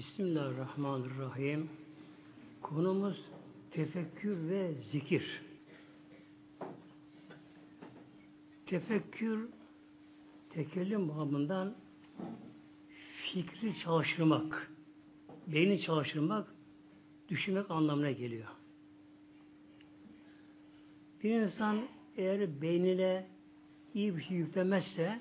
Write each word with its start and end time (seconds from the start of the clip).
Bismillahirrahmanirrahim. 0.00 1.68
Konumuz 2.62 3.24
tefekkür 3.70 4.48
ve 4.48 4.74
zikir. 4.92 5.42
Tefekkür 8.66 9.48
tekellim 10.50 11.08
babından 11.08 11.74
fikri 13.32 13.78
çalıştırmak, 13.84 14.72
beyni 15.46 15.82
çalıştırmak, 15.82 16.54
düşünmek 17.28 17.70
anlamına 17.70 18.10
geliyor. 18.10 18.48
Bir 21.22 21.30
insan 21.30 21.88
eğer 22.16 22.62
beynine 22.62 23.26
iyi 23.94 24.16
bir 24.16 24.22
şey 24.22 24.36
yüklemezse 24.36 25.20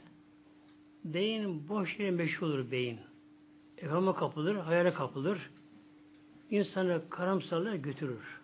beyin 1.06 1.70
boş 1.70 2.00
yere 2.00 2.12
meşgul 2.12 2.48
olur 2.48 2.72
beyin. 2.72 3.09
Evhama 3.82 4.16
kapılır, 4.16 4.56
hayale 4.56 4.94
kapılır. 4.94 5.50
İnsanı 6.50 7.02
karamsarlığa 7.10 7.76
götürür. 7.76 8.40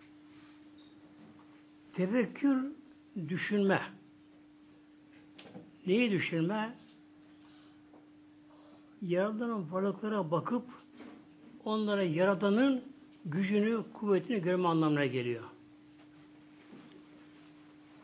Tefekkür 1.94 2.72
düşünme. 3.28 3.82
Neyi 5.86 6.10
düşünme? 6.10 6.74
Yaradanın 9.02 9.72
varlıklara 9.72 10.30
bakıp 10.30 10.64
onlara 11.64 12.02
yaradanın 12.02 12.84
gücünü, 13.24 13.84
kuvvetini 13.92 14.42
görme 14.42 14.68
anlamına 14.68 15.06
geliyor. 15.06 15.44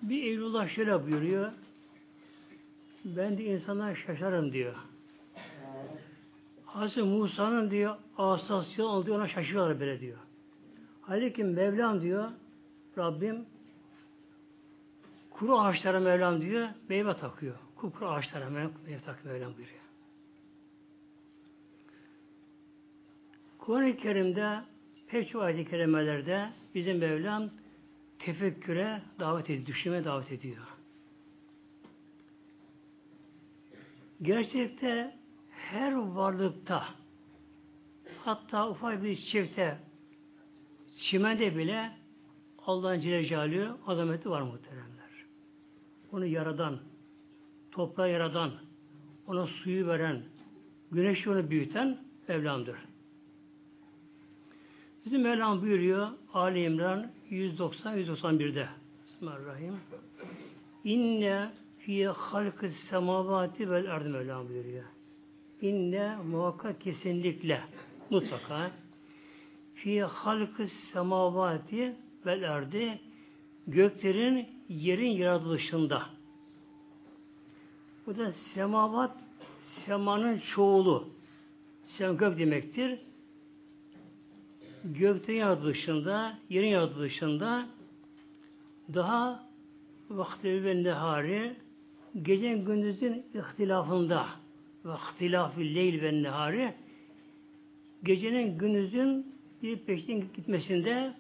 Bir 0.03 0.23
Eylullah 0.23 0.69
şöyle 0.69 1.07
buyuruyor. 1.07 1.53
Ben 3.05 3.39
de 3.39 3.45
insana 3.45 3.95
şaşarım 3.95 4.53
diyor. 4.53 4.75
Hazreti 6.73 7.03
Musa'nın 7.03 7.71
diyor 7.71 7.97
asası 8.19 8.87
olduğu 8.87 9.15
ona 9.15 9.29
şaşırıyorlar 9.29 9.81
böyle 9.81 10.01
diyor. 10.01 10.19
Halbuki 11.03 11.45
Mevlam 11.45 12.03
diyor 12.03 12.31
Rabbim 12.98 13.47
kuru 15.31 15.59
ağaçlara 15.59 16.00
Mevlam 16.00 16.43
diyor 16.43 16.69
meyve 16.89 17.17
takıyor. 17.17 17.55
Kuru 17.77 18.09
ağaçlara 18.09 18.50
meyve 18.50 19.00
takıyor 19.06 19.34
Mevlam 19.34 19.56
buyuruyor. 19.56 19.83
Kur'an-ı 23.59 23.97
Kerim'de 23.97 24.61
pek 25.06 25.31
çok 25.31 25.43
ayet-i 25.43 25.70
kerimelerde 25.70 26.50
bizim 26.75 26.98
Mevlam 26.98 27.50
tefekküre 28.19 29.03
davet 29.19 29.50
ediyor, 29.50 29.67
düşünme 29.67 30.05
davet 30.05 30.33
ediyor. 30.33 30.67
Gerçekte 34.23 35.22
her 35.73 35.92
varlıkta 35.92 36.84
hatta 38.25 38.70
ufak 38.70 39.03
bir 39.03 39.17
çiçekte 39.17 39.78
çimende 40.98 41.56
bile 41.56 41.92
Allah'ın 42.67 43.01
Celaluhu 43.01 43.78
azameti 43.87 44.31
var 44.31 44.43
muhteremler. 44.43 45.11
Onu 46.12 46.27
yaradan, 46.27 46.78
toprağı 47.70 48.11
yaradan, 48.11 48.50
ona 49.27 49.47
suyu 49.47 49.87
veren, 49.87 50.23
güneşi 50.91 51.31
onu 51.31 51.50
büyüten 51.50 51.98
Mevlam'dır. 52.28 52.77
Bizim 55.05 55.23
Mevlam 55.23 55.62
buyuruyor 55.62 56.09
Ali 56.34 56.65
İmran 56.65 57.11
190-191'de 57.31 58.69
Bismillahirrahmanirrahim. 59.06 59.81
İnne 60.84 61.50
fiye 61.78 62.09
halkı 62.09 62.70
semavati 62.91 63.70
vel 63.70 63.84
erdi 63.84 64.09
Mevlam 64.09 64.48
buyuruyor. 64.48 64.84
İnne 65.63 66.17
muhakkak 66.17 66.81
kesinlikle 66.81 67.61
mutlaka 68.11 68.71
fiye 69.75 70.05
halkı 70.05 70.67
semavati 70.93 71.97
vel 72.27 72.43
erdi 72.43 73.01
göklerin 73.67 74.49
yerin 74.69 75.11
yaratılışında. 75.11 76.03
Bu 78.06 78.19
da 78.19 78.33
semavat 78.33 79.17
semanın 79.87 80.43
çoğulu. 80.55 81.09
Sem 81.87 82.17
gök 82.17 82.39
demektir. 82.39 82.99
Gökten 84.84 85.34
yaratılışında, 85.34 86.39
yerin 86.49 86.69
yaratılışında 86.69 87.67
daha 88.95 89.47
vakti 90.11 90.65
ve 90.65 90.83
nehari 90.83 91.56
gece 92.22 92.56
gündüzün 92.56 93.27
ihtilafında 93.34 94.41
ve 94.84 94.91
ihtilafı 94.94 95.60
leyl 95.60 96.03
ve 96.03 96.22
nehari 96.22 96.75
gecenin 98.03 98.59
gündüzün 98.59 99.34
bir 99.62 99.78
peşten 99.78 100.20
gitmesinde 100.37 101.15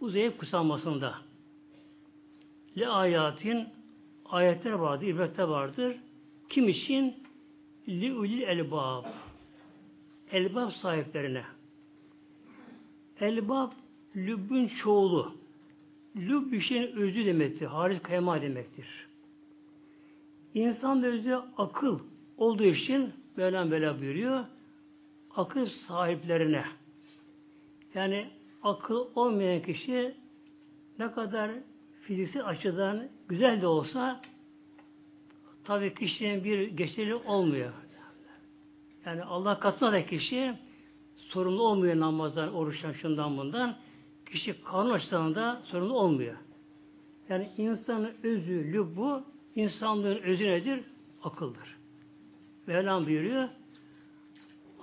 uzayıp 0.00 0.38
kısalmasında. 0.38 1.14
Le 2.78 2.88
ayatin 2.88 3.68
ayetler 4.24 4.72
vardır, 4.72 5.06
ibretler 5.06 5.44
vardır. 5.44 5.96
Kim 6.48 6.68
için? 6.68 7.14
Li 7.88 8.14
ulil 8.14 8.42
elbab. 8.42 9.04
Elbab 10.32 10.70
sahiplerine. 10.70 11.44
Elbab 13.20 13.70
lübbün 14.16 14.68
çoğulu. 14.68 15.34
Lüb 16.16 16.52
bir 16.52 16.60
şeyin 16.60 16.96
özü 16.96 17.26
demektir. 17.26 17.66
Haris 17.66 18.02
kayma 18.02 18.42
demektir. 18.42 18.86
İnsan 20.54 21.02
özü 21.02 21.38
akıl 21.56 21.98
olduğu 22.38 22.64
için 22.64 23.12
Mevlam 23.36 23.70
böyle 23.70 24.00
buyuruyor. 24.00 24.44
Akıl 25.36 25.66
sahiplerine. 25.66 26.64
Yani 27.94 28.26
akıl 28.62 29.06
olmayan 29.14 29.62
kişi 29.62 30.14
ne 30.98 31.12
kadar 31.12 31.50
fiziksel 32.02 32.46
açıdan 32.46 33.08
güzel 33.28 33.62
de 33.62 33.66
olsa 33.66 34.20
tabii 35.64 35.94
kişinin 35.94 36.44
bir 36.44 36.68
geçerli 36.68 37.14
olmuyor. 37.14 37.72
Yani 39.06 39.24
Allah 39.24 39.58
katına 39.60 39.92
da 39.92 40.06
kişi 40.06 40.54
sorumlu 41.16 41.62
olmuyor 41.62 42.00
namazdan, 42.00 42.54
oruçtan, 42.54 42.92
şundan 42.92 43.38
bundan. 43.38 43.76
Kişi 44.26 44.62
kanun 44.64 44.90
açısından 44.90 45.34
da 45.34 45.62
sorumlu 45.64 45.94
olmuyor. 45.94 46.36
Yani 47.28 47.50
insanın 47.56 48.12
özü, 48.22 48.86
bu 48.96 49.22
insanlığın 49.54 50.18
özü 50.22 50.44
nedir? 50.44 50.80
Akıldır. 51.22 51.77
Mevlam 52.68 53.06
buyuruyor. 53.06 53.48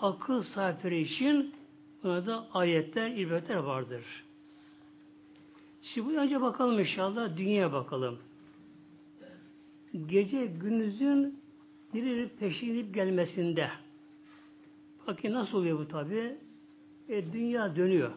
Akıl 0.01 0.43
sahipleri 0.43 1.01
için 1.01 1.53
buna 2.03 2.25
da 2.25 2.47
ayetler, 2.53 3.17
ibretler 3.17 3.55
vardır. 3.55 4.03
Şimdi 5.81 6.17
önce 6.17 6.41
bakalım 6.41 6.79
inşallah 6.79 7.37
dünyaya 7.37 7.73
bakalım. 7.73 8.19
Gece 10.05 10.45
gündüzün 10.45 11.39
biri 11.93 12.29
peşinip 12.39 12.93
gelmesinde 12.93 13.69
Bakın 15.07 15.33
nasıl 15.33 15.57
oluyor 15.57 15.79
bu 15.79 15.87
tabi? 15.87 16.37
E, 17.09 17.33
dünya 17.33 17.75
dönüyor. 17.75 18.11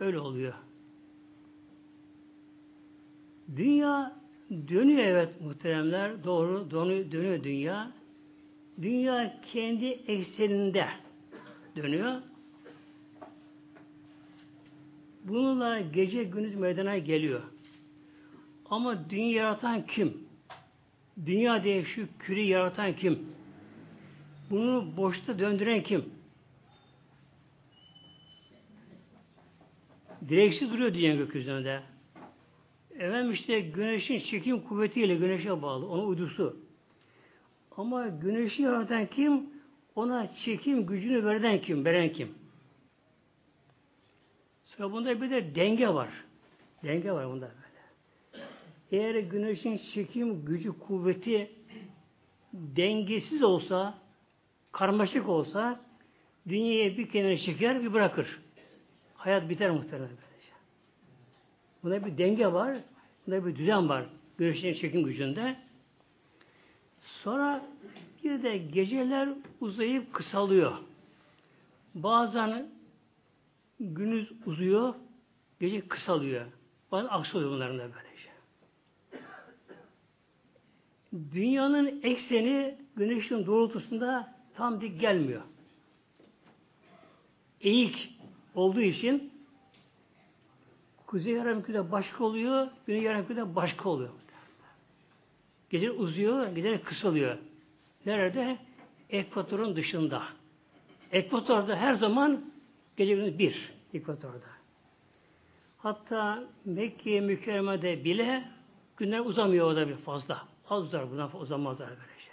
Öyle 0.00 0.18
oluyor. 0.18 0.54
Dünya 3.56 4.16
dönüyor 4.50 5.04
evet 5.04 5.40
muhteremler. 5.40 6.24
Doğru 6.24 6.70
dönüyor, 6.70 7.10
dönüyor 7.12 7.44
dünya. 7.44 7.92
Dünya 8.82 9.40
kendi 9.52 9.86
ekseninde 9.86 10.88
dönüyor. 11.76 12.22
Bununla 15.24 15.80
gece 15.80 16.24
gündüz 16.24 16.54
meydana 16.54 16.98
geliyor. 16.98 17.42
Ama 18.70 19.10
dünya 19.10 19.42
yaratan 19.42 19.86
kim? 19.86 20.26
Dünya 21.26 21.64
diye 21.64 21.84
şu 21.84 22.06
küre 22.18 22.42
yaratan 22.42 22.96
kim? 22.96 23.28
Bunu 24.50 24.96
boşta 24.96 25.38
döndüren 25.38 25.82
kim? 25.82 26.04
Direksiz 30.28 30.70
duruyor 30.70 30.94
dünya 30.94 31.14
gökyüzünde. 31.14 31.82
Efendim 32.90 33.32
işte 33.32 33.60
güneşin 33.60 34.20
çekim 34.20 34.60
kuvvetiyle 34.60 35.14
güneşe 35.14 35.62
bağlı. 35.62 35.88
Onun 35.88 36.08
uydusu. 36.08 36.65
Ama 37.76 38.08
güneşi 38.08 38.62
yaratan 38.62 39.06
kim? 39.06 39.50
Ona 39.94 40.34
çekim 40.44 40.86
gücünü 40.86 41.24
veren 41.24 41.60
kim? 41.60 41.84
Veren 41.84 42.12
kim? 42.12 42.34
Sonra 44.64 44.92
bunda 44.92 45.22
bir 45.22 45.30
de 45.30 45.54
denge 45.54 45.88
var. 45.88 46.08
Denge 46.84 47.12
var 47.12 47.28
bunda 47.28 47.46
böyle. 47.48 48.46
Eğer 48.92 49.14
güneşin 49.14 49.80
çekim 49.94 50.44
gücü 50.44 50.78
kuvveti 50.78 51.50
dengesiz 52.52 53.42
olsa, 53.42 53.98
karmaşık 54.72 55.28
olsa 55.28 55.80
dünyayı 56.48 56.98
bir 56.98 57.08
kenara 57.08 57.38
çeker 57.38 57.82
bir 57.82 57.92
bırakır. 57.92 58.40
Hayat 59.14 59.48
biter 59.48 59.70
muhtemelen 59.70 60.08
böylece. 60.08 60.52
Bunda 61.82 62.06
bir 62.06 62.18
denge 62.18 62.52
var, 62.52 62.78
bunda 63.26 63.46
bir 63.46 63.56
düzen 63.56 63.88
var. 63.88 64.06
Güneşin 64.38 64.74
çekim 64.74 65.04
gücünde. 65.04 65.65
Sonra 67.26 67.62
bir 68.24 68.42
de 68.42 68.58
geceler 68.58 69.28
uzayıp 69.60 70.14
kısalıyor. 70.14 70.72
Bazen 71.94 72.68
Günüz 73.80 74.32
uzuyor, 74.46 74.94
gece 75.60 75.88
kısalıyor. 75.88 76.46
Bazen 76.92 77.08
aksi 77.08 77.36
oluyor 77.36 77.50
bunların 77.50 77.78
da 77.78 77.82
böylece. 77.82 78.30
Dünyanın 81.32 82.00
ekseni 82.02 82.78
güneşin 82.96 83.46
doğrultusunda 83.46 84.34
tam 84.54 84.80
dik 84.80 85.00
gelmiyor. 85.00 85.42
Eğik 87.60 88.18
olduğu 88.54 88.80
için 88.80 89.32
kuzey 91.06 91.32
yarımkürede 91.32 91.92
başka 91.92 92.24
oluyor, 92.24 92.68
güney 92.86 93.02
yarımkürede 93.02 93.54
başka 93.56 93.88
oluyor. 93.88 94.10
Gece 95.70 95.90
uzuyor, 95.90 96.48
gece 96.48 96.82
kısalıyor. 96.82 97.38
Nerede? 98.06 98.58
Ekvatorun 99.10 99.76
dışında. 99.76 100.22
Ekvatorda 101.12 101.76
her 101.76 101.94
zaman 101.94 102.44
gece 102.96 103.14
gündüz 103.14 103.38
bir. 103.38 103.72
Ekvatorda. 103.94 104.46
Hatta 105.78 106.44
Mekke 106.64 107.20
mükerremede 107.20 108.04
bile 108.04 108.44
günler 108.96 109.20
uzamıyor 109.20 109.66
orada 109.66 109.88
bir 109.88 109.96
fazla. 109.96 110.48
Az 110.70 110.82
uzar 110.84 111.10
bundan 111.10 111.40
uzamazlar 111.40 111.88
böylece. 111.88 112.30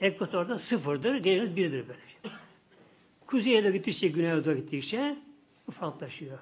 Ekvatorda 0.00 0.58
sıfırdır, 0.58 1.14
gece 1.14 1.56
birdir 1.56 1.84
böylece. 1.88 2.38
Kuzeye 3.26 3.64
de 3.64 3.70
gittikçe, 3.70 4.08
güneye 4.08 4.44
doğru 4.44 4.56
gittikçe 4.56 5.16
ufaklaşıyor. 5.68 6.38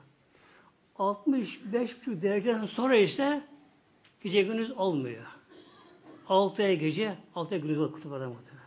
65,5 0.99 2.23
dereceden 2.23 2.67
sonra 2.67 2.97
ise 2.97 3.43
gece 4.23 4.43
gündüz 4.43 4.71
olmuyor. 4.71 5.40
6 6.31 6.62
ay 6.62 6.79
gece, 6.79 7.17
6 7.35 7.55
ay 7.55 7.61
gündüz 7.61 7.93
kutuplarda 7.93 8.29
muhtemelen. 8.29 8.61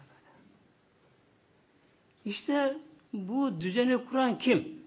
İşte 2.25 2.77
bu 3.13 3.61
düzeni 3.61 4.05
kuran 4.05 4.37
kim? 4.37 4.83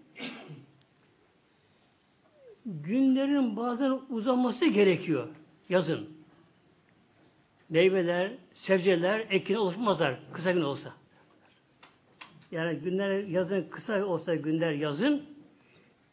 Günlerin 2.66 3.56
bazen 3.56 4.00
uzaması 4.10 4.66
gerekiyor 4.66 5.28
yazın. 5.68 6.08
Meyveler, 7.68 8.32
sebzeler, 8.54 9.26
ekin 9.30 9.54
oluşmazlar 9.54 10.18
kısa 10.32 10.52
gün 10.52 10.62
olsa. 10.62 10.94
Yani 12.50 12.78
günler 12.78 13.24
yazın 13.24 13.68
kısa 13.70 14.04
olsa 14.04 14.34
günler 14.34 14.72
yazın 14.72 15.22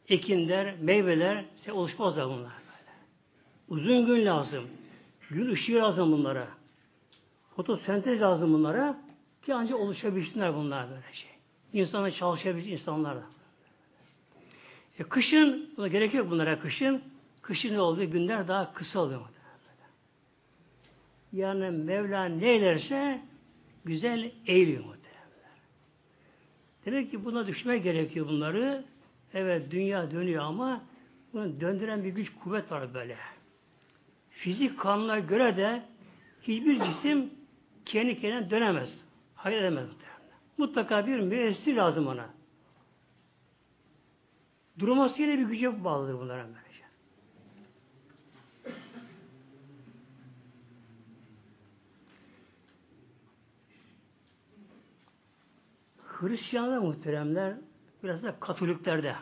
ekinler, 0.08 0.76
meyveler 0.80 1.46
şey 1.66 1.74
oluşmazlar 1.74 2.26
bunlar 2.26 2.38
böyle. 2.38 2.92
Uzun 3.68 4.06
gün 4.06 4.26
lazım. 4.26 4.68
Gün 5.30 5.52
ışığı 5.52 5.76
lazım 5.76 6.12
bunlara. 6.12 6.48
Fotosentez 7.56 8.22
lazım 8.22 8.54
bunlara 8.54 9.02
ki 9.46 9.54
ancak 9.54 9.80
oluşabilsinler 9.80 10.56
bunlar 10.56 10.90
böyle 10.90 11.14
şey. 11.14 11.30
İnsana 11.74 12.12
çalışabilir 12.12 12.72
insanlar 12.72 13.16
da. 13.16 13.24
E, 15.00 15.04
kışın 15.04 15.70
buna 15.78 15.88
gerek 15.88 16.14
yok 16.14 16.32
bunlara 16.32 16.60
kışın. 16.60 17.02
Kışın 17.42 17.74
ne 17.74 17.82
olduğu 17.82 18.12
günler 18.12 18.48
daha 18.48 18.74
kısa 18.74 19.00
oluyor. 19.00 19.22
Yani 21.34 21.70
Mevla 21.70 22.26
neylerse 22.26 23.22
güzel 23.86 24.32
eğiliyor 24.46 24.86
muhtemelen. 24.86 25.04
Demek 26.86 27.12
ki 27.12 27.26
buna 27.26 27.48
düşmek 27.48 27.84
gerekiyor 27.84 28.28
bunları. 28.28 28.86
Evet 29.34 29.72
dünya 29.72 30.12
dönüyor 30.12 30.44
ama 30.44 30.82
bunu 31.34 31.62
döndüren 31.62 32.04
bir 32.04 32.10
güç 32.10 32.34
kuvvet 32.44 32.72
var 32.72 32.94
böyle. 32.94 33.18
Fizik 34.44 34.80
kanuna 34.80 35.20
göre 35.20 35.58
de 35.58 35.84
hiçbir 36.42 36.86
cisim 36.86 37.34
kendi 37.86 38.22
kendine 38.22 38.50
dönemez. 38.50 38.90
Hayır 39.36 39.62
edemez. 39.62 39.90
Mutlaka 40.58 41.08
bir 41.08 41.20
müessir 41.20 41.76
lazım 41.76 42.08
ona. 42.08 42.30
Durması 44.80 45.22
yine 45.22 45.38
bir 45.38 45.44
güce 45.44 45.84
bağlıdır 45.84 46.14
bunlara 46.14 46.46
böylece. 46.46 46.84
Hristiyanlar 55.98 56.78
muhteremler 56.78 57.56
biraz 58.04 58.24
da 58.24 58.40
Katoliklerde 58.40 59.16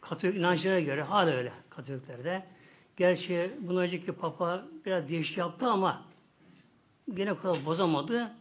Katolik 0.00 0.36
inancına 0.36 0.80
göre 0.80 1.02
hala 1.02 1.30
öyle 1.30 1.52
Katoliklerde. 1.70 2.51
Gerçi 2.96 3.50
bundan 3.60 3.82
önceki 3.82 4.12
Papa 4.12 4.66
biraz 4.86 5.08
değişik 5.08 5.38
yaptı 5.38 5.66
ama 5.66 6.04
gene 7.14 7.34
kural 7.34 7.64
bozamadı. 7.66 8.32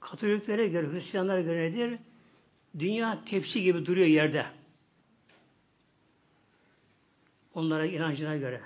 Katoliklere 0.00 0.68
göre, 0.68 0.92
Hristiyanlara 0.92 1.40
göre 1.40 1.72
nedir? 1.72 1.98
Dünya 2.78 3.24
tepsi 3.24 3.62
gibi 3.62 3.86
duruyor 3.86 4.06
yerde. 4.06 4.46
Onlara 7.54 7.86
inancına 7.86 8.36
göre. 8.36 8.60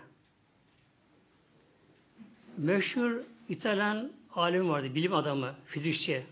Meşhur 2.56 3.20
İtalyan 3.48 4.12
alim 4.34 4.68
vardı, 4.68 4.94
bilim 4.94 5.14
adamı, 5.14 5.54
fizikçi. 5.66 6.26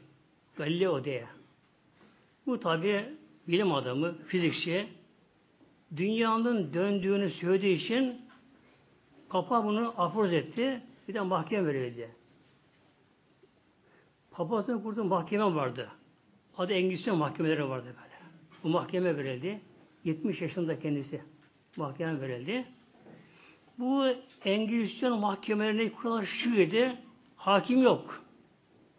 Galileo 0.57 1.05
diye. 1.05 1.27
Bu 2.47 2.61
tabi 2.61 3.05
bilim 3.49 3.73
adamı, 3.73 4.19
fizikçi 4.27 4.89
dünyanın 5.97 6.75
döndüğünü 6.75 7.31
söylediği 7.31 7.77
için 7.77 8.24
Papa 9.35 9.65
bunu 9.65 9.95
aforoz 9.97 10.33
etti. 10.33 10.83
Bir 11.09 11.15
de 11.15 11.21
mahkeme 11.21 11.67
verildi. 11.67 12.11
Papazın 14.31 14.79
kurduğu 14.79 15.05
mahkeme 15.05 15.55
vardı. 15.55 15.91
Adı 16.59 16.73
Engizisyon 16.73 17.19
mahkemeleri 17.19 17.69
vardı 17.69 17.87
böyle. 17.87 18.15
Bu 18.65 18.69
mahkeme 18.69 19.17
verildi. 19.17 19.61
70 20.05 20.41
yaşında 20.41 20.81
kendisi. 20.81 21.23
Mahkeme 21.77 22.21
verildi. 22.21 22.65
Bu 23.79 24.07
Engizisyon 24.45 25.21
mahkemelerine 25.21 25.93
kurallar 25.93 26.27
şuydu. 26.27 26.97
Hakim 27.37 27.83
yok. 27.83 28.23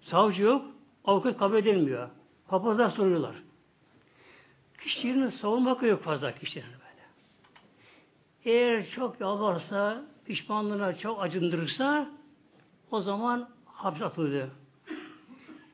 Savcı 0.02 0.42
yok. 0.42 0.66
Avukat 1.06 1.38
kabul 1.38 1.56
edilmiyor. 1.56 2.10
Papazlar 2.48 2.90
soruyorlar. 2.90 3.36
Kişinin 4.84 5.30
savunma 5.30 5.72
hakkı 5.72 5.86
yok 5.86 6.04
fazla 6.04 6.36
kişilerin 6.36 6.70
böyle. 6.70 7.04
Eğer 8.46 8.90
çok 8.90 9.22
yalvarsa, 9.22 10.15
pişmanlığına 10.26 10.98
çok 10.98 11.24
acındırırsa 11.24 12.10
o 12.92 13.02
zaman 13.02 13.50
hapis 13.66 14.02
atılıyor. 14.02 14.48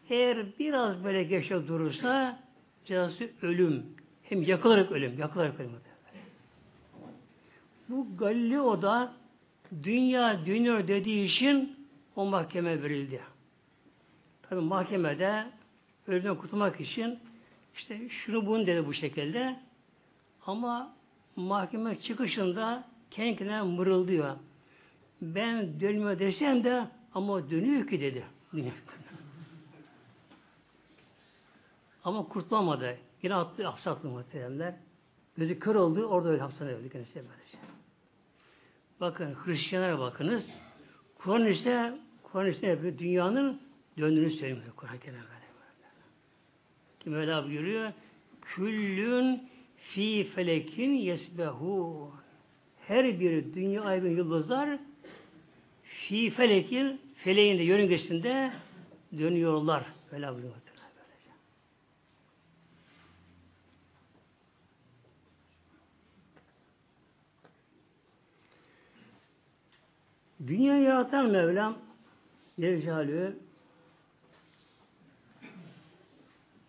Eğer 0.10 0.46
biraz 0.60 1.04
böyle 1.04 1.24
geçe 1.24 1.68
durursa 1.68 2.40
cezası 2.86 3.30
ölüm. 3.42 3.86
Hem 4.24 4.42
yakılarak 4.42 4.92
ölüm, 4.92 5.20
yakılarak 5.20 5.60
ölüm. 5.60 5.72
Bu 7.90 8.18
Galileo 8.18 8.82
da 8.82 9.14
dünya 9.84 10.46
dönüyor 10.46 10.88
dediği 10.88 11.26
için 11.26 11.88
o 12.16 12.26
mahkeme 12.26 12.84
verildi. 12.84 13.22
Tabi 14.50 14.62
mahkemede 14.62 15.46
ölümden 16.08 16.36
kurtulmak 16.36 16.82
için 16.82 17.20
işte 17.76 18.10
şunu 18.10 18.46
bunu 18.46 18.68
dedi 18.68 18.88
bu 18.88 18.94
şekilde 18.94 19.60
ama 20.46 20.94
mahkeme 21.36 22.02
çıkışında 22.02 22.91
kendi 23.12 23.38
kendine 23.38 23.62
mırıldıyor. 23.62 24.36
Ben 25.22 25.80
dönmüyor 25.80 26.20
desem 26.20 26.64
de 26.64 26.88
ama 27.14 27.50
dönüyor 27.50 27.88
ki 27.88 28.02
dedi. 28.02 28.24
Ama 32.04 32.28
kurtulamadı. 32.28 32.98
Yine 33.24 33.36
attı, 33.36 33.68
hapse 33.68 33.90
attı 33.90 34.08
muhteremler. 34.08 34.76
Gözü 35.38 35.60
kör 35.60 35.76
oldu, 35.76 36.06
orada 36.06 36.30
öyle 36.30 36.42
hapsine 36.42 36.68
öldü 36.68 36.90
kendisi 36.90 37.16
böylece. 37.16 37.58
Bakın 39.02 39.36
Hristiyanlara 39.46 40.00
bakınız. 40.00 40.44
Kur'an 41.16 41.46
işte 41.46 41.98
Kur'an 42.24 42.48
işte 42.48 42.68
yapıyor? 42.68 42.98
Dünyanın 42.98 43.62
döndüğünü 43.98 44.32
söylüyor 44.32 44.62
Kur'an 44.76 44.98
böyle. 45.06 45.42
Kim 47.00 47.14
öyle 47.14 47.34
abi 47.36 47.54
görüyor? 47.54 47.92
Küllün 48.42 49.50
fi 49.76 50.24
felekin 50.36 50.92
yesbehu. 50.92 52.12
Her 52.92 53.20
bir 53.20 53.54
dünya 53.54 53.84
ay 53.84 54.00
yıldızlar 54.00 54.80
fi 55.84 56.30
felekin 56.30 57.02
feleğinde 57.16 57.64
yörüngesinde 57.64 58.52
dönüyorlar. 59.18 59.86
Öyle 60.12 60.34
buyuruyor. 60.34 60.54
Dünya 70.48 70.78
yaratan 70.78 71.26
Mevlam 71.30 71.78
Nevcalü 72.58 73.40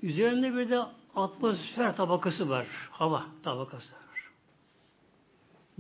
üzerinde 0.03 0.57
bir 0.57 0.71
de 0.71 0.83
atmosfer 1.15 1.97
tabakası 1.97 2.49
var. 2.49 2.67
Hava 2.91 3.27
tabakası. 3.43 4.03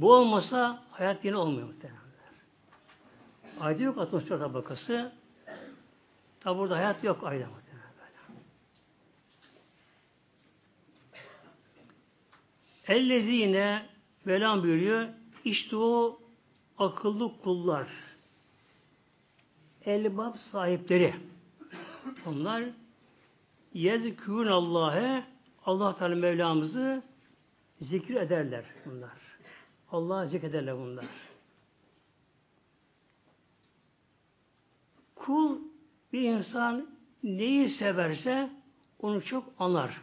Bu 0.02 0.14
olmasa 0.14 0.82
hayat 0.90 1.24
yine 1.24 1.36
olmuyor 1.36 1.66
muhtemelen. 1.66 2.00
Ayda 3.60 3.82
yok 3.82 3.98
atmosfer 3.98 4.38
tabakası. 4.38 5.12
Tabi 6.40 6.58
burada 6.58 6.76
hayat 6.76 7.04
yok 7.04 7.24
ayda 7.24 7.46
muhtemelen. 7.46 7.92
Ellezine 12.88 13.86
Velam 14.26 14.62
buyuruyor. 14.62 15.08
İşte 15.44 15.76
o 15.76 16.20
akıllı 16.78 17.40
kullar. 17.42 17.88
Elbab 19.84 20.34
sahipleri. 20.36 21.14
Onlar 22.26 22.64
yezkûn 23.74 24.46
Allah'e 24.46 25.24
Allah 25.66 25.98
Teala 25.98 26.14
Mevlamızı 26.14 27.02
zikir 27.80 28.14
ederler 28.14 28.64
bunlar. 28.86 29.31
Allah'ı 29.92 30.28
zikrederler 30.28 30.78
bunlar. 30.78 31.04
Kul 35.14 35.58
bir 36.12 36.22
insan 36.22 36.90
neyi 37.22 37.68
severse 37.68 38.50
onu 38.98 39.24
çok 39.24 39.44
anar. 39.58 40.00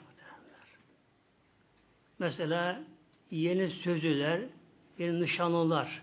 Mesela 2.20 2.82
yeni 3.32 3.70
sözlüler, 3.70 4.42
yeni 4.98 5.22
nişanlılar 5.22 6.02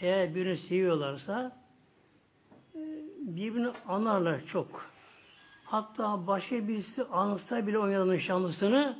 eğer 0.00 0.34
birini 0.34 0.58
seviyorlarsa 0.58 1.56
e, 2.74 2.80
birbirini 3.18 3.72
anarlar 3.88 4.46
çok. 4.46 4.86
Hatta 5.64 6.26
başka 6.26 6.68
birisi 6.68 7.04
ansa 7.04 7.66
bile 7.66 7.78
o 7.78 8.12
nişanlısını 8.12 8.98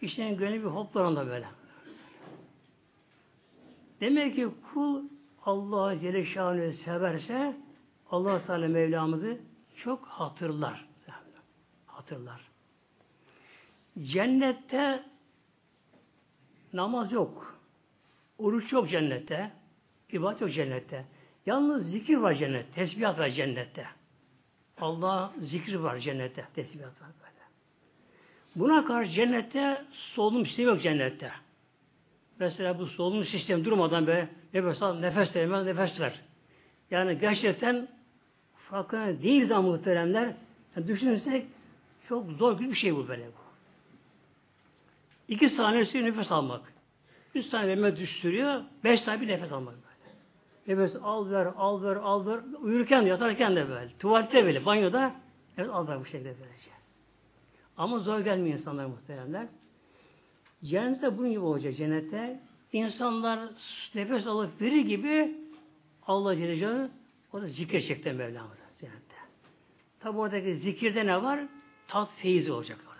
kişinin 0.00 0.36
gönlü 0.36 0.60
bir 0.60 0.68
hoplar 0.68 1.04
onda 1.04 1.26
böyle. 1.26 1.46
Demek 4.00 4.34
ki 4.34 4.48
kul 4.72 5.04
Allah 5.44 6.00
Celle 6.00 6.72
severse 6.72 7.56
Allah 8.10 8.46
Teala 8.46 8.68
Mevlamızı 8.68 9.38
çok 9.76 10.06
hatırlar. 10.06 10.88
Hatırlar. 11.86 12.40
Cennette 14.02 15.04
namaz 16.72 17.12
yok. 17.12 17.60
Oruç 18.38 18.72
yok 18.72 18.90
cennette. 18.90 19.52
ibadet 20.12 20.40
yok 20.40 20.52
cennette. 20.52 21.04
Yalnız 21.46 21.90
zikir 21.90 22.16
var 22.16 22.34
cennette. 22.34 22.72
Tesbihat 22.74 23.18
var 23.18 23.28
cennette. 23.28 23.86
Allah 24.80 25.32
zikir 25.40 25.74
var 25.74 25.98
cennette. 25.98 26.46
Tesbihat 26.54 27.02
var 27.02 27.08
böyle. 27.20 27.44
Buna 28.56 28.84
karşı 28.84 29.10
cennette 29.10 29.84
solunum 30.14 30.46
sistemi 30.46 30.68
yok 30.68 30.82
cennette. 30.82 31.32
Mesela 32.38 32.78
bu 32.78 32.86
solunum 32.86 33.24
sistemi 33.24 33.64
durmadan 33.64 34.06
böyle 34.06 34.28
nefes 34.54 34.82
al, 34.82 34.98
nefes 34.98 35.36
vermez, 35.36 35.66
nefes 35.66 36.00
ver. 36.00 36.20
Yani 36.90 37.18
gerçekten 37.18 37.88
farkında 38.70 39.22
değil 39.22 39.48
zaman 39.48 39.64
muhteremler. 39.64 40.34
Yani 40.76 40.88
düşünsek 40.88 41.46
çok 42.08 42.30
zor 42.30 42.60
bir 42.60 42.74
şey 42.74 42.96
bu 42.96 43.08
böyle. 43.08 43.28
İki 45.28 45.50
saniyesi 45.50 46.04
nefes 46.04 46.32
almak. 46.32 46.72
Üç 47.34 47.46
saniye 47.46 47.68
verme 47.68 47.96
düşürüyor. 47.96 48.62
Beş 48.84 49.00
saniye 49.00 49.28
bir 49.28 49.32
nefes 49.34 49.52
almak 49.52 49.74
böyle. 49.74 50.76
Nefes 50.80 50.96
al 51.02 51.30
ver, 51.30 51.48
al 51.56 51.82
ver, 51.82 51.96
al 51.96 52.26
ver. 52.26 52.40
Uyurken 52.62 53.02
yatarken 53.02 53.56
de 53.56 53.68
böyle. 53.68 53.90
Tuvalette 53.98 54.44
böyle, 54.44 54.66
banyoda 54.66 55.14
evet 55.58 55.70
al 55.70 55.88
ver 55.88 56.00
bu 56.00 56.04
şekilde 56.04 56.34
böylece. 56.40 56.70
Ama 57.76 57.98
zor 57.98 58.20
gelmiyor 58.20 58.58
insanlar 58.58 58.86
muhteremler. 58.86 59.46
Cennette 60.64 61.18
bunun 61.18 61.30
gibi 61.30 61.40
olacak 61.40 61.76
cennette. 61.76 62.40
İnsanlar 62.72 63.48
nefes 63.94 64.26
alıp 64.26 64.60
verir 64.60 64.80
gibi 64.80 65.34
Allah 66.06 66.36
Celle 66.36 66.56
Celaluhu 66.56 66.90
o 67.32 67.42
da 67.42 67.48
zikir 67.48 67.80
çekten 67.80 68.16
Mevlamıza 68.16 68.62
cennette. 68.80 69.16
Tabi 70.00 70.18
oradaki 70.18 70.56
zikirde 70.56 71.06
ne 71.06 71.22
var? 71.22 71.40
Tat 71.88 72.10
feyizi 72.16 72.52
olacak 72.52 72.78
orada. 72.88 72.96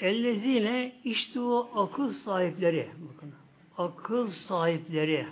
Ellezine 0.00 0.92
işte 1.04 1.40
o 1.40 1.70
akıl 1.74 2.12
sahipleri. 2.12 2.90
Bakın. 3.14 3.34
Akıl 3.78 4.30
sahipleri. 4.30 5.26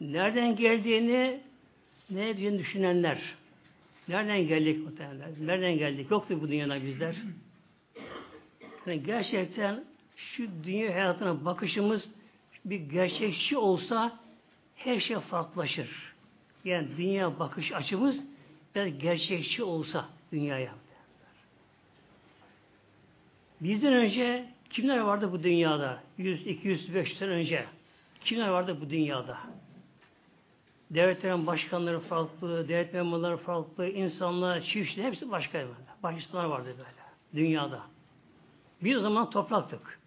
Nereden 0.00 0.56
geldiğini 0.56 1.40
ne 2.10 2.58
düşünenler. 2.58 3.36
Nereden 4.08 4.46
geldik 4.46 4.84
muhtemelen? 4.84 5.34
Nereden 5.40 5.78
geldik? 5.78 6.10
Yoktu 6.10 6.38
bu 6.42 6.48
dünyada 6.48 6.82
bizler. 6.82 7.16
Yani 8.86 9.02
gerçekten 9.02 9.84
şu 10.16 10.48
dünya 10.64 10.94
hayatına 10.94 11.44
bakışımız 11.44 12.08
bir 12.64 12.80
gerçekçi 12.80 13.56
olsa 13.56 14.20
her 14.76 15.00
şey 15.00 15.16
farklılaşır. 15.20 16.14
Yani 16.64 16.88
dünya 16.96 17.38
bakış 17.38 17.72
açımız 17.72 18.20
biraz 18.74 18.98
gerçekçi 18.98 19.62
olsa 19.62 20.08
dünyaya. 20.32 20.74
Bizden 23.60 23.92
önce 23.92 24.44
kimler 24.70 24.98
vardı 24.98 25.32
bu 25.32 25.42
dünyada? 25.42 26.02
100, 26.18 26.46
200, 26.46 26.94
500 26.94 27.18
sene 27.18 27.30
önce. 27.30 27.64
Kimler 28.24 28.48
vardı 28.48 28.78
bu 28.80 28.90
dünyada? 28.90 29.38
Devletlerin 30.90 31.46
başkanları 31.46 32.00
farklı, 32.00 32.68
devlet 32.68 32.94
memurları 32.94 33.36
farklı, 33.36 33.88
insanlar, 33.88 34.60
çiftçiler 34.60 35.04
hepsi 35.04 35.30
başka. 35.30 35.58
Böyle. 35.58 35.72
Başkanlar 36.02 36.44
vardı 36.44 36.74
böyle 36.78 37.06
dünyada. 37.34 37.82
Bir 38.82 38.98
zaman 38.98 39.30
topraktık. 39.30 40.00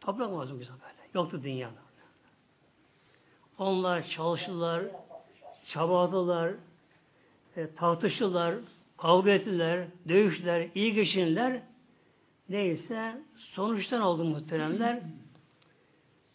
Toprak 0.00 0.32
vardı 0.32 0.60
bize 0.60 0.72
böyle. 0.72 1.08
Yoktu 1.14 1.40
dünyada. 1.42 1.80
Onlar 3.58 4.08
çalıştılar, 4.08 4.84
çabaladılar, 5.72 6.52
e, 7.56 7.74
tartıştılar, 7.74 8.54
kavga 8.98 9.30
ettiler, 9.30 9.86
dövüşler, 10.08 10.68
iyi 10.74 10.94
geçindiler. 10.94 11.62
Neyse 12.48 13.22
sonuçtan 13.36 14.00
oldu 14.00 14.24
muhteremler. 14.24 15.00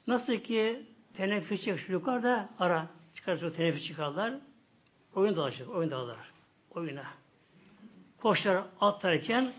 Nasıl 0.08 0.34
ki 0.34 0.86
teneffüs 1.18 1.66
çıkıyor 1.66 1.90
yukarıda 1.90 2.50
ara 2.60 2.88
çıkarsa 3.26 3.54
teneffüs 3.54 3.88
çıkarlar. 3.88 4.34
Oyun 5.16 5.36
dalaşır, 5.36 5.68
oyun 5.68 5.92
dağılır. 5.92 6.18
Oyuna. 6.76 7.06
Koşlar 8.22 8.64
atlarken 8.82 9.54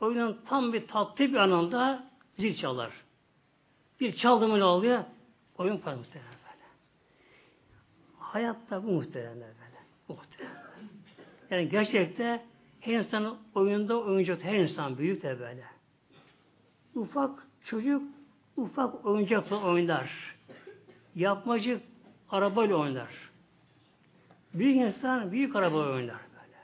oyunun 0.00 0.40
tam 0.48 0.72
bir 0.72 0.86
tatlı 0.86 1.24
bir 1.24 1.34
anında 1.34 2.10
zil 2.38 2.56
çalar. 2.56 2.90
Bir 4.00 4.16
çaldı 4.16 4.48
mı 4.48 4.58
ne 4.58 4.64
oluyor? 4.64 5.04
Oyun 5.58 5.74
var 5.74 5.94
muhtemelen 5.94 6.32
böyle. 6.32 6.64
Hayatta 8.18 8.82
bu 8.82 8.92
muhtemelen 8.92 9.34
böyle. 9.34 9.78
Muhtemelen. 10.08 10.62
Yani 11.50 11.68
gerçekte 11.68 12.44
her 12.80 12.94
insan 12.94 13.38
oyunda 13.54 14.00
oyuncak 14.00 14.44
her 14.44 14.54
insan 14.54 14.98
büyük 14.98 15.22
de 15.22 15.40
böyle. 15.40 15.64
Ufak 16.94 17.46
çocuk 17.64 18.02
ufak 18.56 19.06
oyuncakla 19.06 19.62
oynar. 19.62 20.36
Yapmacık 21.14 21.82
arabayla 22.30 22.76
oynar. 22.76 23.08
Büyük 24.54 24.76
insan 24.76 25.32
büyük 25.32 25.56
araba 25.56 25.76
oynar 25.76 26.20
böyle. 26.32 26.58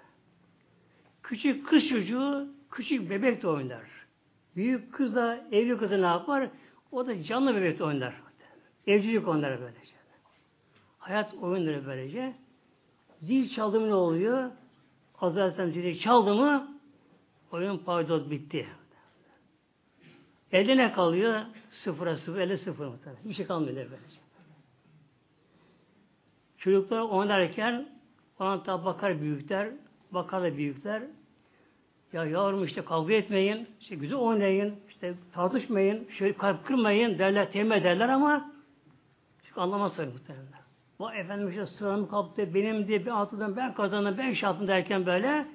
Küçük 1.23 1.69
kız 1.69 1.89
çocuğu 1.89 2.49
küçük 2.71 3.11
bebek 3.11 3.43
de 3.43 3.49
oynar. 3.49 3.85
Büyük 4.57 4.93
kız 4.93 5.15
da 5.15 5.45
evli 5.53 5.79
kızı 5.79 6.03
ne 6.03 6.07
yapar? 6.07 6.51
O 6.93 7.07
da 7.07 7.23
canlı 7.23 7.55
bebek 7.55 7.79
de 7.79 7.85
oynar. 7.85 8.15
Evcilik 8.87 9.29
oynar 9.29 9.61
böylece. 9.61 9.95
Hayat 10.99 11.35
oyunları 11.35 11.87
böylece. 11.87 12.35
Zil 13.21 13.49
çaldı 13.49 13.81
mı 13.81 13.89
ne 13.89 13.95
oluyor? 13.95 14.51
Azrail 15.21 15.73
zili 15.73 16.01
çaldı 16.01 16.35
mı 16.35 16.79
oyun 17.53 17.79
paydos 17.79 18.31
bitti. 18.31 18.69
Elde 20.53 20.77
ne 20.77 20.93
kalıyor? 20.93 21.41
Sıfıra 21.71 22.17
sıfır, 22.17 22.39
elde 22.39 22.59
sıfır 22.59 22.87
muhtemelen. 22.87 23.25
Bir 23.25 23.35
şey 23.35 23.47
kalmıyor 23.47 23.77
böylece. 23.77 24.24
Çocuklar 26.65 27.01
oynarken 27.01 27.89
ona 28.39 28.63
tabi 28.63 28.85
bakar 28.85 29.21
büyükler, 29.21 29.69
bakar 30.11 30.43
da 30.43 30.57
büyükler. 30.57 31.03
Ya 32.13 32.25
yavrum 32.25 32.65
işte 32.65 32.85
kavga 32.85 33.15
etmeyin, 33.15 33.69
işte 33.81 33.95
güzel 33.95 34.19
oynayın, 34.19 34.75
işte 34.89 35.15
tartışmayın, 35.33 36.09
şöyle 36.19 36.37
kalp 36.37 36.67
kırmayın 36.67 37.19
derler, 37.19 37.53
tembih 37.53 37.77
ederler 37.77 38.09
ama 38.09 38.53
çünkü 39.45 39.61
anlamazlar 39.61 40.07
muhtemelen. 40.07 40.49
Bu 40.99 41.13
efendim 41.13 41.51
işte 41.51 41.67
sıramı 41.67 42.11
kaptı, 42.11 42.55
benim 42.55 42.89
diye 42.89 43.07
bir 43.07 43.11
altıdan 43.11 43.57
ben 43.57 43.75
kazandım, 43.75 44.19
ben 44.19 44.35
şartım 44.35 44.69
derken 44.69 45.07
böyle 45.07 45.47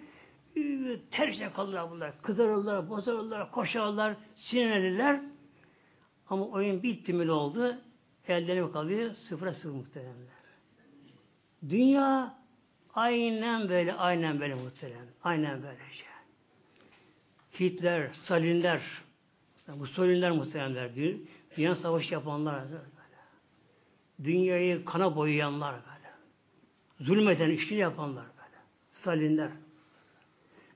terse 1.12 1.52
kalırlar 1.56 1.92
bunlar. 1.92 2.22
Kızarırlar, 2.22 2.90
bozarırlar, 2.90 3.52
koşarlar, 3.52 4.16
sinirlenirler. 4.36 5.22
Ama 6.30 6.46
oyun 6.46 6.84
bitti 6.84 7.14
mi 7.14 7.32
oldu? 7.32 7.76
Ellerine 8.28 8.72
kalıyor, 8.72 9.12
sıfıra 9.12 9.54
sıfır 9.54 9.70
muhteremler. 9.70 10.39
Dünya 11.70 12.36
aynen 12.94 13.70
böyle, 13.70 13.94
aynen 13.94 14.40
böyle 14.40 14.56
muhterem. 14.56 15.08
Aynen 15.24 15.64
böyle 15.64 15.80
şey. 15.92 16.08
Hitler, 17.60 18.10
Stalinler, 18.14 18.82
bu 19.68 19.88
Stalinler 19.88 20.32
muhteremler, 20.32 20.96
dünya 21.58 21.76
savaşı 21.76 22.14
yapanlar 22.14 22.64
böyle. 22.64 22.84
Dünyayı 24.24 24.86
kana 24.86 25.16
boyayanlar 25.16 25.74
böyle. 25.74 26.14
Zulmeden 27.00 27.50
işini 27.50 27.78
yapanlar 27.78 28.26
böyle. 28.26 28.58
Stalinler. 28.92 29.50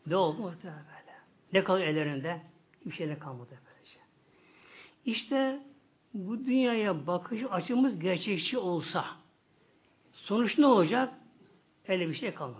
Ne 0.07 0.15
oldu 0.15 0.41
muhtemelen 0.41 0.83
böyle? 0.85 1.17
Ne 1.53 1.63
kalıyor 1.63 1.87
ellerinde? 1.87 2.41
Hiçbir 2.79 2.91
şey 2.91 3.07
ne 3.07 3.19
kalmadı 3.19 3.49
böylece. 3.65 3.99
İşte 5.05 5.59
bu 6.13 6.45
dünyaya 6.45 7.07
bakış 7.07 7.41
açımız 7.51 7.99
gerçekçi 7.99 8.57
olsa 8.57 9.05
sonuç 10.23 10.57
ne 10.57 10.65
olacak? 10.65 11.13
Öyle 11.87 12.09
bir 12.09 12.15
şey 12.15 12.33
kalmadı. 12.33 12.59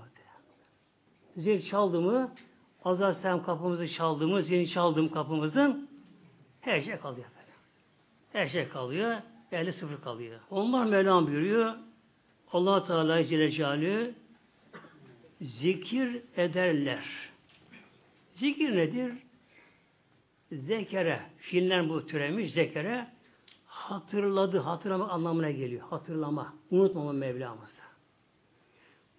Zil 1.38 1.70
çaldı 1.70 2.01
mı 2.01 2.32
Azar 2.86 3.13
sen 3.13 3.43
kapımızı 3.43 3.89
çaldı 3.89 4.27
mı 4.27 4.41
zil 4.41 4.74
çaldığım 4.74 5.12
kapımızın 5.12 5.89
her 6.62 6.82
şey 6.82 6.98
kalıyor. 6.98 7.27
Böyle. 7.36 7.51
Her 8.34 8.50
şey 8.50 8.70
kalıyor. 8.70 9.17
50 9.51 9.74
sıfır 9.74 10.01
kalıyor. 10.01 10.39
Onlar 10.50 10.86
Mevlam 10.86 11.27
buyuruyor 11.27 11.74
allah 12.51 12.86
Teala 12.86 13.25
Celle 13.25 13.51
Celaluhu 13.51 14.12
zikir 15.41 16.22
ederler. 16.38 17.03
Zikir 18.36 18.75
nedir? 18.75 19.13
Zekere, 20.51 21.22
fiiller 21.38 21.89
bu 21.89 22.08
türemiş, 22.08 22.53
zekere 22.53 23.08
hatırladı, 23.84 24.60
hatırlama 24.60 25.10
anlamına 25.10 25.52
geliyor. 25.52 25.82
Hatırlama, 25.90 26.54
unutmama 26.72 27.13
Mevlamızı. 27.13 27.82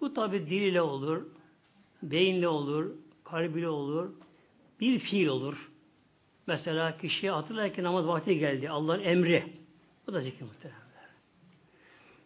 Bu 0.00 0.14
tabi 0.14 0.47
diliyle 0.47 0.83
olur, 0.83 1.23
beyinle 2.02 2.49
olur, 2.49 2.90
kalbiyle 3.25 3.68
olur, 3.68 4.11
bir 4.80 4.99
fiil 4.99 5.26
olur. 5.26 5.71
Mesela 6.47 6.99
kişiye 6.99 7.33
hatırlarken 7.33 7.85
namaz 7.85 8.06
vakti 8.06 8.38
geldi, 8.38 8.71
Allah'ın 8.71 9.00
emri. 9.00 9.52
Bu 10.06 10.12
da 10.12 10.21
zikir 10.21 10.44
muhtemelen. 10.44 10.80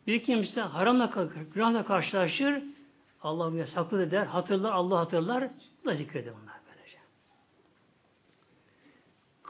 Bir 0.07 0.25
kimse 0.25 0.61
haramla, 0.61 1.29
günahla 1.55 1.85
karşılaşır, 1.85 2.63
Allah 3.23 3.67
saklı 3.67 4.11
der, 4.11 4.27
hatırlar, 4.27 4.73
Allah 4.73 4.99
hatırlar, 4.99 5.51
bu 5.85 5.89
da 5.89 5.95
zikreder 5.95 6.33
onlar 6.33 6.58
böylece. 6.58 6.58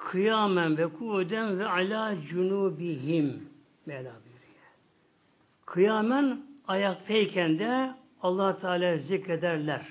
Kıyamen 0.07 0.79
ve 0.79 0.87
kuvveden 0.87 1.59
ve 1.59 1.67
ala 1.67 2.15
cunubihim 2.31 3.49
Mevla 3.87 4.03
buyuruyor. 4.03 4.69
Kıyamen 5.67 6.41
ayaktayken 6.69 7.59
de 7.59 7.95
allah 8.23 8.61
Teala 8.61 8.99
zikrederler. 8.99 9.87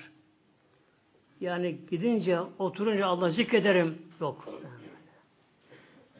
Yani 1.40 1.78
gidince, 1.90 2.40
oturunca 2.58 3.06
Allah 3.06 3.30
zikrederim. 3.30 3.98
Yok. 4.20 4.48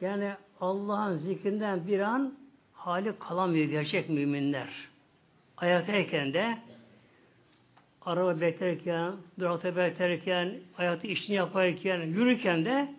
Yani 0.01 0.33
Allah'ın 0.61 1.17
zikrinden 1.17 1.87
bir 1.87 2.01
an 2.01 2.35
hali 2.73 3.19
kalamıyor 3.19 3.69
gerçek 3.69 4.09
müminler. 4.09 4.69
Ayaktayken 5.57 6.33
de 6.33 6.59
araba 8.03 8.41
beklerken, 8.41 9.13
durakta 9.39 9.77
beklerken, 9.77 10.55
hayatı 10.75 11.07
işini 11.07 11.37
yaparken, 11.37 12.01
yürürken 12.01 12.65
de 12.65 12.98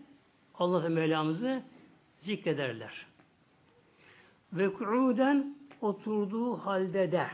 Allah 0.59 0.89
Mevlamızı 0.89 1.63
zikrederler. 2.21 3.05
Ve 4.53 4.73
ku'uden 4.73 5.55
oturduğu 5.81 6.57
halde 6.57 7.11
de 7.11 7.27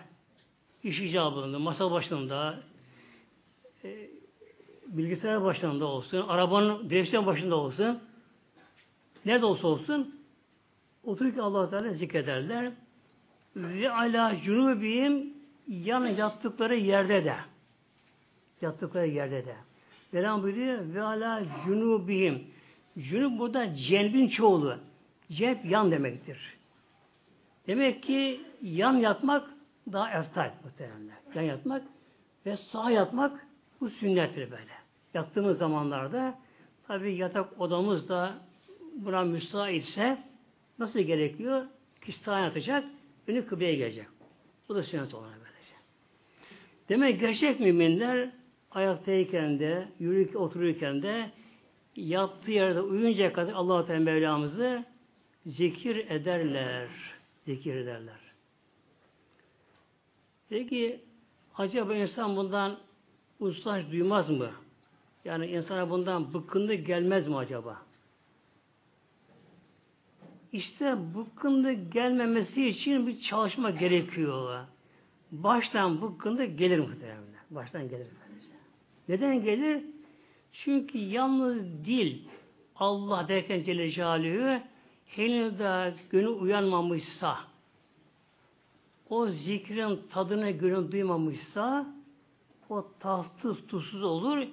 iş 0.83 0.99
icabında, 0.99 1.59
masa 1.59 1.91
başında, 1.91 2.59
e, 3.83 4.09
bilgisayar 4.87 5.43
başında 5.43 5.85
olsun, 5.85 6.27
arabanın 6.27 6.89
direksiyon 6.89 7.25
başında 7.25 7.55
olsun, 7.55 7.99
nerede 9.25 9.45
olsa 9.45 9.67
olsun, 9.67 10.15
otururken 11.03 11.39
allah 11.39 11.69
Teala 11.69 11.93
zikrederler. 11.93 12.71
Ve 13.55 13.91
ala 13.91 14.41
cunubihim 14.41 15.33
yan 15.67 16.05
yattıkları 16.05 16.75
yerde 16.75 17.25
de 17.25 17.35
yattıkları 18.61 19.07
yerde 19.07 19.45
de. 19.45 19.55
Mevlam 20.11 20.43
buyuruyor 20.43 20.93
ve 20.93 21.03
ala 21.03 21.43
cunubihim. 21.65 22.54
Cunub 22.99 23.39
burada 23.39 23.75
cenbin 23.75 24.27
çoğulu. 24.27 24.77
Cep 25.31 25.65
yan 25.65 25.91
demektir. 25.91 26.37
Demek 27.67 28.03
ki 28.03 28.41
yan 28.61 28.93
yatmak 28.93 29.49
daha 29.91 30.19
eftal 30.19 30.51
muhtemelen. 30.63 31.17
Yan 31.35 31.41
yatmak 31.41 31.83
ve 32.45 32.57
sağ 32.57 32.91
yatmak 32.91 33.47
bu 33.81 33.89
sünnettir 33.89 34.51
böyle. 34.51 34.71
Yattığımız 35.13 35.57
zamanlarda 35.57 36.39
tabi 36.87 37.15
yatak 37.15 37.61
odamız 37.61 38.09
da 38.09 38.33
buna 38.95 39.23
müsaitse 39.23 40.23
nasıl 40.79 40.99
gerekiyor? 40.99 41.65
Kişi 42.01 42.19
sağa 42.19 42.39
yatacak, 42.39 42.85
önü 43.27 43.45
kıbleye 43.45 43.75
gelecek. 43.75 44.07
Bu 44.69 44.75
da 44.75 44.83
sünnet 44.83 45.13
olan 45.13 45.29
böylece. 45.29 45.75
Demek 46.89 47.19
gerçek 47.19 47.59
müminler 47.59 48.29
ayaktayken 48.71 49.59
de, 49.59 49.87
yürürken, 49.99 50.39
otururken 50.39 51.01
de 51.01 51.29
yattığı 51.95 52.51
yerde 52.51 52.81
uyuncaya 52.81 53.33
kadar 53.33 53.53
Allah-u 53.53 53.87
Teala 53.87 54.83
zikir 55.45 55.95
ederler. 55.95 56.89
Zikir 57.45 57.75
ederler. 57.75 58.19
Peki 60.49 61.01
acaba 61.55 61.95
insan 61.95 62.35
bundan 62.35 62.77
ustanç 63.39 63.91
duymaz 63.91 64.29
mı? 64.29 64.51
Yani 65.25 65.47
insana 65.47 65.89
bundan 65.89 66.33
bıkkınlık 66.33 66.87
gelmez 66.87 67.27
mi 67.27 67.37
acaba? 67.37 67.81
İşte 70.51 70.97
bıkkınlık 71.15 71.93
gelmemesi 71.93 72.67
için 72.67 73.07
bir 73.07 73.21
çalışma 73.21 73.69
gerekiyor. 73.69 74.65
Baştan 75.31 76.01
bıkkınlık 76.01 76.59
gelir 76.59 76.79
muhtemelen. 76.79 77.23
Baştan 77.51 77.89
gelir. 77.89 78.07
Neden 79.09 79.43
gelir? 79.43 79.83
Çünkü 80.63 80.97
yalnız 80.97 81.85
dil 81.85 82.19
Allah 82.75 83.27
derken 83.27 83.63
Celle 83.63 83.91
Celaluhu 83.91 84.61
henüz 85.05 85.59
daha 85.59 85.93
gönül 86.09 86.27
uyanmamışsa 86.27 87.37
o 89.09 89.27
zikrin 89.27 90.01
tadını 90.11 90.51
gönül 90.51 90.91
duymamışsa 90.91 91.87
o 92.69 92.87
tatsız 92.99 93.67
tuzsuz 93.67 94.03
olur 94.03 94.47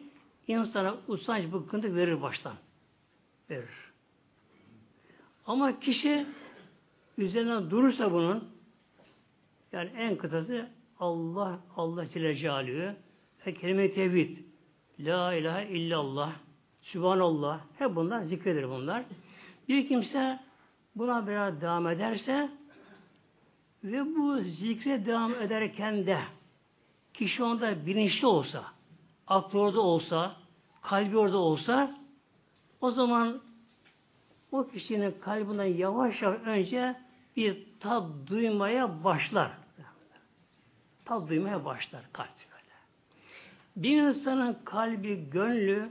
insana 0.47 0.97
usanç 1.09 1.53
bıkkınlık 1.53 1.95
verir 1.95 2.23
baştan. 2.23 2.55
Verir. 3.51 3.69
Ama 5.47 5.81
kişi 5.81 6.27
üzerine 7.19 7.71
durursa 7.71 8.13
bunun 8.13 8.49
yani 9.73 9.91
en 9.97 10.17
kısası 10.17 10.69
Allah 11.01 11.61
Allah 11.77 12.09
Celle 12.09 12.37
Celaluhu 12.37 12.95
ve 13.47 13.55
kelime 13.55 13.95
tevhid 13.95 14.52
La 15.03 15.35
ilahe 15.35 15.69
illallah 15.69 16.33
Sübhanallah 16.83 17.61
hep 17.79 17.97
bunlar 17.97 18.23
zikredir 18.23 18.69
bunlar. 18.69 19.05
Bir 19.69 19.89
kimse 19.89 20.41
buna 20.97 21.27
biraz 21.27 21.61
devam 21.61 21.89
ederse 21.89 22.51
ve 23.85 24.17
bu 24.17 24.39
zikre 24.39 25.07
devam 25.07 25.35
ederken 25.35 26.07
de 26.07 26.19
kişi 27.15 27.43
onda 27.43 27.87
bilinçli 27.87 28.27
olsa, 28.27 28.65
aklı 29.27 29.61
orada 29.61 29.81
olsa, 29.81 30.37
kalbi 30.83 31.19
orada 31.19 31.39
olsa 31.39 31.97
o 32.81 32.91
zaman 32.91 33.43
o 34.53 34.69
kişinin 34.69 35.15
kalbinden 35.21 35.65
yavaş 35.65 36.23
yavaş 36.23 36.41
önce 36.41 36.97
bir 37.37 37.67
tad 37.81 38.05
duymaya 38.27 39.05
başlar. 39.05 39.53
Tad 41.05 41.29
duymaya 41.29 41.65
başlar 41.65 42.03
kalp. 42.13 42.52
Bir 43.77 44.03
insanın 44.03 44.57
kalbi, 44.65 45.31
gönlü 45.31 45.89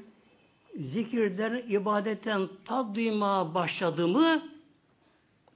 zikirden, 0.76 1.64
ibadetten 1.70 2.50
tad 2.66 2.96
duymaya 2.96 3.54
başladı 3.54 4.08
mı 4.08 4.44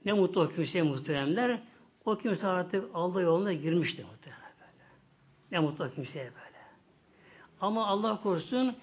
ne 0.04 0.12
mutlu 0.12 0.42
o 0.42 0.48
kimseye 0.48 0.82
muhteremler. 0.82 1.60
O 2.04 2.16
kimse 2.18 2.46
artık 2.46 2.84
Allah 2.94 3.20
yoluna 3.20 3.52
girmiştir 3.52 4.04
muhterem 4.04 4.38
böyle. 4.60 4.84
Ne 5.52 5.58
mutlu 5.58 5.84
o 5.84 5.90
kimseye 5.90 6.24
böyle. 6.24 6.56
Ama 7.60 7.86
Allah 7.86 8.20
korusun 8.22 8.76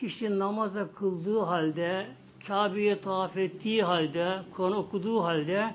kişi 0.00 0.38
namaza 0.38 0.92
kıldığı 0.92 1.40
halde, 1.40 2.06
Kabe'ye 2.46 3.00
tavaf 3.00 3.36
ettiği 3.36 3.82
halde, 3.82 4.38
Kur'an 4.56 4.72
okuduğu 4.72 5.24
halde, 5.24 5.74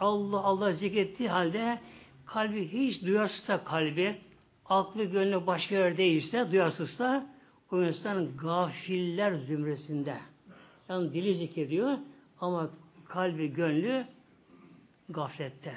Allah 0.00 0.40
Allah 0.40 0.72
zikrettiği 0.72 1.28
halde 1.28 1.78
kalbi 2.26 2.68
hiç 2.68 3.02
duyarsızsa 3.02 3.64
kalbi, 3.64 4.18
aklı 4.66 5.04
gönlü 5.04 5.46
başka 5.46 5.74
yerdeyse, 5.74 6.50
duyarsızsa 6.50 7.26
o 7.72 7.82
insan 7.82 8.36
gafiller 8.36 9.34
zümresinde. 9.34 10.16
Yani 10.88 11.12
dili 11.12 11.34
zikrediyor 11.34 11.98
ama 12.40 12.70
kalbi, 13.08 13.54
gönlü 13.54 14.06
gaflette. 15.08 15.74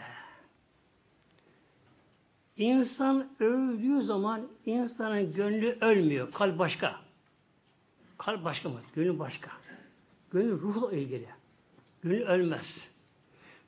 İnsan 2.57 3.29
öldüğü 3.39 4.03
zaman 4.03 4.47
insanın 4.65 5.33
gönlü 5.33 5.77
ölmüyor. 5.81 6.31
Kalp 6.31 6.59
başka. 6.59 6.95
Kalp 8.17 8.43
başka 8.43 8.69
mı? 8.69 8.79
Gönlü 8.95 9.19
başka. 9.19 9.51
Gönül 10.31 10.61
ruhla 10.61 10.91
ilgili. 10.91 11.27
Gönül 12.01 12.21
ölmez. 12.21 12.65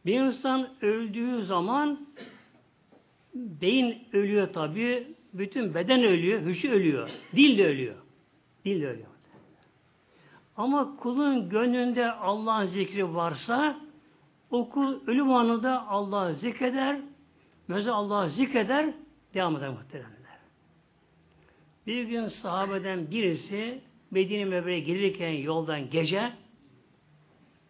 Bir 0.06 0.20
insan 0.20 0.70
öldüğü 0.82 1.46
zaman 1.46 2.08
beyin 3.62 3.98
ölüyor 4.14 4.54
tabi, 4.54 5.08
bütün 5.34 5.74
beden 5.74 6.04
ölüyor, 6.04 6.42
hücre 6.42 6.72
ölüyor, 6.72 7.10
dil 7.36 7.58
de 7.58 7.68
ölüyor. 7.68 7.96
Dil 8.66 8.86
öyle. 8.86 9.06
Ama 10.58 10.98
kulun 10.98 11.50
gönlünde 11.50 12.12
Allah'ın 12.12 12.66
zikri 12.66 13.16
varsa 13.16 13.80
o 14.52 14.70
kul 14.70 15.08
ölüm 15.08 15.32
anında 15.32 15.88
Allah'ı 15.88 16.36
zikreder, 16.36 17.00
meze 17.68 17.92
Allah'ı 17.92 18.30
zikreder, 18.30 18.94
devam 19.34 19.58
eder 19.58 19.70
muhteremler. 19.70 20.18
Bir 21.88 22.04
gün 22.04 22.28
sahabeden 22.28 23.12
birisi 23.12 23.82
Medine 24.12 24.46
Mevre'ye 24.46 24.80
gelirken 24.80 25.32
yoldan 25.32 25.90
gece 25.90 26.34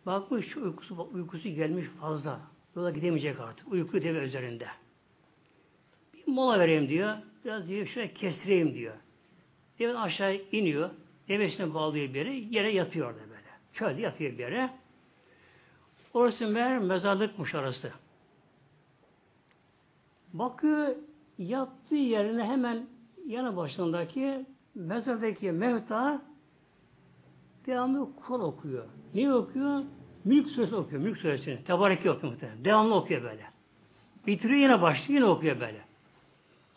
bakmış 0.06 0.58
uykusu, 0.58 1.10
uykusu 1.14 1.50
gelmiş 1.50 1.86
fazla. 2.02 2.40
Yola 2.76 2.92
gidemeyecek 2.92 3.40
artık. 3.40 3.72
Uyku 3.72 4.02
deve 4.02 4.20
üzerinde. 4.20 4.68
Mola 6.28 6.60
vereyim 6.60 6.90
diyor. 6.90 7.16
Biraz 7.46 7.68
diyor 7.68 7.88
şöyle 7.88 8.14
kestireyim 8.14 8.74
diyor. 8.74 8.96
Deve 9.80 9.98
aşağı 9.98 10.36
iniyor. 10.52 10.90
Devesine 11.28 11.74
bağlıyor 11.74 12.14
bir 12.14 12.16
yere. 12.16 12.34
Yere 12.34 12.72
yatıyor 12.72 13.16
da 13.16 13.20
böyle. 13.20 13.48
Şöyle 13.74 14.02
yatıyor 14.02 14.32
bir 14.32 14.40
yere. 14.40 14.70
Orası 16.14 16.48
meğer 16.48 16.80
mezarlıkmış 16.80 17.56
orası. 17.56 17.92
Bakıyor 20.34 20.96
yattığı 21.38 21.96
yerine 21.96 22.44
hemen 22.44 22.88
yanı 23.26 23.58
başındaki 23.58 24.46
mezardaki 24.76 25.52
mevta 25.52 26.22
devamlı 27.66 28.16
Kur 28.16 28.40
okuyor. 28.40 28.86
Niye 29.14 29.34
okuyor? 29.34 29.84
Mülk 30.26 30.50
suresi 30.50 30.76
okuyor. 30.76 31.02
Mülk 31.02 31.18
suresini. 31.18 31.64
Tebareki 31.64 32.12
okuyor 32.12 32.34
muhtemelen. 32.34 32.66
Devamlı 32.66 32.96
okuyor 32.96 33.24
böyle. 33.24 33.46
Bitiriyor 34.28 34.60
yine 34.60 34.82
başlıyor 34.82 35.22
yine 35.22 35.26
okuyor 35.26 35.60
böyle. 35.60 35.87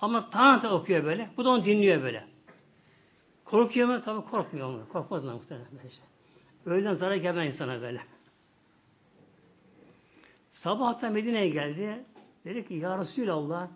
Ama 0.01 0.31
Tanrı 0.31 0.71
okuyor 0.71 1.05
böyle. 1.05 1.31
Bu 1.37 1.45
da 1.45 1.51
onu 1.51 1.65
dinliyor 1.65 2.03
böyle. 2.03 2.25
Korkuyor 3.45 3.89
mu? 3.89 4.03
Tabii 4.05 4.31
korkmuyor 4.31 4.69
onu. 4.69 4.89
Korkmaz 4.89 5.25
mı 5.25 5.33
muhtemelen 5.33 5.69
böyle 5.73 5.91
şey. 5.91 6.05
Öğleden 6.67 6.95
zarar 6.95 7.15
gelmez 7.15 7.55
insana 7.55 7.83
böyle. 7.83 8.01
Sabah 10.53 11.03
da 11.03 11.11
Medine'ye 11.11 11.49
geldi. 11.49 12.05
Dedi 12.45 12.69
ki 12.69 12.75
Ya 12.75 12.99
Resulallah 12.99 13.69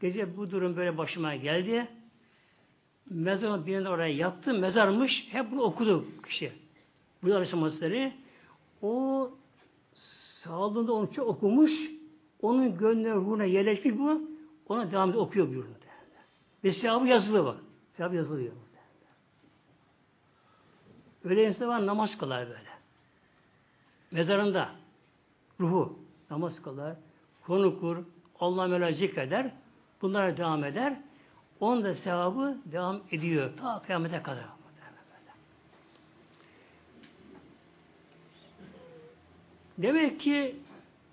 gece 0.00 0.36
bu 0.36 0.50
durum 0.50 0.76
böyle 0.76 0.98
başıma 0.98 1.36
geldi. 1.36 1.88
Mezarın 3.10 3.66
birinde 3.66 3.88
oraya 3.88 4.14
yattı. 4.14 4.54
Mezarmış. 4.54 5.28
Hep 5.30 5.50
bunu 5.50 5.62
okudu 5.62 6.04
kişi. 6.26 6.52
Bu 7.22 7.34
Aleyhisselam 7.34 8.12
o 8.82 9.30
sağlığında 10.44 10.92
onu 10.92 11.12
çok 11.12 11.28
okumuş. 11.28 11.70
Onun 12.42 12.78
gönlüne 12.78 13.14
ruhuna 13.14 13.44
yerleşmiş 13.44 13.98
bu. 13.98 14.29
Ona 14.70 14.90
devam 14.90 15.10
ediyor, 15.10 15.24
okuyor 15.24 15.48
buyurdu. 15.48 15.68
Ve 16.64 16.72
sevabı 16.72 17.06
yazılı 17.06 17.44
bak. 17.44 17.56
Sevabı 17.96 18.16
yazılıyor. 18.16 18.52
Öyle 21.24 21.48
insan 21.48 21.68
var 21.68 21.86
namaz 21.86 22.18
kılar 22.18 22.48
böyle. 22.48 22.70
Mezarında 24.10 24.70
ruhu 25.60 25.98
namaz 26.30 26.62
kılar, 26.62 26.96
konu 27.46 27.80
kur, 27.80 28.04
Allah 28.40 28.66
Mevla 28.66 28.92
zikreder, 28.92 29.50
bunlara 30.02 30.36
devam 30.36 30.64
eder. 30.64 31.00
Onun 31.60 31.84
da 31.84 31.94
sevabı 31.94 32.58
devam 32.64 33.00
ediyor. 33.10 33.50
Ta 33.56 33.82
kıyamete 33.86 34.22
kadar. 34.22 34.44
Demek 39.78 40.20
ki 40.20 40.56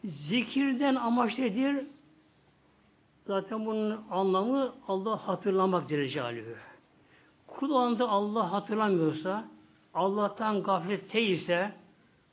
zikirden 0.04 0.96
amaç 0.96 1.38
nedir? 1.38 1.86
Zaten 3.28 3.66
bunun 3.66 4.02
anlamı 4.12 4.74
Allah 4.88 5.28
hatırlamak 5.28 5.90
Celle 5.90 6.44
Kul 7.48 7.76
anda 7.76 8.10
Allah 8.10 8.52
hatırlamıyorsa, 8.52 9.48
Allah'tan 9.94 10.64
gaflet 10.64 11.16
ise, 11.16 11.72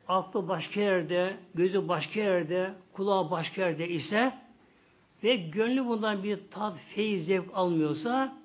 aklı 0.09 0.49
başka 0.49 0.81
yerde, 0.81 1.37
gözü 1.55 1.89
başka 1.89 2.21
yerde, 2.21 2.75
kulağı 2.93 3.31
başka 3.31 3.61
yerde 3.61 3.89
ise 3.89 4.33
ve 5.23 5.37
gönlü 5.37 5.87
bundan 5.87 6.23
bir 6.23 6.39
tat, 6.51 6.75
feyiz, 6.95 7.27
zevk 7.27 7.51
almıyorsa 7.55 8.37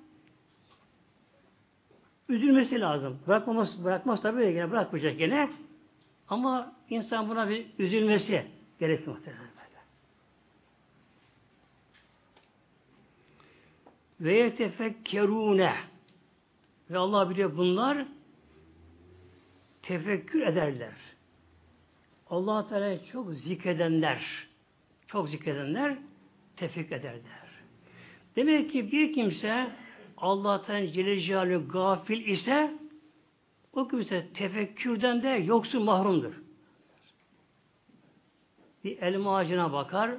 üzülmesi 2.28 2.80
lazım. 2.80 3.18
Bırakmaması, 3.26 3.84
bırakmaz 3.84 4.22
tabii 4.22 4.52
gene 4.52 4.70
bırakmayacak 4.70 5.18
gene. 5.18 5.50
Ama 6.28 6.72
insan 6.90 7.28
buna 7.28 7.48
bir 7.48 7.66
üzülmesi 7.78 8.46
gerekiyor 8.80 9.16
muhtemelen 9.16 9.42
böyle. 9.42 9.60
Ve 14.20 14.34
yetefekkerune 14.34 15.74
ve 16.90 16.98
Allah 16.98 17.30
biliyor 17.30 17.56
bunlar 17.56 18.06
tefekkür 19.82 20.40
ederler. 20.40 20.94
Allah 22.30 22.68
Teala 22.68 23.04
çok 23.04 23.34
zikredenler, 23.34 24.48
çok 25.06 25.28
zikredenler 25.28 25.98
tefekkür 26.56 26.96
ederler. 26.96 27.50
Demek 28.36 28.72
ki 28.72 28.92
bir 28.92 29.12
kimse 29.12 29.70
Allah'tan 30.16 30.86
Celle 30.86 31.20
Celaluhu 31.20 31.68
gafil 31.68 32.26
ise 32.26 32.78
o 33.72 33.88
kimse 33.88 34.28
tefekkürden 34.34 35.22
de 35.22 35.28
yoksun 35.28 35.82
mahrumdur. 35.82 36.34
Bir 38.84 38.98
elma 38.98 39.36
ağacına 39.36 39.72
bakar, 39.72 40.10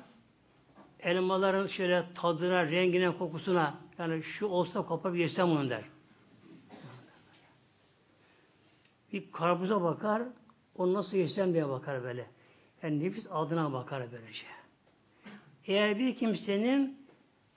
elmaların 1.03 1.67
şöyle 1.67 2.05
tadına, 2.15 2.65
rengine, 2.65 3.17
kokusuna 3.17 3.73
yani 3.97 4.23
şu 4.23 4.45
olsa 4.45 4.81
kopar 4.81 5.13
yesem 5.13 5.51
onu 5.51 5.69
der. 5.69 5.83
Bir 9.13 9.31
karpuza 9.31 9.83
bakar, 9.83 10.23
o 10.77 10.93
nasıl 10.93 11.17
yesem 11.17 11.53
diye 11.53 11.69
bakar 11.69 12.03
böyle. 12.03 12.25
Yani 12.83 13.03
nefis 13.03 13.27
adına 13.31 13.73
bakar 13.73 14.03
böylece. 14.11 14.45
Eğer 15.65 15.99
bir 15.99 16.15
kimsenin 16.15 16.97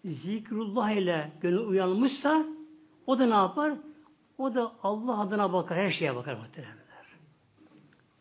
zikrullah 0.04 0.90
ile 0.90 1.30
gönül 1.40 1.58
uyanmışsa 1.58 2.46
o 3.06 3.18
da 3.18 3.26
ne 3.26 3.34
yapar? 3.34 3.72
O 4.38 4.54
da 4.54 4.72
Allah 4.82 5.20
adına 5.20 5.52
bakar, 5.52 5.78
her 5.78 5.90
şeye 5.90 6.16
bakar 6.16 6.34
muhtemelenler. 6.34 6.84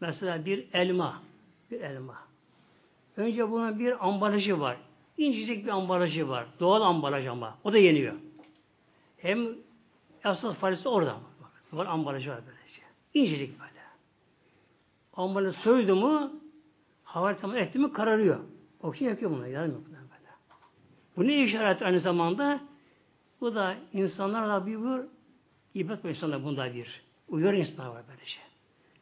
Mesela 0.01 0.45
bir 0.45 0.67
elma, 0.73 1.21
bir 1.71 1.81
elma. 1.81 2.17
Önce 3.17 3.51
bunun 3.51 3.79
bir 3.79 4.07
ambalajı 4.07 4.59
var. 4.59 4.77
İncecik 5.17 5.65
bir 5.65 5.69
ambalajı 5.69 6.29
var. 6.29 6.45
Doğal 6.59 6.81
ambalaj 6.81 7.27
ama. 7.27 7.57
O 7.63 7.73
da 7.73 7.77
yeniyor. 7.77 8.13
Hem 9.17 9.47
esas 10.25 10.55
faresi 10.55 10.89
orada. 10.89 11.17
Var 11.73 11.85
ambalajı 11.85 12.29
var 12.29 12.39
böylece. 12.47 12.81
İncecik 13.13 13.59
böyle. 13.59 13.71
Ambalajı 15.13 15.59
soydu 15.59 15.95
mu 15.95 16.31
hava 17.03 17.37
tamam 17.37 17.57
etti 17.57 17.79
mi 17.79 17.93
kararıyor. 17.93 18.39
Oksijen 18.81 19.09
yakıyor 19.09 19.31
bunu. 19.31 19.47
Yanmıyor 19.47 19.81
böyle. 19.85 20.03
Bu 21.17 21.27
ne 21.27 21.43
işaret 21.43 21.81
aynı 21.81 21.99
zamanda? 21.99 22.59
Bu 23.41 23.55
da 23.55 23.75
insanlarla 23.93 24.65
bir, 24.65 24.77
bir 24.77 25.05
İbret 25.75 26.03
bu 26.03 26.09
insanlar 26.09 26.43
bunda 26.43 26.73
bir. 26.73 27.01
Uyar 27.27 27.53
insanlar 27.53 27.89
var 27.89 28.03
böylece. 28.09 28.37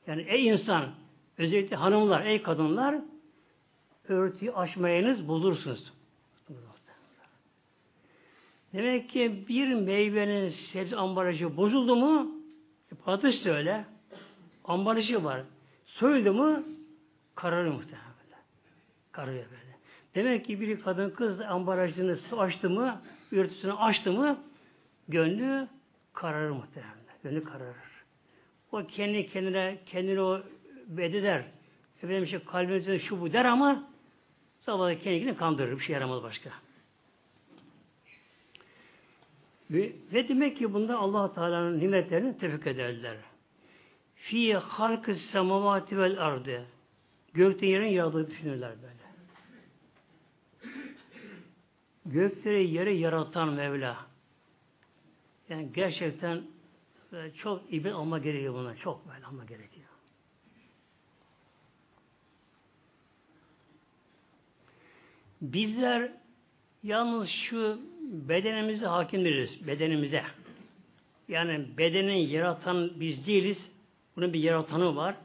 Yani 0.08 0.22
ey 0.22 0.48
insan, 0.48 0.86
özellikle 1.38 1.76
hanımlar, 1.76 2.26
ey 2.26 2.42
kadınlar, 2.42 2.96
örtüyü 4.08 4.52
açmayınız, 4.52 5.28
bulursunuz. 5.28 5.94
Demek 8.74 9.10
ki 9.10 9.46
bir 9.50 9.74
meyvenin 9.74 10.50
sebze 10.50 10.96
ambalajı 10.96 11.58
bozuldu 11.58 11.96
mu, 11.96 12.32
e, 12.92 12.96
patates 12.96 13.46
de 13.46 13.52
öyle, 13.52 13.86
ambalajı 14.64 15.24
var. 15.24 15.42
Soyuldu 15.86 16.34
mu, 16.34 16.64
kararır 17.36 17.70
muhtemelen. 17.70 18.12
Kararıyor 19.12 19.46
böyle. 19.46 19.72
Demek 20.16 20.46
ki 20.46 20.62
bir 20.62 20.82
kadın 20.82 21.10
kız 21.10 21.42
ambalajını 21.42 22.18
açtı 22.38 22.70
mı, 22.70 23.02
örtüsünü 23.32 23.74
açtı 23.74 24.12
mı, 24.12 24.44
gönlü 25.08 25.68
kararır 26.14 26.50
muhtemelen. 26.50 26.94
Gönlü 27.24 27.44
kararır. 27.44 27.76
O 28.72 28.86
kendi 28.88 29.28
kendine 29.28 29.78
kendini 29.86 30.22
o 30.22 30.42
bededer. 30.88 31.44
Efendim 31.98 32.24
işte 32.24 32.40
kalbimizde 32.40 33.00
şu 33.00 33.22
bu 33.22 33.34
der 33.34 33.46
ama 33.46 33.90
sabahda 34.60 35.00
kendini 35.00 35.38
kandırır. 35.38 35.80
Bir 35.80 35.84
şey 35.84 35.94
yaramaz 35.94 36.24
başka. 36.24 36.50
Ve, 39.72 39.94
demek 40.30 40.58
ki 40.58 40.74
bunda 40.74 40.98
allah 40.98 41.34
Teala'nın 41.34 41.80
nimetlerini 41.80 42.38
tefik 42.38 42.68
ederler. 42.68 43.18
Fi 44.16 44.54
halkı 44.54 45.16
semavati 45.16 45.98
vel 45.98 46.26
ardı. 46.26 46.66
Gökte 47.34 47.66
yerin 47.66 47.88
yaradığı 47.88 48.30
düşünürler 48.30 48.76
böyle. 48.82 49.02
Gökleri 52.06 52.70
yeri 52.70 52.98
yaratan 52.98 53.50
Mevla. 53.50 53.98
Yani 55.50 55.74
gerçekten 55.74 56.44
e, 57.14 57.32
çok 57.32 57.74
ibret 57.74 57.94
alma 57.94 58.20
gerekiyor 58.20 58.54
buna. 58.54 58.76
Çok 58.76 59.10
böyle 59.10 59.26
alma 59.26 59.46
gerekiyor. 59.46 59.88
Bizler 65.42 66.12
yalnız 66.84 67.30
şu 67.30 67.91
bedenimize 68.12 68.86
hakimleriz. 68.86 69.68
Bedenimize. 69.68 70.24
Yani 71.28 71.66
bedenin 71.78 72.28
yaratan 72.28 72.92
biz 72.96 73.28
değiliz. 73.28 73.58
Bunun 74.16 74.34
bir 74.34 74.40
yaratanı 74.40 74.96
var. 74.96 75.16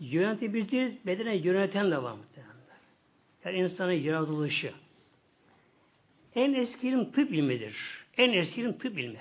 Yöneten 0.00 0.54
biz 0.54 0.72
değiliz. 0.72 1.06
Bedene 1.06 1.36
yöneten 1.36 1.90
de 1.90 2.02
var 2.02 2.12
muhtemelen. 2.12 2.52
Yani 3.44 3.58
insanın 3.58 3.92
yaratılışı. 3.92 4.72
En 6.34 6.52
eski 6.52 6.88
ilim 6.88 7.12
tıp 7.12 7.32
ilmidir. 7.32 7.76
En 8.16 8.32
eski 8.32 8.60
ilim 8.60 8.78
tıp 8.78 8.98
ilmi. 8.98 9.20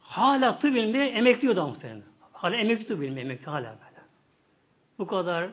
Hala 0.00 0.58
tıp 0.58 0.76
ilmi 0.76 0.98
emekliyor 0.98 1.56
da 1.56 1.66
muhtemelen. 1.66 2.02
Hala 2.32 2.56
emekli 2.56 2.86
tıp 2.86 3.02
ilmi 3.02 3.20
emekli 3.20 3.46
hala 3.46 3.64
böyle. 3.64 4.02
Bu 4.98 5.06
kadar 5.06 5.50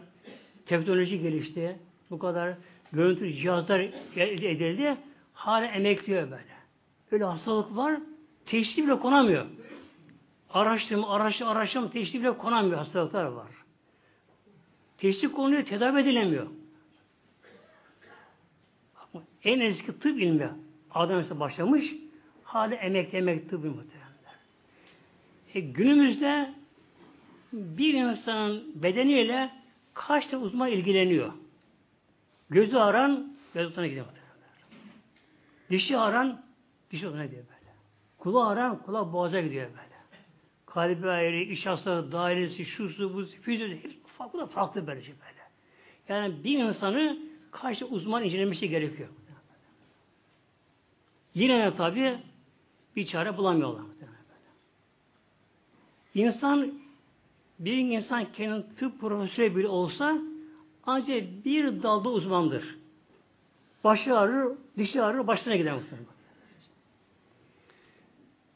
teknoloji 0.65 1.19
gelişti. 1.19 1.79
Bu 2.11 2.19
kadar 2.19 2.53
görüntü 2.91 3.33
cihazlar 3.33 3.79
edildi. 4.15 4.97
Hala 5.35 5.65
emekliyor 5.65 6.23
böyle. 6.23 6.55
Öyle 7.11 7.23
hastalık 7.23 7.75
var. 7.75 7.99
Teşhis 8.45 8.77
bile 8.77 8.99
konamıyor. 8.99 9.45
Araştırma, 10.49 11.09
araştırma, 11.09 11.51
araştırma 11.51 11.89
teşhis 11.89 12.21
bile 12.21 12.37
konamıyor 12.37 12.77
hastalıklar 12.77 13.25
var. 13.25 13.47
Teşhis 14.97 15.31
konuyor, 15.31 15.63
tedavi 15.63 16.01
edilemiyor. 16.01 16.47
En 19.43 19.59
eski 19.59 19.99
tıp 19.99 20.19
ilmi 20.21 20.49
Adam 20.91 21.39
başlamış, 21.39 21.93
hala 22.43 22.75
emekli 22.75 23.17
emekli 23.17 23.47
tıp 23.47 23.65
ilmi 23.65 23.75
e, 25.55 25.59
günümüzde 25.59 26.53
bir 27.53 27.93
insanın 27.93 28.71
bedeniyle 28.75 29.51
kaç 29.93 30.27
tane 30.27 30.43
uzman 30.43 30.71
ilgileniyor? 30.71 31.33
Gözü 32.49 32.77
aran, 32.77 33.33
göz 33.53 33.67
uzmanına 33.67 33.87
gidiyor. 33.87 34.05
Dişi 35.69 35.97
aran, 35.97 36.41
diş 36.91 37.03
uzmanına 37.03 37.25
gidiyor 37.25 37.43
böyle. 37.43 37.71
Kulağı 38.17 38.47
aran, 38.47 38.83
kulak 38.83 39.13
boğaza 39.13 39.41
gidiyor 39.41 39.69
böyle. 39.69 39.95
Kalbi 40.65 41.09
ayrı, 41.09 41.35
iş 41.35 41.65
hastalığı, 41.65 42.11
dairesi, 42.11 42.65
şusu, 42.65 43.13
bu, 43.13 43.25
fizyoloji, 43.25 43.83
hepsi 43.83 43.97
farklı, 44.17 44.45
farklı 44.45 44.87
böyle 44.87 45.03
şey 45.03 45.13
böyle. 45.13 45.45
Yani 46.09 46.43
bir 46.43 46.59
insanı 46.59 47.19
kaç 47.51 47.81
uzman 47.89 48.23
incelemesi 48.23 48.69
gerekiyor. 48.69 49.09
Yine 51.33 51.65
de 51.65 51.77
tabi 51.77 52.19
bir 52.95 53.07
çare 53.07 53.37
bulamıyorlar. 53.37 53.85
İnsan 56.15 56.73
bir 57.59 57.77
insan 57.77 58.31
kendi 58.31 58.75
tıp 58.75 59.01
profesörü 59.01 59.55
bile 59.55 59.67
olsa 59.67 60.17
ancak 60.85 61.45
bir 61.45 61.83
dalda 61.83 62.09
uzmandır. 62.09 62.84
Başı 63.85 64.17
ağrır, 64.17 64.57
dişi 64.77 65.01
ağrır, 65.01 65.27
başına 65.27 65.55
gider 65.55 65.73
muhtemelen. 65.73 66.07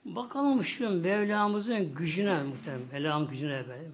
Bakalım 0.06 0.66
şu 0.66 0.90
Mevlamızın 0.90 1.96
gücüne 1.96 2.44
muhtemelen. 2.44 2.88
Mevlamın 2.92 3.28
gücüne 3.28 3.68
böyle. 3.68 3.90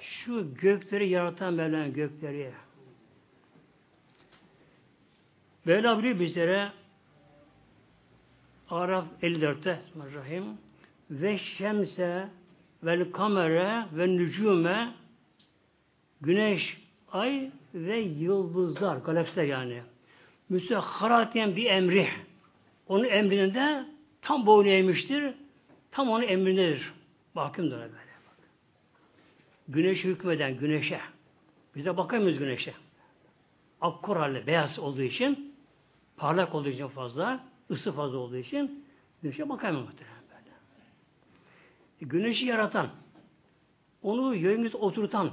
Şu 0.00 0.54
gökleri 0.54 1.08
yaratan 1.08 1.54
Mevlamın 1.54 1.92
gökleri. 1.92 2.52
Mevla 5.64 5.98
biliyor 5.98 6.20
bizlere 6.20 6.72
Araf 8.70 9.04
54'te 9.22 9.80
Bismillahirrahmanirrahim 9.86 10.44
ve 11.10 11.38
şemse 11.38 12.28
vel 12.82 13.12
kamere 13.12 13.86
ve 13.92 14.06
nücume 14.06 14.94
güneş, 16.20 16.78
ay 17.12 17.50
ve 17.74 17.98
yıldızlar, 17.98 18.96
galaksiler 18.96 19.44
yani. 19.44 19.82
Müsehharatiyen 20.54 21.56
bir 21.56 21.64
emri. 21.64 22.08
Onun 22.88 23.04
emrinde 23.04 23.84
tam 24.22 24.46
boyun 24.46 24.70
eğmiştir. 24.70 25.34
Tam 25.90 26.10
onun 26.10 26.22
emrindedir. 26.22 26.92
Bakımdır 27.36 27.78
böyle. 27.78 27.92
Güneş 29.68 30.04
hükmeden 30.04 30.56
güneşe. 30.56 31.00
Biz 31.76 31.84
de 31.84 31.96
bakamıyoruz 31.96 32.38
güneşe. 32.38 32.74
Akkor 33.80 34.16
halde 34.16 34.46
beyaz 34.46 34.78
olduğu 34.78 35.02
için 35.02 35.54
parlak 36.16 36.54
olduğu 36.54 36.68
için 36.68 36.88
fazla 36.88 37.44
ısı 37.70 37.92
fazla 37.92 38.18
olduğu 38.18 38.36
için 38.36 38.84
güneşe 39.22 39.48
bakamıyor 39.48 39.82
muhtemelen 39.82 40.22
böyle. 40.28 40.50
E, 42.02 42.04
güneşi 42.06 42.46
yaratan, 42.46 42.88
onu 44.02 44.34
yönümüz 44.34 44.74
oturtan, 44.74 45.30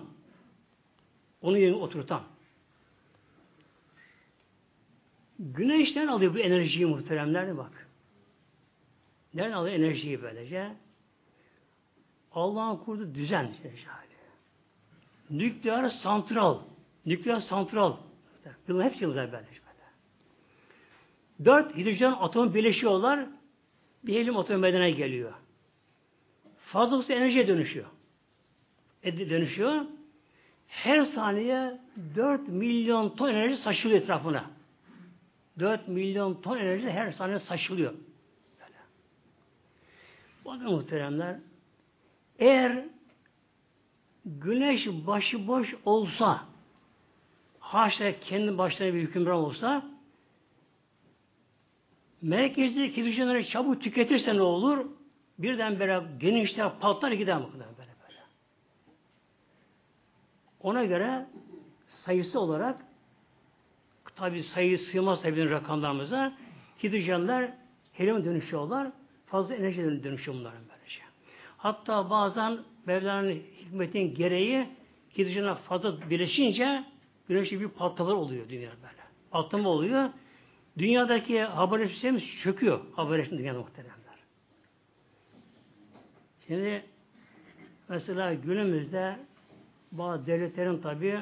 onu 1.41 1.57
yönümüz 1.57 1.81
oturtan. 1.81 2.21
Güneşten 5.41 6.07
alıyor 6.07 6.33
bu 6.33 6.39
enerjiyi 6.39 6.85
muhteremler 6.85 7.57
bak. 7.57 7.87
Nereden 9.33 9.51
alıyor 9.51 9.75
enerjiyi 9.75 10.21
böylece? 10.21 10.71
Allah'ın 12.31 12.77
kurduğu 12.77 13.15
düzen. 13.15 13.51
Nükleer 15.29 15.89
santral. 15.89 16.59
Nükleer 17.05 17.39
santral. 17.39 17.97
Bunlar 18.67 18.85
hepsi 18.85 19.03
yıldızlar 19.03 19.31
böyle. 19.31 19.45
Dört 21.45 21.77
hidrojen 21.77 22.11
atom 22.11 22.53
birleşiyorlar. 22.53 23.27
Bir 24.03 24.13
helyum 24.13 24.37
atom 24.37 24.59
meydana 24.59 24.89
geliyor. 24.89 25.33
Fazlası 26.65 27.13
enerjiye 27.13 27.47
dönüşüyor. 27.47 27.85
E, 29.03 29.29
dönüşüyor. 29.29 29.81
Her 30.67 31.05
saniye 31.05 31.79
4 32.15 32.47
milyon 32.47 33.15
ton 33.15 33.29
enerji 33.29 33.57
saçılıyor 33.57 34.01
etrafına. 34.01 34.50
4 35.59 35.87
milyon 35.87 36.41
ton 36.41 36.57
enerji 36.57 36.89
her 36.89 37.11
saniye 37.11 37.39
saçılıyor. 37.39 37.93
Böyle. 38.59 38.77
Bakın 40.45 40.71
muhteremler 40.71 41.39
eğer 42.39 42.85
güneş 44.25 44.87
başıboş 44.87 45.75
olsa 45.85 46.45
haşa 47.59 48.19
kendi 48.19 48.57
başına 48.57 48.93
bir 48.93 49.01
hükümran 49.01 49.37
olsa 49.37 49.85
merkezdeki 52.21 53.01
hidrojenleri 53.01 53.47
çabuk 53.47 53.81
tüketirse 53.81 54.35
ne 54.35 54.41
olur? 54.41 54.85
Birden 55.39 55.79
böyle 55.79 56.03
genişler 56.19 56.79
patlar 56.79 57.11
gider 57.11 57.37
mi? 57.37 57.45
Böyle 57.53 57.65
böyle. 57.77 58.19
Ona 60.61 60.85
göre 60.85 61.25
sayısı 61.87 62.39
olarak 62.39 62.90
tabi 64.21 64.43
sayı 64.43 64.77
sığmaz 64.77 65.21
tabi 65.21 65.49
rakamlarımıza 65.49 66.33
hidrojenler 66.83 67.53
helyuma 67.93 68.25
dönüşüyorlar. 68.25 68.91
Fazla 69.25 69.55
enerji 69.55 70.03
dönüşüyor 70.03 70.37
bunların 70.37 70.61
böylece. 70.69 71.01
Hatta 71.57 72.09
bazen 72.09 72.57
Mevla'nın 72.85 73.41
hikmetin 73.61 74.15
gereği 74.15 74.67
hidrojenler 75.17 75.55
fazla 75.55 76.09
birleşince 76.09 76.83
güneşli 77.27 77.61
bir 77.61 77.67
patlama 77.67 78.13
oluyor 78.13 78.49
dünyada 78.49 78.75
böyle. 78.75 79.01
Patlama 79.31 79.69
oluyor. 79.69 80.09
Dünyadaki 80.77 81.41
haberleşme 81.41 81.93
sistemi 81.93 82.21
çöküyor. 82.43 82.79
Haberleşme 82.95 83.37
dünyada 83.37 83.59
muhteremler. 83.59 83.95
Şimdi 86.47 86.83
mesela 87.89 88.33
günümüzde 88.33 89.15
bazı 89.91 90.25
devletlerin 90.25 90.77
tabi 90.81 91.19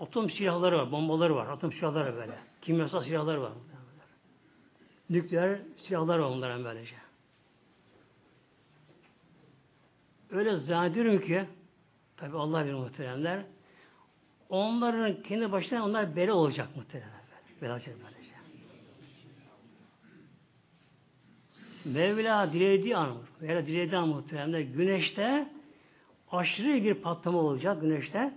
atom 0.00 0.30
silahları 0.30 0.78
var, 0.78 0.92
bombaları 0.92 1.36
var, 1.36 1.46
atom 1.46 1.72
silahları 1.72 2.16
böyle. 2.16 2.38
Kimyasal 2.62 3.04
silahları 3.04 3.42
var. 3.42 3.52
Nükleer 5.10 5.58
silahlar 5.76 6.18
var 6.18 6.28
onların 6.28 6.64
böylece. 6.64 6.94
Öyle 10.30 10.56
zannediyorum 10.56 11.20
ki 11.20 11.44
tabi 12.16 12.36
Allah 12.36 12.64
bilir 12.64 12.74
muhteremler 12.74 13.44
onların 14.48 15.22
kendi 15.22 15.52
başına 15.52 15.84
onlar 15.84 16.16
bela 16.16 16.34
olacak 16.34 16.76
muhteremler. 16.76 17.18
Velacet 17.62 17.96
böylece. 18.04 18.32
Mevla 21.84 22.52
dilediği 22.52 22.96
an, 22.96 23.16
Mevla 23.40 23.66
dilediği 23.66 23.98
an 23.98 24.08
muhtemelen 24.08 24.72
güneşte 24.72 25.48
aşırı 26.30 26.84
bir 26.84 26.94
patlama 26.94 27.38
olacak 27.38 27.80
güneşte. 27.80 28.34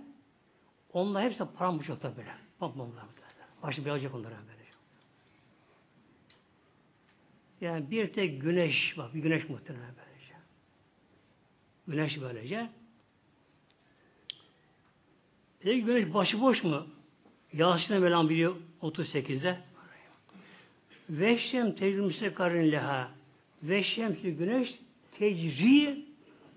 Onlar 0.92 1.24
hepsi 1.24 1.44
paramparça 1.58 2.16
böyle. 2.16 2.34
Patlamalar. 2.58 3.04
Başı 3.62 3.92
alacak 3.92 4.14
onlara 4.14 4.34
böyle. 4.48 4.62
Yani 7.60 7.90
bir 7.90 8.12
tek 8.12 8.42
güneş, 8.42 8.94
bak 8.98 9.14
bir 9.14 9.20
güneş 9.20 9.48
muhtemelen 9.48 9.94
böylece. 9.96 10.34
Güneş 11.88 12.20
böylece. 12.20 12.70
Peki 15.60 15.84
güneş 15.84 16.14
başıboş 16.14 16.64
mu? 16.64 16.86
Yasin'e 17.52 17.98
Mevlam 17.98 18.28
biliyor 18.28 18.56
38'de. 18.82 19.60
Veşşem 21.10 21.74
tecrübüse 21.74 22.34
karın 22.34 22.72
leha. 22.72 23.10
Veşşemsi 23.62 24.36
güneş 24.36 24.78
tecri 25.18 26.06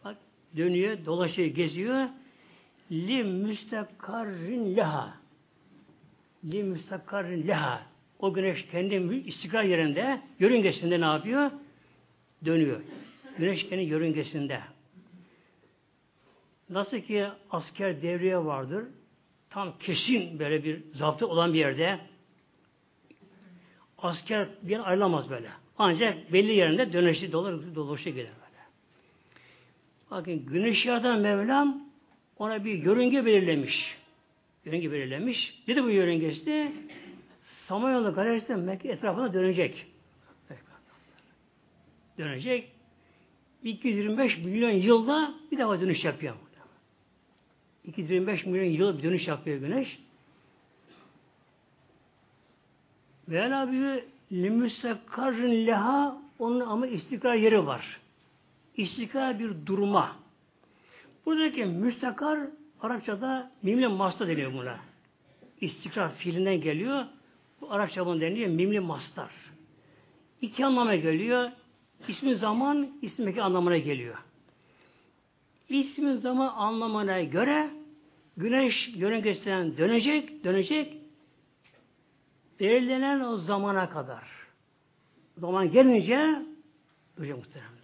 bak, 0.05 0.17
dönüyor, 0.57 1.05
dolaşıyor, 1.05 1.47
geziyor. 1.47 2.09
Li 2.91 3.23
müstakarrin 3.23 4.75
leha. 4.75 5.13
Li 6.43 6.63
müstakarrin 6.63 7.47
leha. 7.47 7.81
O 8.19 8.33
güneş 8.33 8.65
kendi 8.65 9.15
istikrar 9.15 9.63
yerinde, 9.63 10.21
yörüngesinde 10.39 11.01
ne 11.01 11.05
yapıyor? 11.05 11.51
dönüyor. 12.45 12.81
Güneş 13.37 13.69
kendi 13.69 13.83
yörüngesinde. 13.83 14.61
Nasıl 16.69 16.97
ki 16.97 17.27
asker 17.51 18.01
devriye 18.01 18.45
vardır, 18.45 18.85
tam 19.49 19.77
kesin 19.79 20.39
böyle 20.39 20.63
bir 20.63 20.83
zaptı 20.93 21.27
olan 21.27 21.53
bir 21.53 21.59
yerde 21.59 21.99
asker 23.97 24.47
bir 24.61 24.89
ayrılamaz 24.89 25.29
böyle. 25.29 25.49
Ancak 25.77 26.33
belli 26.33 26.51
yerinde 26.51 26.93
dönüşü 26.93 27.31
dolar, 27.31 27.75
dolaşı 27.75 28.09
gider 28.09 28.25
böyle. 28.25 28.63
Bakın 30.11 30.45
güneş 30.45 30.85
yerden 30.85 31.19
Mevlam 31.19 31.84
ona 32.39 32.65
bir 32.65 32.83
yörünge 32.83 33.25
belirlemiş. 33.25 33.97
Yörünge 34.65 34.91
belirlemiş. 34.91 35.63
Dedi 35.67 35.83
bu 35.83 35.89
yörüngesi 35.89 36.71
Samanyolu 37.67 38.15
galerisi 38.15 38.55
Mekke 38.55 38.89
etrafına 38.89 39.33
dönecek. 39.33 39.85
Dönecek. 42.17 42.71
225 43.63 44.37
milyon 44.37 44.69
yılda 44.69 45.33
bir 45.51 45.57
defa 45.57 45.79
dönüş 45.79 46.03
yapıyor. 46.03 46.35
225 47.85 48.45
milyon 48.45 48.65
yıl 48.65 48.97
bir 48.97 49.03
dönüş 49.03 49.27
yapıyor 49.27 49.57
güneş. 49.57 49.99
Mevla 53.27 53.69
buyuruyor 53.69 54.01
limüstekkarın 54.31 55.67
leha 55.67 56.21
onun 56.39 56.59
ama 56.59 56.87
istikrar 56.87 57.35
yeri 57.35 57.65
var. 57.65 57.99
İstikrar 58.77 59.39
bir 59.39 59.65
duruma. 59.65 60.24
Buradaki 61.25 61.65
müstakar 61.65 62.39
Arapçada 62.81 63.51
mimli 63.63 63.87
masta 63.87 64.27
deniyor 64.27 64.53
buna. 64.53 64.79
İstikrar 65.61 66.15
fiilinden 66.15 66.61
geliyor. 66.61 67.05
Bu 67.61 67.71
Arapça 67.71 68.05
bunu 68.05 68.21
deniyor 68.21 68.49
mimli 68.49 68.79
mastar. 68.79 69.31
İki 70.41 70.65
anlama 70.65 70.95
geliyor. 70.95 71.51
İsmi 72.07 72.35
zaman, 72.35 72.91
ismeki 73.01 73.41
anlamına 73.41 73.77
geliyor. 73.77 74.17
İsmi 75.69 76.17
zaman 76.17 76.53
anlamına 76.55 77.21
göre 77.21 77.69
güneş 78.37 78.89
yörüngesinden 78.95 79.77
dönecek, 79.77 80.43
dönecek, 80.43 80.97
belirlenen 82.59 83.19
o 83.19 83.37
zamana 83.37 83.89
kadar. 83.89 84.23
Zaman 85.37 85.71
gelince 85.71 86.45
duyacak 87.17 87.37
muhteremler. 87.37 87.74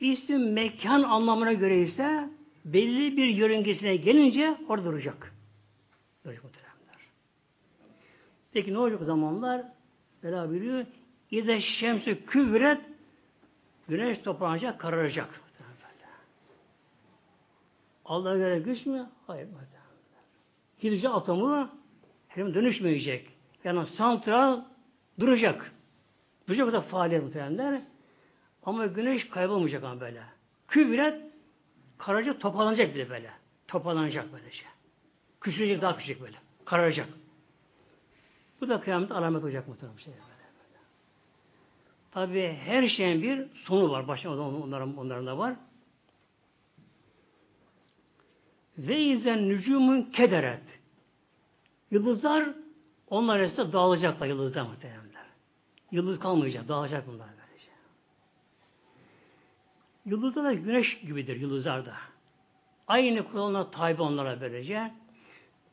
İsim 0.00 0.52
mekan 0.52 1.02
anlamına 1.02 1.52
göre 1.52 1.82
ise 1.82 2.28
belli 2.64 3.16
bir 3.16 3.26
yörüngesine 3.26 3.96
gelince 3.96 4.56
orada 4.68 4.84
duracak. 4.84 5.34
Duracak 6.24 6.44
muhteremler. 6.44 6.96
Peki 8.52 8.74
ne 8.74 8.78
olacak 8.78 9.02
o 9.02 9.04
zamanlar? 9.04 9.62
Bela 10.22 10.48
buyuruyor. 10.48 10.86
İde 11.30 11.60
şemsi 11.60 12.24
küvret 12.26 12.80
güneş 13.88 14.18
toplanacak, 14.18 14.80
kararacak. 14.80 15.40
Allah'a 18.04 18.36
göre 18.36 18.58
güç 18.58 18.86
mü? 18.86 19.10
Hayır. 19.26 19.48
Hidrojen 20.82 21.10
atomu 21.10 21.68
hem 22.28 22.54
dönüşmeyecek. 22.54 23.28
Yani 23.64 23.86
santral 23.86 24.60
duracak. 25.20 25.72
Duracak 26.48 26.68
o 26.68 26.72
da 26.72 26.80
faaliyet 26.80 27.22
muhtemelenler. 27.22 27.82
Ama 28.62 28.86
güneş 28.86 29.28
kaybolmayacak 29.28 29.84
ama 29.84 30.00
böyle. 30.00 30.22
Kübret 30.68 31.22
kararacak, 31.98 32.40
toparlanacak 32.40 32.94
bile 32.94 33.10
böyle. 33.10 33.30
Toparlanacak 33.68 34.32
böylece. 34.32 34.62
Küçülecek, 35.40 35.82
daha 35.82 35.96
küçülecek 35.96 36.22
böyle. 36.22 36.36
Kararacak. 36.64 37.08
Bu 38.60 38.68
da 38.68 38.80
kıyamet 38.80 39.10
alamet 39.10 39.44
olacak 39.44 39.68
muhtemelen 39.68 39.98
şey. 39.98 40.14
Tabi 42.10 42.58
her 42.64 42.88
şeyin 42.88 43.22
bir 43.22 43.46
sonu 43.64 43.90
var. 43.90 44.08
Başta 44.08 44.30
onların, 44.30 44.96
onların 44.96 45.26
da 45.26 45.38
var. 45.38 45.54
Ve 48.78 49.00
izen 49.00 49.48
nücumun 49.48 50.02
kederet. 50.02 50.62
Yıldızlar 51.90 52.48
onlar 53.08 53.36
arasında 53.38 53.72
dağılacaklar 53.72 54.26
yıldızlar 54.26 54.62
muhtemelenler. 54.62 55.26
Yıldız 55.90 56.18
kalmayacak, 56.18 56.68
dağılacak 56.68 57.06
bunlar. 57.06 57.39
Yıldızlar 60.10 60.44
da 60.44 60.52
güneş 60.52 61.00
gibidir 61.00 61.40
yıldızlar 61.40 61.86
da. 61.86 61.94
Aynı 62.86 63.24
kuralına 63.24 63.70
tabi 63.70 64.02
onlara 64.02 64.40
böylece. 64.40 64.92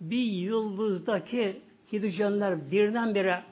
Bir 0.01 0.23
yıldızdaki 0.23 1.61
hidrojenler 1.91 2.71
birdenbire 2.71 3.43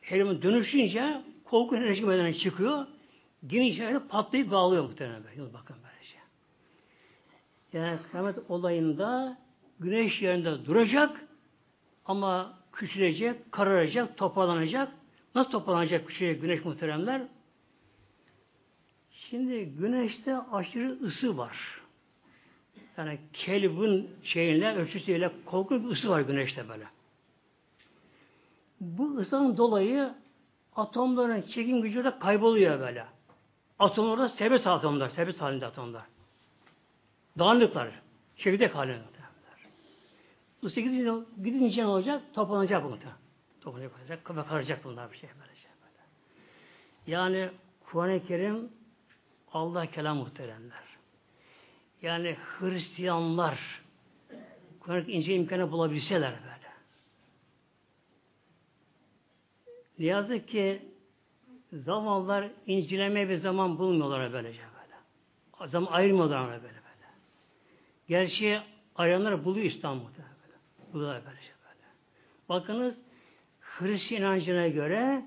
helium 0.00 0.42
dönüşünce 0.42 1.22
korku 1.44 1.76
enerji 1.76 2.02
meydana 2.02 2.32
çıkıyor. 2.32 2.86
Geniş 3.46 3.78
yerine 3.78 3.98
patlayıp 3.98 4.50
dağılıyor 4.50 4.84
muhtemelen. 4.84 5.22
Yıldız 5.36 5.54
bakın 5.54 5.76
böylece. 5.84 6.18
Yani 7.72 7.98
kıyamet 8.10 8.36
olayında 8.48 9.38
güneş 9.80 10.22
yerinde 10.22 10.64
duracak 10.64 11.24
ama 12.06 12.58
küçülecek, 12.72 13.52
kararacak, 13.52 14.16
toparlanacak. 14.16 14.92
Nasıl 15.34 15.50
toparlanacak, 15.50 16.08
küçülecek 16.08 16.42
güneş 16.42 16.64
muhteremler? 16.64 17.22
Şimdi 19.30 19.64
güneşte 19.64 20.36
aşırı 20.36 20.98
ısı 21.02 21.38
var. 21.38 21.80
Yani 22.96 23.18
Kelvin 23.32 24.10
şeyinle, 24.22 24.74
ölçüsüyle 24.74 25.32
korkunç 25.46 25.84
bir 25.84 25.90
ısı 25.90 26.08
var 26.08 26.20
güneşte 26.20 26.68
böyle. 26.68 26.86
Bu 28.80 29.16
ısının 29.16 29.56
dolayı 29.56 30.14
atomların 30.76 31.42
çekim 31.42 31.82
gücü 31.82 32.04
de 32.04 32.18
kayboluyor 32.18 32.80
böyle. 32.80 33.06
Atomlar 33.78 34.18
da 34.18 34.28
serbest 34.28 34.66
atomlar, 34.66 35.08
serbest 35.08 35.40
halinde 35.40 35.66
atomlar. 35.66 36.02
Dağınıklar, 37.38 37.90
çekirdek 38.36 38.74
halinde. 38.74 39.04
Isı 40.62 40.80
gidince, 40.80 41.12
gidince 41.44 41.82
ne 41.82 41.86
olacak? 41.86 42.22
Toplanacak 42.34 42.84
bu 42.84 42.98
Toplanacak, 43.60 44.36
ve 44.36 44.44
karacak 44.44 44.84
bunlar 44.84 45.12
bir 45.12 45.16
şey 45.16 45.28
şey 45.28 45.38
böyle. 45.38 46.02
Yani 47.06 47.50
Kur'an-ı 47.84 48.26
Kerim 48.26 48.79
Allah 49.52 49.86
kelam 49.86 50.16
muhteremler. 50.16 50.84
Yani 52.02 52.36
Hristiyanlar 52.58 53.58
Kur'an-ı 54.80 55.10
ince 55.10 55.34
imkanı 55.34 55.72
bulabilseler 55.72 56.32
böyle. 56.32 56.50
Ne 59.98 60.06
yazık 60.06 60.48
ki 60.48 60.82
zamanlar 61.72 62.50
incelemeye 62.66 63.28
bir 63.28 63.36
zaman 63.36 63.78
bulmuyorlar 63.78 64.32
böylece 64.32 64.60
böyle. 64.60 65.70
Zaman 65.70 65.92
ayırmıyorlar 65.92 66.46
böyle 66.46 66.62
böyle. 66.62 66.80
Gerçi 68.08 68.60
arayanlar 68.96 69.44
buluyor 69.44 69.66
İstanbul'da. 69.66 70.22
Bu 70.92 71.00
da 71.00 71.06
böyle 71.06 71.40
şey 71.40 71.54
böyle. 71.64 71.86
Bakınız 72.48 72.94
Hristiyan 73.60 74.22
inancına 74.22 74.68
göre 74.68 75.24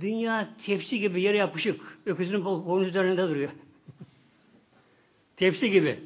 dünya 0.00 0.48
tepsi 0.66 0.98
gibi 0.98 1.22
yere 1.22 1.36
yapışık. 1.36 1.80
Öküzün 2.06 2.44
boynuz 2.44 2.88
üzerinde 2.88 3.28
duruyor. 3.28 3.50
tepsi 5.36 5.70
gibi. 5.70 6.00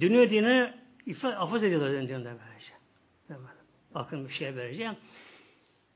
Dünya 0.00 0.74
ifade, 1.06 1.36
afaz 1.36 1.62
ediyorlar 1.62 1.92
dünyada 1.92 2.24
böylece. 2.24 2.72
Bakın 3.94 4.28
bir 4.28 4.32
şey 4.32 4.56
vereceğim. 4.56 4.94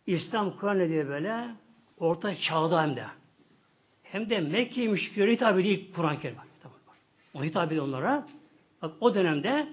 İslam 0.07 0.57
Kur'an 0.57 0.89
diyor 0.89 1.09
böyle? 1.09 1.55
Orta 1.99 2.37
çağda 2.37 2.83
hem 2.83 2.97
de. 2.97 3.05
Hem 4.03 4.31
de 4.31 4.41
Mekke'ye 4.41 4.89
müşriklere 4.89 5.33
hitap 5.33 5.59
ediyor 5.59 5.79
Kur'an-ı 5.95 6.21
Kerim. 6.21 6.37
Ona 7.35 7.45
hitap 7.45 7.67
ediyor 7.67 7.85
onlara. 7.85 8.27
Bak 8.83 8.93
o 9.01 9.15
dönemde 9.15 9.69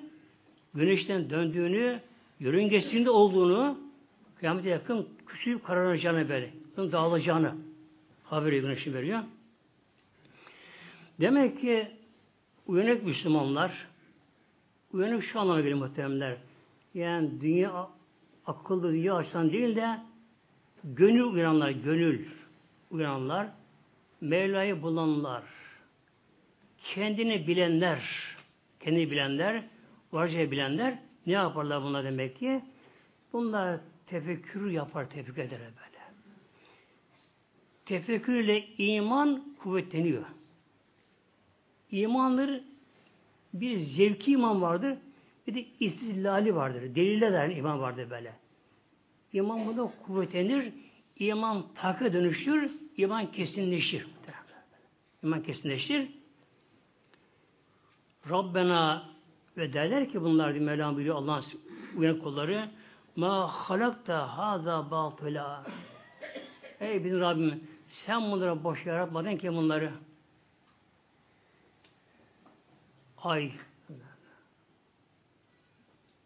güneşten 0.74 1.30
döndüğünü, 1.30 2.00
yörüngesinde 2.40 3.10
olduğunu, 3.10 3.80
kıyamete 4.40 4.70
yakın 4.70 5.10
küçük 5.42 5.66
kararacağını 5.66 6.30
böyle, 6.30 6.54
dağılacağını 6.78 7.56
haberi 8.24 8.62
güneşi 8.62 8.94
veriyor. 8.94 9.20
Demek 11.20 11.62
ki 11.62 11.88
uyanık 12.68 13.04
Müslümanlar, 13.04 13.88
uyanık 14.94 15.24
şu 15.24 15.40
anlamda 15.40 15.62
geliyor 15.62 15.78
muhteremler. 15.78 16.38
Yani 16.94 17.42
dünya 17.42 17.90
akıllı 18.46 18.94
dünya 18.94 19.16
açıdan 19.16 19.52
değil 19.52 19.76
de 19.76 20.00
gönül 20.84 21.24
uyananlar, 21.24 21.70
gönül 21.70 22.26
uyananlar, 22.92 23.48
Mevla'yı 24.22 24.82
bulanlar, 24.82 25.44
kendini 26.94 27.48
bilenler, 27.48 28.02
kendini 28.80 29.12
bilenler, 29.12 29.64
varca 30.12 30.52
bilenler 30.52 31.00
ne 31.28 31.34
yaparlar 31.34 31.84
bunlar 31.84 32.04
demek 32.04 32.40
ki? 32.40 32.62
Bunlar 33.34 33.80
tefekkür 34.12 34.72
yapar, 34.72 35.10
tefekkür 35.10 35.42
eder 35.42 35.60
böyle. 35.60 36.02
Tefekkür 37.86 38.34
ile 38.34 38.68
iman 38.78 39.56
kuvvetleniyor. 39.60 40.26
İmandır 41.92 42.62
bir 43.54 43.80
zevki 43.80 44.32
iman 44.32 44.62
vardır, 44.62 44.98
bir 45.48 45.56
de 45.56 45.66
istilali 45.80 46.56
vardır. 46.56 46.96
Delille 46.96 47.34
dair 47.34 47.56
iman 47.56 47.80
vardır 47.80 48.10
böyle. 48.10 48.34
İman 49.34 49.68
bunda 49.68 49.92
kuvvetlenir, 50.06 50.74
iman 51.20 51.66
takı 51.76 52.14
dönüşür, 52.14 52.72
iman 52.98 53.32
kesinleşir. 53.32 54.08
İman 55.24 55.44
kesinleşir. 55.44 56.12
Rabbena 58.30 59.10
ve 59.58 59.74
derler 59.74 60.12
ki 60.12 60.22
bunlar 60.22 60.54
diye 60.54 60.64
Mevlam 60.64 60.98
biliyor 60.98 61.16
Allah'ın 61.16 61.44
uyanık 61.98 62.24
kulları 62.24 62.70
ma 63.16 63.48
halakta 63.48 64.38
haza 64.38 64.92
batıla 64.92 65.66
Ey 66.80 67.04
bizim 67.04 67.20
Rabbim 67.20 67.68
sen 68.06 68.32
bunları 68.32 68.64
boş 68.64 68.86
yaratmadın 68.86 69.38
ki 69.38 69.54
bunları. 69.54 69.92
Ay, 73.18 73.52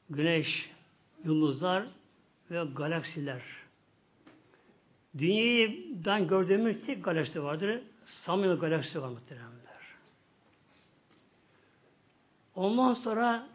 güneş, 0.10 0.70
yıldızlar 1.24 1.88
ve 2.52 2.64
galaksiler. 2.76 3.42
Dünyayı 5.18 6.04
gördüğümüz 6.28 6.86
tek 6.86 7.04
galaksi 7.04 7.44
vardır. 7.44 7.82
Samyeli 8.06 8.60
galaksi 8.60 9.02
var 9.02 9.10
muhteremler. 9.10 9.66
Ondan 12.56 12.94
sonra 12.94 13.48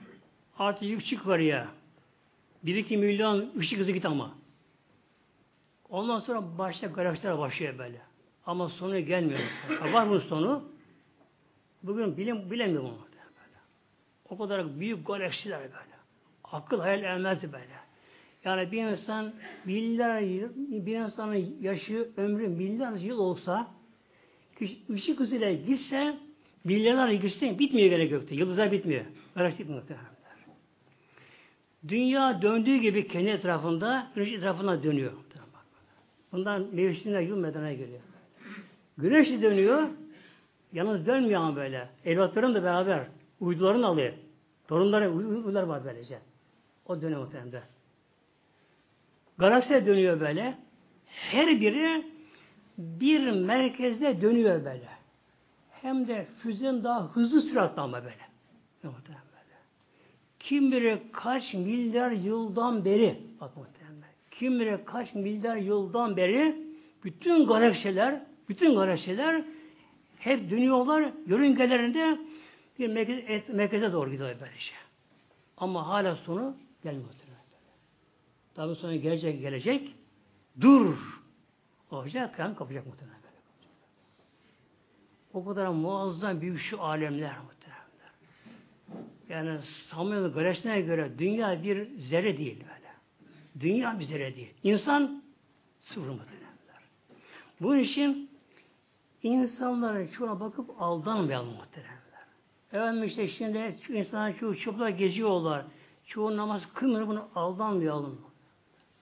artık 0.59 0.83
yük 0.83 1.07
çık 1.07 1.27
var 1.27 1.39
ya. 1.39 1.69
1-2 2.65 2.97
milyon 2.97 3.51
ışık 3.59 3.79
hızı 3.79 3.93
git 3.93 4.05
ama. 4.05 4.35
Ondan 5.89 6.21
sonra 6.21 6.59
başka 6.59 6.87
galaksiler 6.87 7.39
başlıyor 7.39 7.79
böyle. 7.79 8.01
Ama 8.47 8.69
sonu 8.69 9.01
gelmiyor. 9.01 9.41
var 9.93 10.07
mı 10.07 10.21
sonu? 10.21 10.65
Bugün 11.83 12.17
bilim, 12.17 12.51
bilemiyor 12.51 12.83
bunu. 12.83 13.11
O 14.31 14.39
kadar 14.39 14.81
büyük 14.81 15.07
galaksiler 15.07 15.61
böyle. 15.61 15.75
Akıl 16.45 16.81
hayal 16.81 17.03
ermezdi 17.03 17.53
böyle. 17.53 17.81
Yani 18.45 18.73
bir 18.73 18.85
insan 18.85 19.33
milyar 19.65 20.21
yıl, 20.21 20.51
bir 20.87 20.97
insanın 20.97 21.57
yaşı, 21.61 22.09
ömrü 22.17 22.49
milyar 22.49 22.93
yıl 22.93 23.19
olsa 23.19 23.71
ışık 24.91 25.21
hızıyla 25.21 25.53
gitse 25.53 26.19
milyarlar 26.65 27.11
gitse 27.11 27.59
bitmiyor 27.59 27.91
gerek 27.91 28.11
gökte. 28.11 28.35
Yıldızlar 28.35 28.73
bitmiyor. 28.73 29.05
Galaksi 29.35 29.59
bitmiyor. 29.59 29.83
Dünya 31.89 32.43
döndüğü 32.43 32.77
gibi 32.77 33.09
kendi 33.09 33.29
etrafında, 33.29 34.11
güneş 34.15 34.33
etrafına 34.33 34.83
dönüyor. 34.83 35.13
Bundan 36.33 36.67
mevsimler 36.73 37.21
yıl 37.21 37.37
medene 37.37 37.75
geliyor. 37.75 38.01
Güneş 38.99 39.29
dönüyor, 39.29 39.89
yalnız 40.73 41.07
dönmüyor 41.07 41.41
ama 41.41 41.57
böyle. 41.57 41.89
Evlatların 42.05 42.55
da 42.55 42.63
beraber 42.63 43.07
uydularını 43.41 43.87
alıyor. 43.87 44.13
Torunları, 44.69 45.11
uydular 45.11 45.63
var 45.63 45.85
böylece. 45.85 46.19
O 46.87 47.03
dönüyor 47.03 47.21
muhtemelen. 47.21 47.63
Galaksi 49.39 49.87
dönüyor 49.87 50.21
böyle. 50.21 50.59
Her 51.07 51.61
biri 51.61 52.07
bir 52.79 53.31
merkezde 53.31 54.21
dönüyor 54.21 54.65
böyle. 54.65 54.89
Hem 55.71 56.07
de 56.07 56.27
füzen 56.43 56.85
daha 56.85 57.09
hızlı 57.09 57.43
süratle 57.43 57.83
ama 57.83 58.05
böyle. 58.05 58.31
Muhtemelen. 58.83 59.30
Kim 60.51 60.73
bilir 60.73 60.99
kaç 61.13 61.55
milyar 61.55 62.11
yıldan 62.11 62.85
beri 62.85 63.21
bak 63.41 63.57
muhtemelen. 63.57 64.11
Kim 64.31 64.61
bilir 64.61 64.85
kaç 64.85 65.15
milyar 65.15 65.57
yıldan 65.57 66.17
beri 66.17 66.57
bütün 67.05 67.47
galaksiler 67.47 68.23
bütün 68.49 68.75
galaksiler 68.75 69.45
hep 70.19 70.51
dönüyorlar 70.51 71.13
yörüngelerinde 71.27 72.19
bir 72.79 72.89
merkez, 72.89 73.49
merkeze 73.49 73.93
doğru 73.93 74.11
gidiyor 74.11 74.29
böylece. 74.41 74.73
Ama 75.57 75.87
hala 75.87 76.17
sonu 76.17 76.57
gelmiyor. 76.83 77.11
Tabi 78.55 78.75
sonra 78.75 78.97
gelecek 78.97 79.41
gelecek 79.41 79.95
dur 80.61 80.97
olacak 81.91 82.37
kan 82.37 82.55
kapacak 82.55 82.87
muhtemelen. 82.87 83.21
O 85.33 85.45
kadar 85.45 85.67
muazzam 85.67 86.41
büyük 86.41 86.61
şu 86.61 86.83
alemler 86.83 87.39
muhtemelen. 87.39 87.60
Yani 89.31 89.59
Samuel 89.91 90.33
Galaksi'ne 90.33 90.81
göre 90.81 91.19
dünya 91.19 91.63
bir 91.63 91.89
zerre 91.99 92.39
değil 92.39 92.61
böyle. 92.61 92.91
Dünya 93.61 93.99
bir 94.01 94.05
zerre 94.05 94.37
değil. 94.37 94.55
İnsan 94.63 95.23
sıfır 95.81 96.01
muhtemelen. 96.09 96.51
Bunun 97.61 97.79
için 97.79 98.31
insanların 99.23 100.09
çoğuna 100.09 100.41
bakıp 100.41 100.83
aldanmayalım 100.83 101.55
muhteremler. 101.55 102.01
Efendim 102.73 103.05
işte 103.05 103.29
şimdi 103.29 103.77
insanlar 103.89 104.39
çoğu 104.39 104.57
çıplak 104.57 104.99
geziyorlar. 104.99 105.65
Çoğu 106.07 106.37
namaz 106.37 106.63
kılmıyor 106.75 107.07
bunu 107.07 107.29
aldanmayalım. 107.35 108.21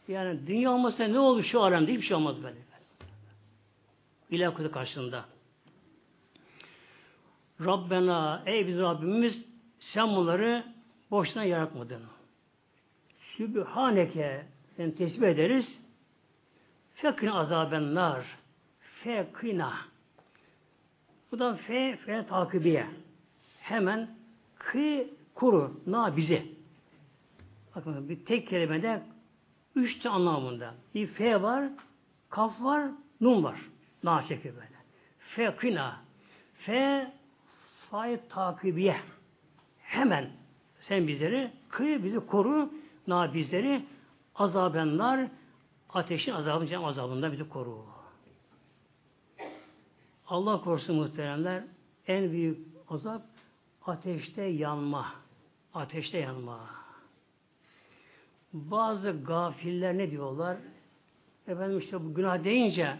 Yani 0.09 0.47
dünya 0.47 0.73
olmasa 0.73 1.05
ne 1.05 1.19
olur 1.19 1.45
şu 1.45 1.61
alemde 1.61 1.93
hiçbir 1.93 2.07
şey 2.07 2.17
olmaz 2.17 2.43
böyle. 2.43 2.57
İlah 4.31 4.57
kutu 4.57 4.71
karşısında. 4.71 5.25
Rabbena 7.61 8.43
ey 8.47 8.67
biz 8.67 8.79
Rabbimiz 8.79 9.48
sen 9.95 10.17
bunları 10.17 10.65
boşuna 11.11 11.45
yaratmadın. 11.45 12.03
Sübhaneke 13.37 14.47
sen 14.77 14.91
tesbih 14.91 15.29
ederiz. 15.29 15.67
Fekin 16.95 17.27
azaben 17.27 17.95
nar. 17.95 18.39
Fekina. 18.81 19.73
Bu 21.33 21.39
da 21.39 21.57
fe, 21.57 21.99
fe 22.07 22.27
takibiye. 22.27 22.87
Hemen 23.61 24.09
kı 24.59 25.07
kuru, 25.35 25.81
na 25.87 26.17
bizi. 26.17 26.53
Bakın 27.77 28.09
bir 28.09 28.25
tek 28.25 28.49
kelimede 28.49 29.03
üç 29.77 29.99
tane 29.99 30.15
anlamında. 30.15 30.75
Bir 30.95 31.07
fe 31.07 31.43
var, 31.43 31.65
kaf 32.31 32.63
var, 32.63 32.91
nun 33.21 33.45
var. 33.45 33.61
Na 34.03 34.23
şekli 34.23 34.55
böyle. 34.55 34.79
Fekina. 35.19 36.01
Fe 36.59 37.13
fay 37.91 38.21
takibiye. 38.29 38.97
Hemen 39.89 40.31
sen 40.81 41.09
bizleri 41.09 41.51
kıy 41.69 42.05
bizi 42.05 42.27
koru, 42.27 42.73
na 43.07 43.35
bizleri 43.35 43.85
azabenler 44.35 45.29
ateşin 45.89 46.33
azabından 46.33 46.83
azabından 46.83 47.33
bizi 47.33 47.49
koru. 47.49 47.85
Allah 50.27 50.61
korusun 50.61 50.97
muhteremler 50.97 51.65
en 52.07 52.33
büyük 52.33 52.59
azap 52.89 53.23
ateşte 53.87 54.43
yanma. 54.43 55.15
Ateşte 55.75 56.19
yanma. 56.19 56.61
Bazı 58.53 59.11
gafiller 59.11 59.99
ne 59.99 60.11
diyorlar? 60.11 60.57
Efendim 61.47 61.79
işte 61.79 62.05
bu 62.05 62.15
günah 62.15 62.45
deyince 62.45 62.99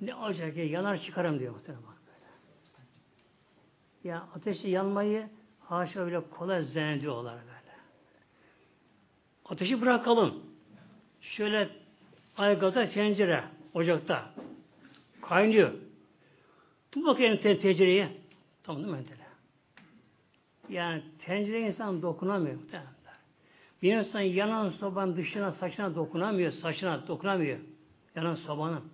ne 0.00 0.14
olacak 0.14 0.56
ya 0.56 0.64
yanar 0.64 1.02
çıkarım 1.02 1.38
diyor 1.38 1.52
muhtemelen 1.52 1.84
bak 1.84 1.96
böyle. 2.06 2.26
Ya 4.04 4.28
ateşte 4.34 4.68
yanmayı 4.68 5.39
haşa 5.70 6.00
öyle 6.00 6.20
kolay 6.30 6.62
zannediyorlar 6.62 7.34
böyle. 7.34 7.76
Ateşi 9.44 9.80
bırakalım. 9.80 10.42
Şöyle 11.20 11.68
aygazda 12.36 12.88
tencere 12.88 13.44
ocakta 13.74 14.30
kaynıyor. 15.22 15.72
Tut 16.92 17.06
bakayım 17.06 17.36
te 17.36 17.60
tencereye. 17.60 18.08
Tamam 18.62 18.82
değil 18.82 18.94
mi? 18.94 19.04
Yani 20.68 21.02
tencereye 21.18 21.68
insan 21.68 22.02
dokunamıyor. 22.02 22.58
Bir 23.82 23.96
insan 23.96 24.20
yanan 24.20 24.70
sobanın 24.70 25.16
dışına, 25.16 25.52
saçına 25.52 25.94
dokunamıyor, 25.94 26.52
saçına 26.52 27.08
dokunamıyor. 27.08 27.58
Yanan 28.16 28.34
sobanın. 28.34 28.84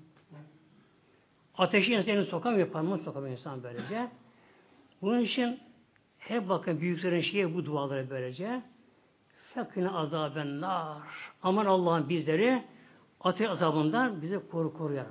Ateşi 1.58 1.92
insan 1.92 2.24
sokamıyor, 2.24 2.68
parmağını 2.68 3.02
sokamıyor 3.02 3.38
insan 3.38 3.62
böylece. 3.62 4.08
Bunun 5.02 5.20
için 5.20 5.60
hep 6.28 6.48
bakın 6.48 6.80
büyüklerin 6.80 7.20
şeyi 7.20 7.54
bu 7.54 7.64
duaları 7.64 8.10
böylece. 8.10 8.62
Sakine 9.54 9.90
azaben 9.90 10.60
nar. 10.60 11.02
Aman 11.42 11.66
Allah'ın 11.66 12.08
bizleri 12.08 12.62
ateş 13.20 13.48
azabından 13.48 14.22
bize 14.22 14.40
koru 14.50 14.72
koru 14.72 15.04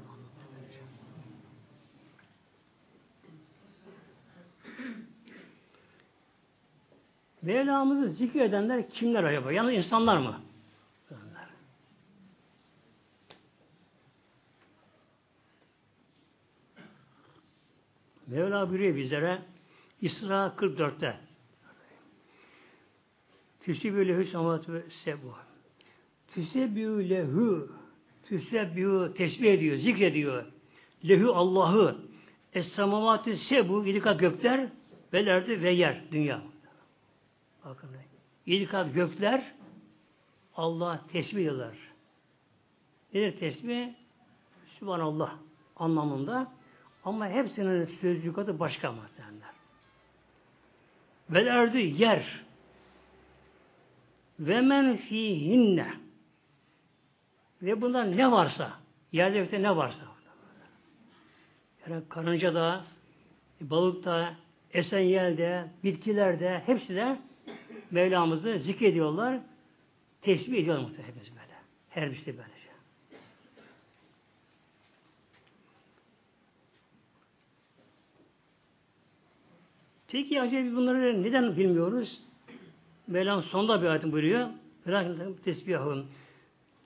Mevlamızı 7.41 8.09
zikredenler 8.09 8.89
kimler 8.89 9.23
acaba? 9.23 9.51
Yani 9.51 9.75
insanlar 9.75 10.17
mı? 10.17 10.41
Mevla 18.27 18.69
buyuruyor 18.69 18.95
bizlere 18.95 19.41
İsra 20.01 20.53
44'te 20.57 21.17
Tüsibü 23.61 24.07
lehü 24.07 24.73
ve 24.73 24.83
sebu 25.03 25.33
Tüsebü 26.27 27.09
lehü 27.09 27.69
Tüsebü 28.23 29.13
tesbih 29.17 29.53
ediyor, 29.53 29.77
zikrediyor. 29.77 30.45
Lehü 31.07 31.27
Allah'ı 31.27 31.97
Es-samavatü 32.53 33.37
sebu 33.37 33.85
ilikat 33.85 34.19
gökler 34.19 34.69
velerdi 35.13 35.61
ve 35.61 35.71
yer 35.71 36.01
dünya. 36.11 36.41
Bakın. 37.65 37.89
Yedi 38.45 38.67
kat 38.67 38.93
gökler 38.93 39.53
Allah 40.55 41.01
tesbih 41.11 41.41
ediyorlar. 41.41 41.77
Nedir 43.13 43.39
tesbih? 43.39 43.89
Sübhanallah 44.79 45.37
anlamında 45.75 46.51
ama 47.05 47.29
hepsinin 47.29 47.85
sözlük 47.85 48.37
adı 48.37 48.59
başka 48.59 48.91
muhtemelenler. 48.91 49.54
Vel 51.29 51.45
erdi 51.45 51.77
yer 51.77 52.45
ve 54.39 54.61
men 54.61 54.97
fihinne 54.97 55.93
ve 57.61 57.81
bundan 57.81 58.17
ne 58.17 58.31
varsa 58.31 58.71
yerde 59.11 59.61
ne 59.61 59.75
varsa 59.75 60.05
yani 61.89 62.03
karınca 62.09 62.53
da 62.53 62.85
balık 63.61 64.05
da 64.05 64.35
esen 64.73 64.99
yelde, 64.99 65.67
bitkilerde 65.83 66.63
hepsi 66.65 66.95
de 66.95 67.17
Mevlamızı 67.91 68.59
zikrediyorlar. 68.59 69.39
Tesbih 70.21 70.57
ediyorlar 70.57 70.83
muhtemelen 70.83 71.07
hepimiz 71.07 71.31
böyle. 71.31 71.53
Her 71.89 72.11
birisi 72.11 72.37
böylece. 72.37 72.54
Peki 80.15 80.41
acaba 80.41 80.75
bunları 80.75 81.23
neden 81.23 81.57
bilmiyoruz? 81.57 82.21
Mevlam 83.07 83.43
sonunda 83.43 83.81
bir 83.81 83.87
ayetim 83.87 84.11
buyuruyor. 84.11 84.49
Lakin 84.87 85.33
tesbihahum. 85.45 86.05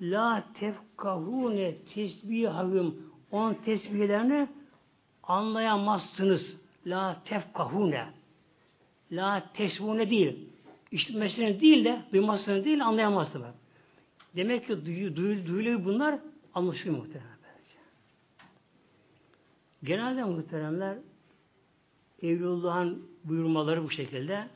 La 0.02 0.44
tefkahune 0.54 1.76
tesbihahum. 1.94 2.96
On 3.32 3.54
tesbihlerini 3.54 4.48
anlayamazsınız. 5.24 6.58
La 6.86 7.22
tefkahune. 7.26 8.06
La 9.12 9.44
tesbune 9.54 10.10
değil. 10.10 10.50
İşitmesini 10.92 11.62
değil 11.62 11.86
de 11.86 12.02
duymasını 12.14 12.66
değil 12.66 12.86
anlayamazsınız. 12.86 13.56
Demek 14.36 14.68
ki 14.68 14.86
duyu, 14.86 15.16
duyu, 15.16 15.46
duyuluyor 15.46 15.86
bunlar 15.86 16.20
anlaşılıyor 16.54 16.98
muhtemelen. 16.98 17.40
Genelde 19.84 20.24
muhteremler 20.24 20.98
Evliyaullah'ın 22.24 23.10
buyurmaları 23.24 23.84
bu 23.84 23.92
şekilde. 23.92 24.48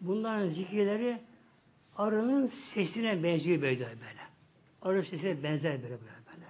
Bunların 0.00 0.48
zikirleri 0.48 1.18
arının 1.96 2.52
sesine 2.74 3.22
benziyor 3.22 3.62
böyle 3.62 3.80
böyle. 3.80 4.20
Arı 4.82 5.02
sesine 5.02 5.42
benzer 5.42 5.82
böyle 5.82 5.82
böyle 5.82 6.20
böyle. 6.26 6.46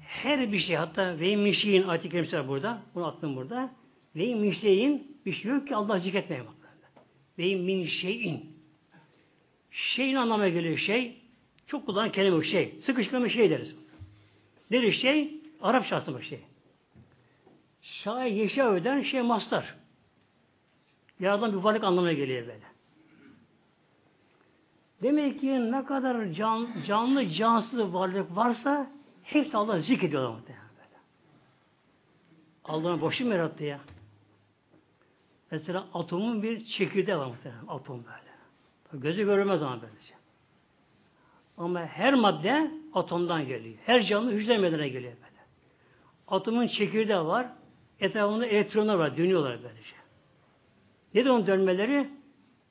Her 0.00 0.52
bir 0.52 0.60
şey 0.60 0.76
hatta 0.76 1.20
ve 1.20 1.36
mişiğin 1.36 1.82
ayet-i 1.82 2.48
burada. 2.48 2.82
Bunu 2.94 3.06
attım 3.06 3.36
burada. 3.36 3.74
Ve 4.16 4.34
min 4.34 4.52
şeyin 4.52 5.16
bir 5.26 5.32
şey 5.32 5.50
yok 5.50 5.68
ki 5.68 5.76
Allah 5.76 5.98
zikretmeye 5.98 6.40
bak. 6.40 6.54
Ve 7.38 7.54
min 7.54 7.86
şeyin. 7.86 8.56
Şeyin 9.70 10.14
anlamına 10.14 10.48
geliyor 10.48 10.78
şey. 10.78 11.16
Çok 11.66 11.86
kullanılan 11.86 12.12
kelime 12.12 12.44
şey. 12.44 12.74
Sıkıştırma 12.86 13.28
şey 13.28 13.50
deriz. 13.50 13.74
Nedir 14.70 14.92
şey? 14.92 15.40
Arapça 15.62 15.96
aslında 15.96 16.22
şey. 16.22 16.40
Şair 17.82 18.32
yeşil 18.32 18.62
öden 18.62 19.02
şey 19.02 19.22
mastar. 19.22 19.74
Yaradan 21.20 21.52
bir 21.52 21.56
varlık 21.56 21.84
anlamına 21.84 22.12
geliyor 22.12 22.46
böyle. 22.46 22.72
Demek 25.02 25.40
ki 25.40 25.72
ne 25.72 25.84
kadar 25.84 26.32
can, 26.32 26.68
canlı 26.86 27.28
cansız 27.28 27.94
varlık 27.94 28.36
varsa 28.36 28.90
hepsi 29.22 29.56
Allah 29.56 29.80
zikrediyorlar 29.80 30.30
muhtemelen. 30.30 30.62
Allah'ın 32.64 33.00
boşu 33.00 33.24
mu 33.24 33.32
yarattı 33.34 33.64
ya? 33.64 33.80
Mesela 35.50 35.86
atomun 35.94 36.42
bir 36.42 36.64
çekirdeği 36.64 37.16
var 37.18 37.26
muhtemelen. 37.26 37.66
Atom 37.68 38.04
böyle. 38.04 39.02
Gözü 39.02 39.24
görmez 39.24 39.62
ama 39.62 39.82
böylece. 39.82 40.14
Ama 41.58 41.80
her 41.80 42.14
madde 42.14 42.70
atomdan 42.94 43.46
geliyor. 43.46 43.74
Her 43.86 44.02
canlı 44.02 44.30
hücre 44.32 44.58
meydana 44.58 44.86
geliyor 44.86 45.12
böyle. 45.12 45.42
Atomun 46.28 46.66
çekirdeği 46.66 47.18
var. 47.18 47.46
Etrafında 48.02 48.46
elektronlar 48.46 48.94
var. 48.94 49.16
Dönüyorlar 49.16 49.58
böylece. 49.62 49.94
Ne 51.14 51.24
de 51.24 51.30
onun 51.30 51.46
dönmeleri? 51.46 52.10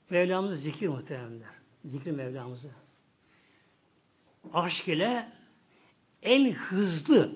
Mevlamızı 0.09 0.55
zikir 0.55 0.87
muhteremler. 0.87 1.49
Zikri 1.85 2.11
Mevlamızı. 2.11 2.69
Aşk 4.53 4.87
ile 4.87 5.29
en 6.23 6.51
hızlı 6.51 7.31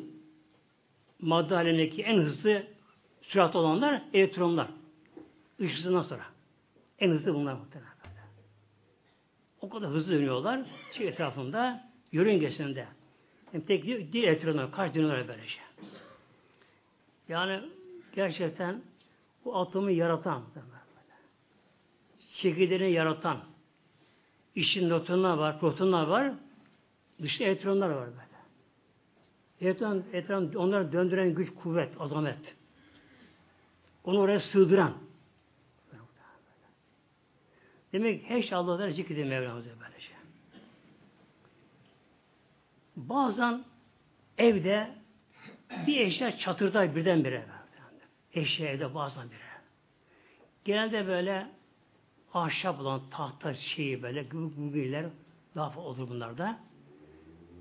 madde 1.21 1.55
halindeki 1.55 2.03
en 2.03 2.17
hızlı 2.17 2.63
sürat 3.21 3.55
olanlar 3.55 4.01
elektronlar. 4.13 4.67
Işısından 5.59 6.01
sonra. 6.01 6.25
En 6.99 7.09
hızlı 7.09 7.33
bunlar 7.33 7.53
muhtemelen. 7.53 7.95
O 9.61 9.69
kadar 9.69 9.89
hızlı 9.89 10.11
dönüyorlar. 10.11 10.61
Şey 10.97 11.07
etrafında, 11.07 11.89
yörüngesinde. 12.11 12.87
Yani 13.53 13.65
tek 13.65 13.85
değil, 13.85 14.13
değil 14.13 14.27
etrafında. 14.27 14.71
Kaç 14.71 14.95
dönüyorlar 14.95 15.27
böylece. 15.27 15.59
Yani 17.29 17.61
gerçekten 18.15 18.81
bu 19.45 19.57
atomu 19.57 19.91
yaratan, 19.91 20.43
çekirdeğini 22.41 22.91
yaratan, 22.91 23.39
işin 24.55 24.89
nötronlar 24.89 25.37
var, 25.37 25.59
protonlar 25.59 26.07
var, 26.07 26.33
dışta 27.21 27.43
elektronlar 27.43 27.89
var 27.89 28.07
böyle. 28.07 28.25
Elektron, 29.61 30.03
elektron 30.13 30.53
onları 30.53 30.91
döndüren 30.91 31.35
güç, 31.35 31.49
kuvvet, 31.55 32.01
azamet. 32.01 32.55
Onu 34.03 34.19
oraya 34.19 34.39
sığdıran. 34.39 34.93
Demek 37.93 38.29
her 38.29 38.41
şey 38.41 38.57
Allah'tan 38.57 38.89
zikrediyor 38.89 39.27
Mevlamız'a 39.27 39.69
böylece. 39.69 40.13
Bazen 42.95 43.63
evde 44.37 44.91
bir 45.87 45.99
eşya 45.99 46.37
çatırda 46.37 46.95
birdenbire. 46.95 47.54
Eşya 48.35 48.67
evde 48.67 48.95
bazen 48.95 49.29
bire. 49.29 49.39
Genelde 50.65 51.07
böyle 51.07 51.47
ahşap 52.33 52.79
olan 52.79 53.01
tahta 53.11 53.53
şeyi 53.53 54.03
böyle 54.03 54.23
gübüler 54.23 55.05
daha 55.55 55.69
fazla 55.69 55.89
olur 55.89 56.09
bunlarda. 56.09 56.59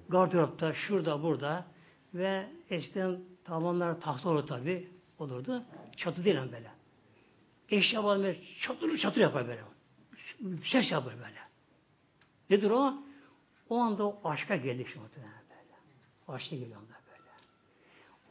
Gardıropta, 0.09 0.75
şurada, 0.75 1.23
burada 1.23 1.67
ve 2.15 2.47
eskiden 2.71 3.21
tavanlar 3.45 4.01
tahta 4.01 4.29
olur 4.29 4.47
tabi 4.47 4.89
olurdu. 5.19 5.65
Çatı 5.97 6.25
değil 6.25 6.37
böyle. 6.37 6.71
Eşya 7.71 8.05
böyle 8.05 8.41
çatır 8.63 8.99
çatır 8.99 9.21
yapar 9.21 9.49
böyle. 9.49 9.63
Ses 10.73 10.93
yapar 10.93 11.15
böyle. 11.15 11.39
Nedir 12.51 12.71
o? 12.71 12.95
O 13.69 13.79
anda 13.79 14.07
o 14.07 14.21
aşka 14.25 14.57
geldik 14.57 14.89
şu 14.89 15.01
muhtemelen 15.01 15.43
böyle. 15.51 15.75
O 16.29 16.33
aşka 16.33 16.57
geliyor 16.57 16.81
anda 16.81 16.95
böyle. 17.09 17.31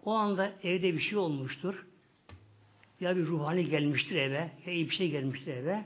O 0.05 0.13
anda 0.13 0.51
evde 0.63 0.93
bir 0.93 0.99
şey 0.99 1.17
olmuştur. 1.17 1.85
Ya 3.03 3.15
bir 3.15 3.25
ruhani 3.25 3.69
gelmiştir 3.69 4.15
eve, 4.15 4.51
ya 4.65 4.73
iyi 4.73 4.89
bir 4.89 4.95
şey 4.95 5.09
gelmiştir 5.09 5.53
eve. 5.53 5.85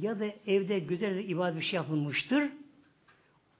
Ya 0.00 0.20
da 0.20 0.24
evde 0.46 0.78
güzel 0.78 1.14
bir 1.14 1.28
ibadet 1.28 1.60
bir 1.60 1.64
şey 1.64 1.76
yapılmıştır. 1.76 2.44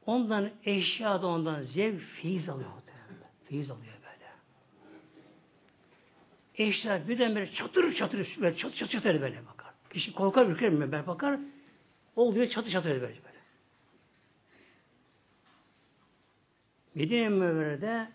Ondan 0.06 0.50
eşya 0.64 1.22
da 1.22 1.26
ondan 1.26 1.62
zevk, 1.62 2.00
feyiz 2.00 2.48
alıyor. 2.48 2.70
Feyiz 3.48 3.70
alıyor 3.70 3.94
böyle. 4.02 4.30
Eşya 6.68 7.08
birdenbire 7.08 7.52
çatır 7.52 7.94
çatır, 7.94 8.36
böyle 8.40 8.56
çatır 8.56 8.76
çatır, 8.76 8.92
çatır 8.92 9.20
böyle 9.20 9.46
bakar. 9.46 9.72
Kişi 9.90 10.12
korkar, 10.12 10.46
ürker 10.46 10.70
mi? 10.70 10.92
Ben 10.92 11.06
bakar, 11.06 11.40
oluyor 12.16 12.48
çatır 12.48 12.70
çatır 12.70 12.90
böyle 12.90 13.02
böyle. 13.02 13.38
Medine 16.94 17.28
Münevvere'de 17.28 18.08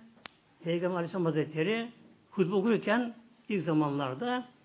Peygamber 0.64 0.96
Aleyhisselam 0.96 1.26
Hazretleri 1.26 1.92
hutbe 2.32 2.56
okurken 2.56 3.16
ilk 3.50 3.64
zamanlarda 3.64 4.57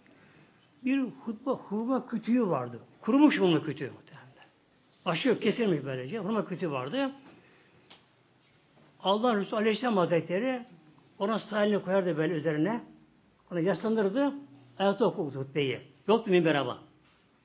bir 0.84 1.00
hutbe 1.00 1.50
hurma 1.50 2.06
kütüğü 2.06 2.46
vardı. 2.46 2.80
Kurumuş 3.00 3.38
hurma 3.40 3.62
kütüğü 3.62 3.90
muhtemelen. 3.90 4.48
Başı 5.04 5.28
yok, 5.28 5.42
kesilmiş 5.42 5.84
böylece. 5.84 6.18
Hurma 6.18 6.44
kütüğü 6.44 6.70
vardı. 6.70 7.12
Allah 9.02 9.36
Resulü 9.36 9.56
Aleyhisselam 9.56 9.96
Hazretleri 9.96 10.62
ona 11.18 11.38
sahilini 11.38 11.82
koyardı 11.82 12.16
böyle 12.16 12.34
üzerine. 12.34 12.80
Ona 13.50 13.60
yaslanırdı. 13.60 14.32
Ayakta 14.78 15.04
okurdu 15.04 15.40
hutbeyi. 15.40 15.80
Yoktu 16.08 16.30
minber 16.30 16.54
ama. 16.54 16.78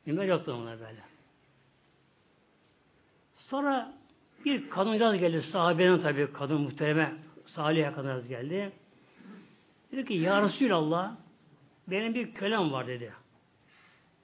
Minber 0.06 0.26
yoktu 0.26 0.54
ona 0.54 0.80
böyle. 0.80 1.02
Sonra 3.38 3.94
bir 4.46 4.70
kadıncağız 4.70 5.18
geldi. 5.18 5.42
Sahabenin 5.42 6.00
tabi 6.00 6.34
kadın 6.34 6.62
muhtereme 6.62 7.14
Salih'e 7.46 7.92
kadıncağız 7.92 8.28
geldi. 8.28 8.72
Dedi 9.92 10.06
ki 10.06 10.14
Ya 10.14 10.42
Resulallah 10.42 11.12
benim 11.88 12.16
bir 12.16 12.34
kölem 12.34 12.72
var 12.72 12.88
dedi. 12.88 13.14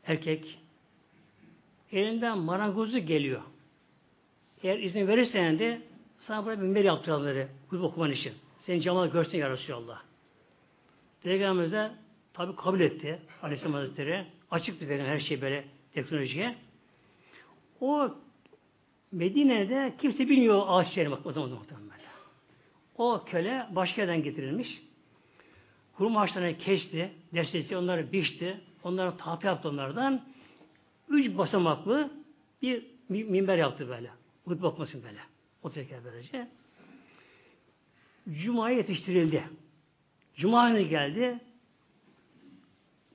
Erkek. 0.07 0.59
Elinden 1.91 2.37
marangozu 2.37 2.99
geliyor. 2.99 3.41
Eğer 4.63 4.79
izin 4.79 5.07
verirsen 5.07 5.59
de 5.59 5.81
sana 6.19 6.45
buraya 6.45 6.57
bir 6.57 6.63
minber 6.63 6.83
yaptıralım 6.83 7.27
dedi. 7.27 7.49
Hutbe 7.69 7.85
okuman 7.85 8.11
için. 8.11 8.33
Senin 8.65 8.79
cemal 8.79 9.07
görsün 9.07 9.37
ya 9.37 9.49
Resulallah. 9.49 10.01
Peygamberimiz 11.23 11.71
de 11.71 11.91
tabi 12.33 12.55
kabul 12.55 12.79
etti. 12.79 13.19
Aleyhisselam 13.41 13.73
Hazretleri. 13.73 14.25
Açıktı 14.51 14.89
benim 14.89 15.05
her 15.05 15.19
şey 15.19 15.41
böyle 15.41 15.65
teknolojiye. 15.93 16.55
O 17.81 18.15
Medine'de 19.11 19.93
kimse 20.01 20.29
bilmiyor 20.29 20.63
ağaç 20.67 20.97
yerini 20.97 21.11
bak 21.11 21.25
o 21.25 21.31
zaman 21.31 21.49
muhtemelen. 21.49 21.83
O 22.97 23.23
köle 23.25 23.67
başka 23.71 24.01
yerden 24.01 24.23
getirilmiş. 24.23 24.81
Hurma 25.93 26.21
ağaçlarını 26.21 26.57
kesti, 26.57 27.11
destekledi, 27.33 27.77
onları 27.77 28.11
biçti, 28.11 28.61
onları 28.83 29.17
tahta 29.17 29.47
yaptı 29.47 29.69
onlardan. 29.69 30.25
Üç 31.09 31.37
basamaklı 31.37 32.11
bir 32.61 32.85
minber 33.09 33.57
yaptı 33.57 33.89
böyle. 33.89 34.11
Hutbe 34.45 34.67
okumasın 34.67 35.03
böyle. 35.03 35.19
O 35.63 35.71
teker 35.71 35.99
böylece. 36.03 36.47
Cuma'ya 38.29 38.77
yetiştirildi. 38.77 39.43
Cuma 40.35 40.69
günü 40.69 40.81
geldi. 40.81 41.39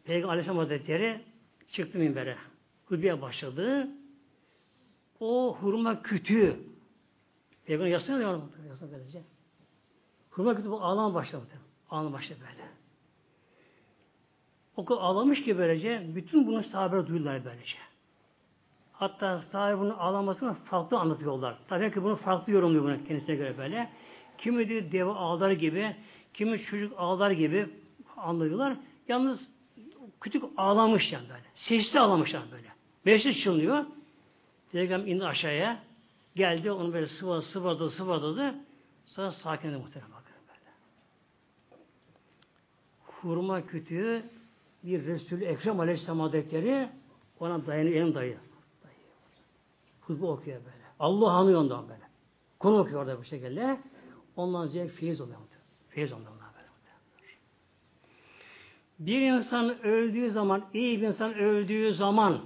Peygamber 0.04 0.28
Aleyhisselam 0.28 0.58
Hazretleri 0.58 1.20
çıktı 1.72 1.98
minbere. 1.98 2.36
Hutbeye 2.86 3.22
başladı. 3.22 3.88
O 5.20 5.56
hurma 5.60 6.02
kütüğü 6.02 6.56
Peygamber 7.64 7.90
yasına 7.90 8.20
da 8.20 8.40
yasına 8.68 8.92
böylece. 8.92 9.22
Hurma 10.30 10.56
kütüğü 10.56 10.68
ağlama 10.68 11.14
başladı. 11.14 11.44
Ağlama 11.90 12.12
başladı 12.12 12.40
böyle. 12.40 12.68
O 14.78 14.84
kadar 14.84 15.00
ağlamış 15.00 15.44
ki 15.44 15.58
böylece 15.58 16.06
bütün 16.14 16.46
bunu 16.46 16.62
sahabeler 16.64 17.06
duydular 17.06 17.44
böylece. 17.44 17.76
Hatta 18.92 19.42
sahabe 19.52 19.78
bunu 19.78 20.02
ağlamasını 20.02 20.54
farklı 20.54 20.98
anlatıyorlar. 20.98 21.58
Tabii 21.68 21.92
ki 21.92 22.02
bunu 22.02 22.16
farklı 22.16 22.52
yorumluyor 22.52 22.84
bunu 22.84 23.04
kendisine 23.08 23.36
göre 23.36 23.58
böyle. 23.58 23.90
Kimi 24.38 24.68
diyor 24.68 24.92
deve 24.92 25.10
ağlar 25.10 25.50
gibi, 25.50 25.96
kimi 26.34 26.64
çocuk 26.64 26.94
ağlar 26.98 27.30
gibi 27.30 27.68
anlıyorlar. 28.16 28.76
Yalnız 29.08 29.40
küçük 30.20 30.44
ağlamış 30.56 31.12
yani 31.12 31.28
böyle. 31.28 31.44
Sesli 31.54 32.00
ağlamışlar 32.00 32.42
böyle. 32.52 32.68
Meclis 33.04 33.42
çınlıyor. 33.42 33.84
Peygamber 34.72 35.06
indi 35.06 35.26
aşağıya. 35.26 35.78
Geldi 36.36 36.70
onu 36.72 36.92
böyle 36.92 37.06
sıvadı, 37.06 37.42
sıvadı, 37.42 37.90
sıvadı. 37.90 38.54
Sonra 39.06 39.32
sakinledi 39.32 39.78
muhtemelen 39.78 40.12
bakın 40.12 40.34
böyle. 40.48 40.70
Hurma 43.04 43.66
kütüğü 43.66 44.22
bir 44.82 45.06
Resul-i 45.06 45.44
Ekrem 45.44 45.80
Aleyhisselam 45.80 46.20
Hazretleri 46.20 46.88
ona 47.40 47.66
dayanıyor, 47.66 47.96
elim 47.96 48.14
dayı. 48.14 48.38
Hutbe 50.00 50.26
okuyor 50.26 50.56
böyle. 50.58 50.84
Allah 50.98 51.30
anıyor 51.30 51.60
ondan 51.60 51.88
böyle. 51.88 52.02
Konu 52.58 52.78
okuyor 52.78 53.00
orada 53.00 53.18
bu 53.18 53.24
şekilde. 53.24 53.80
Ondan 54.36 54.66
zevk 54.66 54.92
feyiz 54.92 55.20
oluyor. 55.20 55.38
Feyiz 55.88 56.12
onlar 56.12 56.26
böyle. 56.26 56.68
Bir 58.98 59.20
insan 59.20 59.82
öldüğü 59.82 60.30
zaman, 60.30 60.64
iyi 60.74 61.00
bir 61.00 61.06
insan 61.06 61.34
öldüğü 61.34 61.94
zaman 61.94 62.40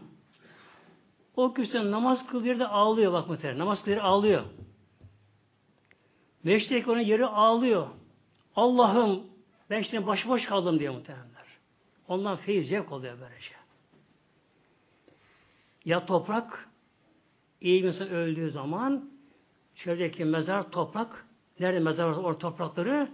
o 1.37 1.55
kişi 1.55 1.91
namaz 1.91 2.27
kıldığı 2.27 2.59
de 2.59 2.67
ağlıyor 2.67 3.13
bak 3.13 3.29
muhtemelen. 3.29 3.59
Namaz 3.59 3.85
kıldığı 3.85 4.03
ağlıyor. 4.03 4.43
Meşteki 6.45 6.91
onun 6.91 7.01
yeri 7.01 7.27
ağlıyor. 7.27 7.87
Allah'ım 8.57 9.23
ben 9.71 9.83
işte 9.83 10.07
başıboş 10.07 10.47
kaldım 10.47 10.79
diye 10.79 10.91
muhtemelenler. 10.91 11.32
Ondan 12.13 12.37
feyiz 12.37 12.69
zevk 12.69 12.93
oluyor 12.93 13.15
böylece. 13.21 13.55
Ya 15.85 16.07
toprak 16.07 16.69
iyi 17.61 17.83
bir 17.83 17.89
insan 17.89 18.09
öldüğü 18.09 18.51
zaman 18.51 19.11
çevredeki 19.75 20.25
mezar 20.25 20.71
toprak 20.71 21.27
nerede 21.61 21.79
mezar 21.79 22.05
var 22.05 22.17
orada 22.17 22.39
toprakları 22.39 23.11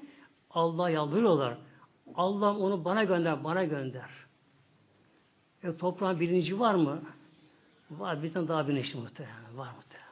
Allah'a 0.51 0.91
yalvarıyorlar. 0.91 1.57
Allah'ım 2.15 2.61
onu 2.61 2.85
bana 2.85 3.05
gönder, 3.05 3.45
bana 3.45 3.65
gönder. 3.65 4.11
E, 5.63 5.77
toprağın 5.77 6.21
bilinci 6.21 6.61
var 6.61 6.75
mı? 6.75 7.03
Var. 7.91 8.23
Bir 8.23 8.33
tane 8.33 8.49
daha 8.49 8.69
bilinçli 8.69 8.99
muhtemelen. 8.99 9.57
Var 9.57 9.69
muhtemelen. 9.77 10.09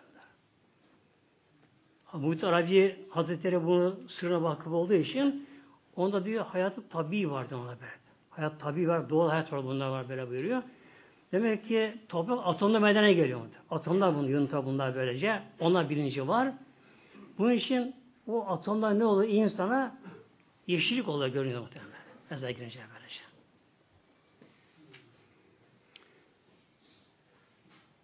Muhit 2.27 2.45
Arabi 2.45 3.07
Hazretleri 3.11 3.67
bunu 3.67 4.01
sırrına 4.09 4.43
vakıf 4.43 4.73
olduğu 4.73 4.95
için 4.95 5.49
onda 5.97 6.25
diyor 6.25 6.47
hayatı 6.47 6.89
tabi 6.89 7.31
vardı 7.31 7.57
ona 7.57 7.81
böyle. 7.81 8.06
Hayat 8.37 8.61
tabi 8.61 8.89
var, 8.89 9.11
doğal 9.11 9.29
hayat 9.29 9.53
var 9.53 9.65
bunlar 9.65 9.89
var 9.89 10.09
böyle 10.09 10.29
buyuruyor. 10.31 10.63
Demek 11.33 11.69
ki 11.69 11.95
toprak 12.09 12.39
atomda 12.45 12.81
meydana 12.81 13.13
geliyor. 13.13 13.41
Atomlar 13.71 14.17
bunu 14.17 14.31
yunta 14.31 14.67
bunlar 14.67 14.95
böylece. 14.95 15.43
Onlar 15.61 15.91
bilinci 15.91 16.29
var. 16.29 16.53
Bunun 17.39 17.53
için 17.53 17.95
o 18.27 18.49
atomlar 18.49 18.99
ne 18.99 19.05
oluyor? 19.05 19.33
insana 19.33 19.97
yeşillik 20.67 21.09
oluyor 21.09 21.33
görünüyor 21.33 21.61
muhtemelen. 21.61 21.93
Mesela 22.31 22.51
girince 22.51 22.79
böylece. 22.95 23.21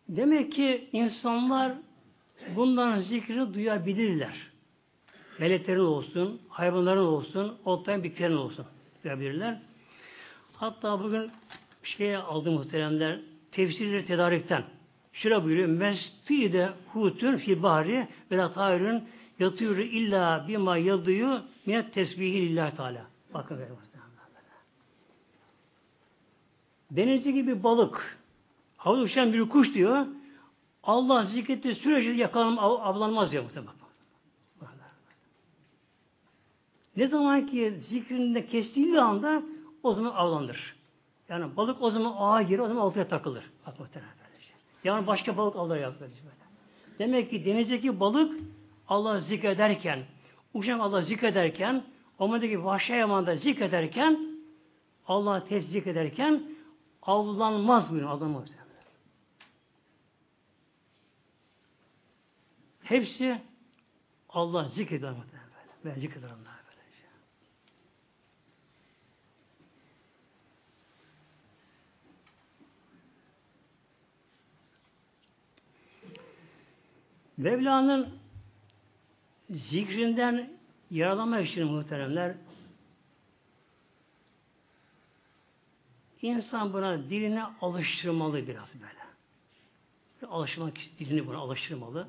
Demek 0.09 0.53
ki 0.53 0.89
insanlar 0.93 1.72
bundan 2.57 3.01
zikrini 3.01 3.55
duyabilirler. 3.55 4.53
Meleklerin 5.39 5.80
olsun, 5.80 6.41
hayvanların 6.49 7.05
olsun, 7.05 7.59
otlayan 7.64 8.03
bitkilerin 8.03 8.37
olsun 8.37 8.66
duyabilirler. 9.05 9.72
Hatta 10.62 11.00
bugün 11.04 11.30
şeye 11.82 12.18
aldı 12.18 12.50
muhteremler 12.50 13.20
tefsirleri 13.52 14.06
tedarikten. 14.06 14.64
Şura 15.12 15.44
buyuruyor. 15.44 15.68
Mesfide 15.68 16.72
hutun 16.92 17.36
fi 17.36 17.62
bahri 17.62 18.08
ve 18.30 18.36
la 18.36 18.52
tayrun 18.52 19.04
yatıyor 19.38 19.76
illa 19.76 20.44
bima 20.48 20.76
yadıyor 20.76 21.40
minet 21.66 21.94
tesbihi 21.94 22.48
lillahi 22.48 22.76
teala. 22.76 23.06
Bakın 23.34 23.58
böyle 23.58 23.70
Denizci 26.90 27.32
gibi 27.32 27.62
balık 27.62 28.18
havada 28.76 29.02
uçan 29.02 29.32
bir 29.32 29.48
kuş 29.48 29.74
diyor 29.74 30.06
Allah 30.82 31.24
zikretti 31.24 31.74
sürece 31.74 32.10
yakalanma 32.10 32.62
avlanmaz 32.62 33.32
diyor 33.32 33.42
muhtemelen. 33.42 33.74
Ne 36.96 37.08
zaman 37.08 37.46
ki 37.46 37.74
zikrinde 37.88 38.46
kestiği 38.46 39.00
anda 39.00 39.42
o 39.83 39.95
zaman 39.95 40.14
avlanır. 40.14 40.76
Yani 41.28 41.57
balık 41.57 41.83
o 41.83 41.91
zaman 41.91 42.14
ağa 42.18 42.43
girer, 42.43 42.59
o 42.59 42.68
zaman 42.68 42.80
altıya 42.83 43.09
takılır. 43.09 43.45
Bak 43.66 43.80
muhtemelen 43.80 44.14
böylece. 44.24 44.51
Yani 44.85 45.07
başka 45.07 45.37
balık 45.37 45.57
alır 45.57 45.76
ya 45.76 45.93
böyle. 46.01 46.12
Demek 46.99 47.30
ki 47.30 47.45
denizdeki 47.45 48.01
balık 48.01 48.41
Allah 48.89 49.20
zikrederken, 49.20 50.05
uçan 50.55 50.78
Allah 50.78 51.03
zikrederken, 51.03 51.85
omurdaki 52.18 52.64
vahşi 52.64 52.93
hayvanda 52.93 53.37
zikrederken, 53.37 54.33
Allah 55.07 55.45
teszik 55.45 55.87
ederken 55.87 56.43
avlanmaz 57.03 57.91
buyuruyor. 57.91 58.11
Avlanmaz. 58.11 58.49
Hepsi 62.83 63.43
Allah 64.28 64.68
zikreder. 64.68 65.14
Ben 65.85 65.95
zikrederim 65.95 66.35
onlar 66.35 66.62
böyle. 66.66 66.83
Mevla'nın 77.37 78.09
zikrinden 79.51 80.51
yaralamak 80.91 81.49
için 81.49 81.66
muhteremler 81.66 82.35
insan 86.22 86.72
buna 86.72 86.99
diline 86.99 87.43
alıştırmalı 87.61 88.47
biraz 88.47 88.68
böyle. 88.74 89.03
Alışmak 90.33 90.76
dilini 90.99 91.26
buna 91.26 91.39
alıştırmalı. 91.39 92.09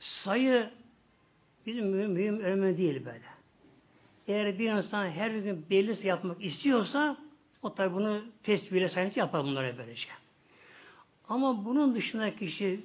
Sayı 0.00 0.70
bizim 1.66 1.86
mühim, 1.86 2.10
mühim 2.10 2.40
önemli 2.40 2.78
değil 2.78 3.04
böyle. 3.04 3.32
Eğer 4.28 4.58
bir 4.58 4.72
insan 4.72 5.10
her 5.10 5.30
gün 5.30 5.66
belli 5.70 6.06
yapmak 6.06 6.44
istiyorsa 6.44 7.16
o 7.62 7.74
tabi 7.74 7.94
bunu 7.94 8.22
tesbihle 8.42 8.88
sayınca 8.88 9.22
yapar 9.22 9.44
bunları 9.44 9.78
böylece. 9.78 10.08
Ama 11.28 11.64
bunun 11.64 11.94
dışında 11.94 12.36
kişi 12.36 12.80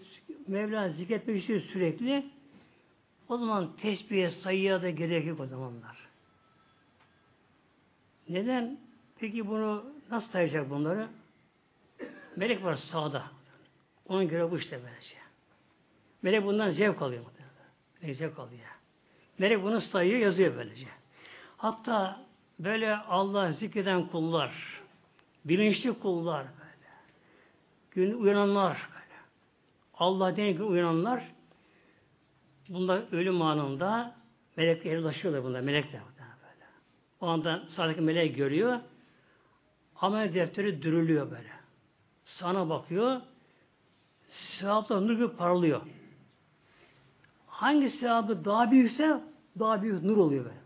Mevla 0.47 0.89
zikretmek 0.89 1.39
istiyor 1.39 1.61
sürekli 1.61 2.25
o 3.29 3.37
zaman 3.37 3.75
tesbihe 3.75 4.31
sayıya 4.31 4.81
da 4.81 4.89
gerek 4.89 5.25
yok 5.27 5.39
o 5.39 5.45
zamanlar. 5.45 6.07
Neden? 8.29 8.77
Peki 9.19 9.47
bunu 9.47 9.85
nasıl 10.11 10.29
sayacak 10.29 10.69
bunları? 10.69 11.07
Melek 12.35 12.63
var 12.63 12.75
sağda. 12.75 13.23
Onun 14.07 14.27
göre 14.27 14.51
bu 14.51 14.57
işte 14.57 14.79
böylece. 14.83 15.15
Melek 16.21 16.45
bundan 16.45 16.71
zevk 16.71 17.01
alıyor. 17.01 17.25
Melek 18.01 18.17
zevk 18.17 18.39
alıyor. 18.39 18.61
Melek 19.37 19.63
bunu 19.63 19.81
sayıyor, 19.81 20.19
yazıyor 20.19 20.55
böylece. 20.55 20.87
Hatta 21.57 22.25
böyle 22.59 22.95
Allah 22.95 23.51
zikreden 23.51 24.07
kullar, 24.07 24.81
bilinçli 25.45 25.99
kullar 25.99 26.45
böyle, 26.59 26.87
gün 27.91 28.19
uyananlar 28.21 28.89
Allah 29.99 30.37
denir 30.37 30.59
uyananlar, 30.59 31.23
bunlar 32.69 33.03
ölüm 33.11 33.41
anında 33.41 34.15
melekler 34.57 34.97
ulaşıyorlar 34.97 35.43
bunlar, 35.43 35.61
melekler 35.61 36.01
böyle. 36.01 36.65
O 37.21 37.27
anda 37.27 37.63
sağdaki 37.69 38.01
melek 38.01 38.35
görüyor, 38.35 38.79
amel 39.95 40.33
defteri 40.33 40.81
dürülüyor 40.81 41.31
böyle. 41.31 41.51
Sana 42.25 42.69
bakıyor, 42.69 43.21
sevaplar 44.29 45.07
nur 45.07 45.13
gibi 45.13 45.29
parlıyor 45.29 45.81
hangi 47.57 47.89
sevabı 47.89 48.45
daha 48.45 48.71
büyükse 48.71 49.21
daha 49.59 49.81
büyük 49.81 50.03
nur 50.03 50.17
oluyor 50.17 50.45
böyle. 50.45 50.57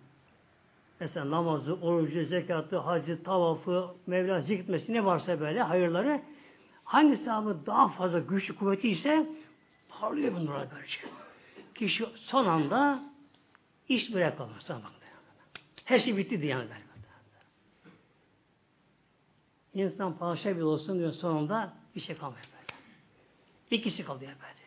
Mesela 0.99 1.31
namazı, 1.31 1.73
orucu, 1.73 2.25
zekatı, 2.25 2.77
hacı, 2.77 3.23
tavafı, 3.23 3.87
Mevla 4.07 4.41
zikretmesi 4.41 4.93
ne 4.93 5.05
varsa 5.05 5.39
böyle 5.39 5.61
hayırları 5.61 6.21
hangi 6.91 7.17
sahabı 7.17 7.65
daha 7.65 7.87
fazla 7.87 8.19
güçlü 8.19 8.55
kuvveti 8.55 8.89
ise 8.89 9.27
parlıyor 9.89 10.33
bu 10.35 10.45
nurlar 10.45 10.67
böylece. 10.75 10.97
Kişi 11.75 12.05
son 12.15 12.45
anda 12.45 13.03
iş. 13.89 14.09
Sana 14.59 14.83
bak. 14.83 14.91
Her 15.85 15.99
şey 15.99 16.17
bitti 16.17 16.41
diye 16.41 16.51
yani. 16.51 16.69
İnsan 19.73 20.17
padişah 20.17 20.49
bile 20.49 20.63
olsun 20.63 20.99
diyor 20.99 21.11
sonunda 21.11 21.73
bir 21.95 22.01
şey 22.01 22.17
kalmıyor 22.17 22.45
böyle. 22.53 22.79
İkisi 23.71 24.05
kalıyor 24.05 24.31
böyle. 24.31 24.61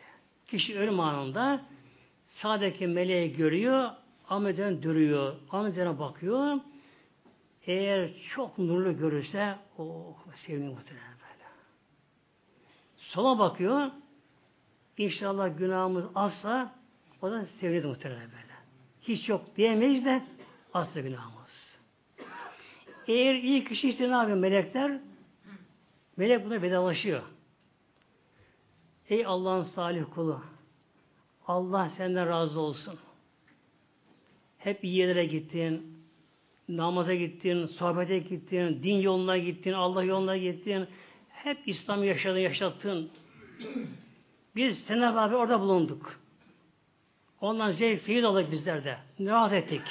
Kişi 0.47 0.79
ölüm 0.79 0.99
anında 0.99 1.61
sağdaki 2.27 2.87
meleği 2.87 3.37
görüyor, 3.37 3.89
Ahmet'den 4.29 4.83
duruyor, 4.83 5.35
Ahmet'e 5.51 5.99
bakıyor. 5.99 6.59
Eğer 7.67 8.09
çok 8.35 8.57
nurlu 8.57 8.97
görürse, 8.97 9.55
o 9.77 10.15
seviniyor 10.35 10.73
muhtemelen. 10.73 11.14
Sola 13.11 13.39
bakıyor, 13.39 13.91
İnşallah 14.97 15.57
günahımız 15.57 16.05
azsa, 16.15 16.75
o 17.21 17.31
da 17.31 17.45
sevinir 17.59 17.85
muhtemelen 17.85 18.21
böyle. 18.21 18.55
Hiç 19.01 19.29
yok 19.29 19.57
diyemeyiz 19.57 20.05
de, 20.05 20.23
azsa 20.73 20.99
günahımız. 20.99 21.75
Eğer 23.07 23.35
iyi 23.35 23.65
kişi 23.65 23.89
ise 23.89 24.03
ne 24.09 24.13
yapıyor 24.13 24.37
melekler? 24.37 24.99
Melek 26.17 26.45
buna 26.45 26.61
vedalaşıyor. 26.61 27.21
Ey 29.09 29.25
Allah'ın 29.25 29.63
salih 29.63 30.03
kulu, 30.15 30.41
Allah 31.47 31.91
senden 31.97 32.29
razı 32.29 32.59
olsun. 32.59 32.99
Hep 34.57 34.83
iyi 34.83 34.95
yerlere 34.95 35.25
gittin, 35.25 35.99
namaza 36.69 37.15
gittin, 37.15 37.65
sohbete 37.65 38.19
gittin, 38.19 38.83
din 38.83 38.95
yoluna 38.95 39.37
gittin, 39.37 39.73
Allah 39.73 40.03
yoluna 40.03 40.37
gittin. 40.37 40.87
Hep 41.45 41.67
İslam 41.67 42.03
yaşadın, 42.03 42.39
yaşattın. 42.39 43.11
Biz 44.55 44.79
seninle 44.79 45.05
beraber 45.05 45.35
orada 45.35 45.59
bulunduk. 45.59 46.19
Ondan 47.41 47.71
zevk, 47.71 48.01
feyiz 48.01 48.23
aldık 48.23 48.51
bizler 48.51 48.83
de. 48.83 48.97
Rahat 49.19 49.53
ettik. 49.53 49.81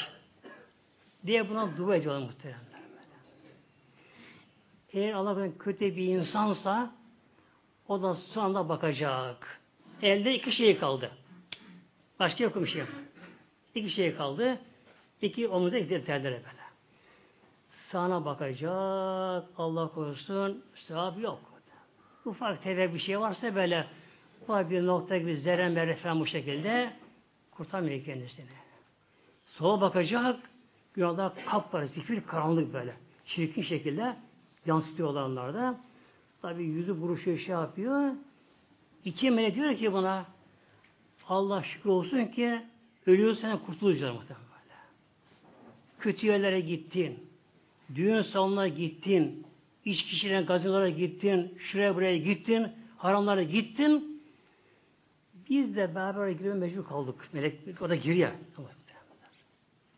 Diye 1.27 1.49
buna 1.51 1.77
dua 1.77 1.97
ediyorlar 1.97 2.27
muhtemelen. 2.27 2.61
Eğer 4.93 5.13
Allah 5.13 5.59
kötü 5.59 5.97
bir 5.97 6.05
insansa 6.05 6.91
o 7.89 8.03
da 8.03 8.15
sonunda 8.15 8.69
bakacak. 8.69 9.61
Elde 10.03 10.35
iki 10.35 10.53
şey 10.53 10.79
kaldı. 10.79 11.11
Başka 12.19 12.45
yok 12.45 12.57
bir 12.57 12.67
şey. 12.67 12.83
İki 13.75 13.91
şey 13.91 14.17
kaldı. 14.17 14.59
İki 15.23 15.49
omuza 15.49 15.79
gider 15.79 16.05
terlere 16.05 16.35
böyle. 16.37 16.64
Sağına 17.95 18.25
bakacak. 18.25 19.45
Allah 19.59 19.89
korusun. 19.89 20.65
Sevap 20.75 21.21
yok. 21.21 21.41
Ufak 22.25 22.63
tefek 22.63 22.95
bir 22.95 22.99
şey 22.99 23.21
varsa 23.21 23.55
böyle 23.55 23.87
var 24.49 24.71
bir 24.71 24.87
nokta 24.87 25.19
gibi 25.19 25.37
zerren 25.37 25.73
merre 25.73 25.97
falan 25.97 26.21
bu 26.21 26.27
şekilde 26.27 26.93
kurtarmıyor 27.51 28.05
kendisini. 28.05 28.47
Sola 29.47 29.81
bakacak. 29.81 30.41
Günahda 30.95 31.33
kap 31.47 31.75
var. 31.75 31.85
Zifir 31.85 32.27
karanlık 32.27 32.75
böyle. 32.75 32.95
Çirkin 33.25 33.63
şekilde 33.63 34.17
yansıtıyorlar 34.67 35.23
onlar 35.23 35.55
da. 35.55 35.81
Tabi 36.43 36.65
yüzü 36.65 37.01
buruşuyor 37.01 37.39
şey 37.39 37.55
yapıyor. 37.55 38.13
İki 39.05 39.31
melek 39.31 39.55
diyor 39.55 39.77
ki 39.77 39.93
buna 39.93 40.27
Allah 41.29 41.63
şükür 41.63 41.91
olsun 41.91 42.27
ki 42.27 42.63
ölüyorsan 43.07 43.59
kurtulacağız 43.59 44.15
muhtemelen. 44.15 44.45
Kötü 46.01 46.27
yerlere 46.27 46.61
gittin. 46.61 47.34
Düğün 47.95 48.23
salonuna 48.23 48.69
gittin. 48.69 49.47
iç 49.85 50.05
kişilerin 50.05 50.47
gazinolara 50.47 50.89
gittin. 50.89 51.59
Şuraya 51.59 51.95
buraya 51.95 52.19
gittin. 52.19 52.69
Haramlara 52.97 53.43
gittin. 53.43 54.23
Biz 55.51 55.77
de 55.77 55.95
beraber 55.95 56.29
girmeye 56.29 56.55
mecbur 56.55 56.85
kaldık. 56.85 57.29
Melek 57.33 57.83
o 57.83 57.89
da 57.89 57.95
giriyor. 57.95 58.31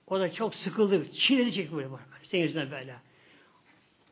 O 0.07 0.20
da 0.20 0.32
çok 0.32 0.55
sıkıldı. 0.55 1.12
Çiledi 1.12 1.53
çekti 1.53 1.76
böyle. 1.76 1.89
Senin 2.22 2.43
yüzünden 2.43 2.70
böyle. 2.70 2.97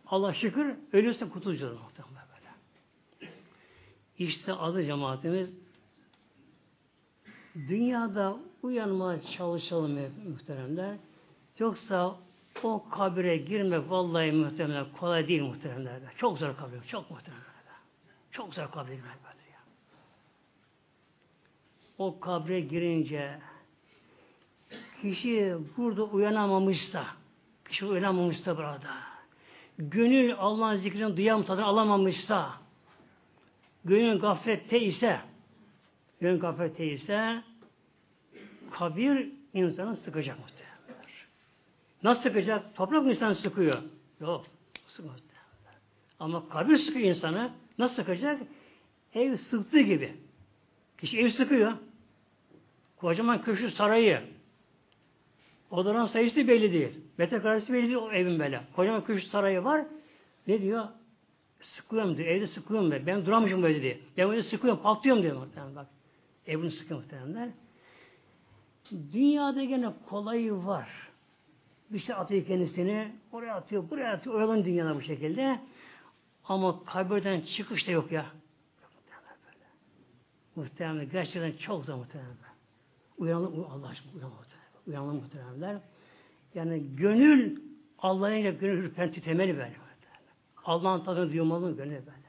Allah 0.06 0.34
şükür 0.34 0.74
ölürse 0.92 1.28
kurtulacağız 1.28 1.78
muhtemelen 1.80 2.26
böyle. 2.34 3.32
İşte 4.18 4.52
adı 4.52 4.84
cemaatimiz 4.84 5.50
dünyada 7.54 8.36
uyanmaya 8.62 9.22
çalışalım 9.22 9.98
muhteremler. 10.28 10.96
Yoksa 11.58 12.16
o 12.62 12.88
kabire 12.90 13.36
girmek 13.36 13.90
vallahi 13.90 14.32
muhtemelen 14.32 14.86
kolay 15.00 15.28
değil 15.28 15.42
muhteremler. 15.42 16.00
Çok 16.16 16.38
zor 16.38 16.56
kabir, 16.56 16.82
çok 16.88 17.10
muhteremler. 17.10 17.44
Çok 18.30 18.54
zor 18.54 18.70
kabire 18.70 18.94
girmek 18.94 19.24
böyle 19.24 19.50
ya. 19.52 19.60
O 21.98 22.20
kabre 22.20 22.60
girince 22.60 23.38
kişi 25.02 25.54
burada 25.76 26.04
uyanamamışsa, 26.04 27.06
kişi 27.68 27.86
uyanamamışsa 27.86 28.56
burada, 28.56 28.94
gönül 29.78 30.34
Allah'ın 30.38 30.76
zikrini 30.76 31.16
duyam 31.16 31.44
tadını 31.44 31.64
alamamışsa, 31.64 32.50
gönül 33.84 34.20
gaflette 34.20 34.80
ise, 34.80 35.20
gönül 36.20 36.40
gaflette 36.40 36.86
ise, 36.86 37.42
kabir 38.70 39.32
insanı 39.54 39.96
sıkacak 39.96 40.38
muhtemelen. 40.38 40.53
Nasıl 42.04 42.22
sıkacak? 42.22 42.74
Toprak 42.74 43.02
mı 43.02 43.12
insanı 43.12 43.34
sıkıyor? 43.34 43.82
Yok. 44.20 44.46
Sıkmaz. 44.86 45.20
Ama 46.20 46.48
kabir 46.48 46.78
sıkıyor 46.78 47.08
insanı. 47.08 47.52
Nasıl 47.78 47.94
sıkacak? 47.94 48.42
Ev 49.14 49.36
sıktığı 49.36 49.80
gibi. 49.80 50.16
Kişi 50.98 51.18
ev 51.18 51.30
sıkıyor. 51.30 51.72
Kocaman 52.96 53.42
köşkü 53.42 53.70
sarayı, 53.70 54.22
Odaların 55.70 56.06
sayısı 56.06 56.48
belli 56.48 56.72
değil. 56.72 57.00
Metrekaresi 57.18 57.72
belli 57.72 57.82
değil 57.82 57.96
o 57.96 58.12
evin 58.12 58.38
böyle. 58.38 58.60
Kocaman 58.76 59.04
köşk 59.04 59.26
sarayı 59.26 59.64
var. 59.64 59.86
Ne 60.46 60.62
diyor? 60.62 60.84
Sıkıyorum 61.60 62.16
diyor. 62.16 62.28
Evde 62.28 62.46
sıkıyorum 62.46 62.90
ben. 62.90 63.06
Ben 63.06 63.26
duramışım 63.26 63.62
böyle 63.62 63.82
diye. 63.82 63.98
Ben 64.16 64.28
böyle 64.28 64.42
sıkıyorum, 64.42 64.82
patlıyorum 64.82 65.22
diyor 65.22 65.36
muhtemelen 65.36 65.76
bak. 65.76 65.86
Evini 66.46 66.70
sıkıyor 66.70 67.00
muhtemelenler. 67.00 67.48
Dünyada 69.12 69.64
gene 69.64 69.92
kolayı 70.08 70.52
var. 70.52 70.88
Bir 71.90 71.98
şey 71.98 72.14
atıyor 72.14 72.46
kendisini, 72.46 73.12
oraya 73.32 73.54
atıyor, 73.54 73.90
buraya 73.90 74.12
atıyor, 74.12 74.36
oyalan 74.36 74.64
dünyada 74.64 74.96
bu 74.96 75.02
şekilde. 75.02 75.60
Ama 76.44 76.84
kabirden 76.84 77.40
çıkış 77.40 77.86
da 77.86 77.90
yok 77.90 78.12
ya. 78.12 78.26
Muhtemelen. 78.82 79.74
Muhtemelen 80.56 81.10
gerçekten 81.10 81.52
çok 81.52 81.86
da 81.86 81.96
muhtemelen. 81.96 82.34
Uyanın, 83.18 83.64
Allah 83.64 83.88
aşkına 83.88 84.12
uyanın 84.14 84.34
uyanın 84.86 85.16
muhteremler. 85.16 85.76
Yani 86.54 86.96
gönül 86.96 87.60
Allah'a 87.98 88.38
gönül 88.38 88.84
ürpen 88.84 89.12
titremeli 89.12 89.56
böyle. 89.56 89.74
Allah'ın 90.64 91.04
tadını 91.04 91.32
duymalı 91.32 91.76
gönül 91.76 91.90
böyle. 91.90 92.24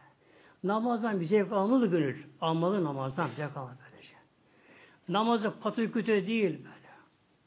Namazdan 0.63 1.21
bir 1.21 1.25
zevk 1.25 1.51
almalı 1.51 1.87
gönül. 1.87 2.23
Almalı 2.41 2.83
namazdan 2.83 3.29
zevk 3.35 3.57
almalı 3.57 3.75
böylece. 3.91 4.13
Namazı 5.09 5.53
patı 5.59 5.91
kötü 5.91 6.27
değil. 6.27 6.59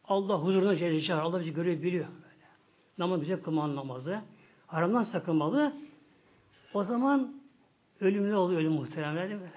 Allah 0.09 0.35
huzuruna 0.35 0.77
celle 0.77 1.15
Allah 1.15 1.41
bizi 1.41 1.55
görüyor 1.55 1.83
biliyor 1.83 2.07
böyle. 2.07 2.47
Namaz 2.99 3.23
bize 3.23 3.43
kılmalı 3.43 3.77
namazı. 3.77 4.21
Haramdan 4.67 5.03
sakınmalı. 5.03 5.73
O 6.75 6.85
zaman 6.85 7.35
ölüm 8.01 8.31
ne 8.31 8.37
oluyor 8.37 8.61
ölüm 8.61 8.73
muhteremler 8.73 9.29
değil 9.29 9.41
mi? 9.41 9.51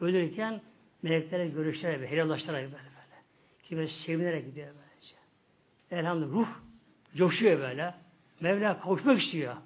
Ölürken 0.00 0.60
meleklere 1.02 1.48
görüşler 1.48 2.00
ve 2.00 2.10
helallaştılar 2.10 2.62
böyle 2.62 2.72
böyle. 2.72 3.22
Kime 3.62 3.86
sevinerek 3.86 4.46
gidiyor 4.46 4.66
böyle. 4.66 4.82
Elhamdülillah 6.00 6.32
ruh 6.32 6.48
coşuyor 7.16 7.60
böyle. 7.60 7.94
Mevla 8.40 8.80
kavuşmak 8.80 9.22
istiyor. 9.22 9.56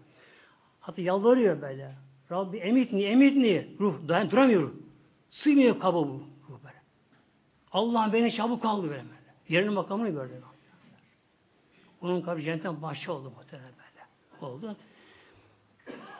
Hatta 0.80 1.02
yalvarıyor 1.02 1.62
böyle. 1.62 1.94
Rabbi 2.30 2.56
emitni, 2.56 3.02
emitni. 3.04 3.76
Ruh 3.80 4.08
dayan 4.08 4.30
duramıyor. 4.30 4.72
Sığmıyor 5.30 5.80
kaba 5.80 6.08
bu. 6.08 6.22
Ruh 6.48 6.58
böyle. 6.64 6.82
Allah'ım 7.72 8.12
beni 8.12 8.32
çabuk 8.32 8.64
aldı 8.64 8.90
böyle. 8.90 9.15
Yerinin 9.48 9.72
makamını 9.72 10.10
gördü. 10.10 10.42
Onun 12.00 12.20
kabri 12.20 12.44
cennetten 12.44 12.82
bahçe 12.82 13.10
oldu 13.10 13.32
muhtemelen 13.36 13.70
böyle. 13.70 14.50
Oldu. 14.52 14.76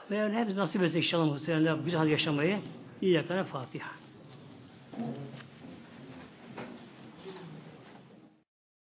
Mevla 0.09 0.39
hepsi 0.39 0.55
nasip 0.55 0.83
etsin 0.83 0.97
inşallah 0.97 1.25
muhtemelen 1.25 1.85
güzel 1.85 2.07
yaşamayı. 2.07 2.61
İyi 3.01 3.13
yakana 3.13 3.43
Fatiha. 3.43 3.89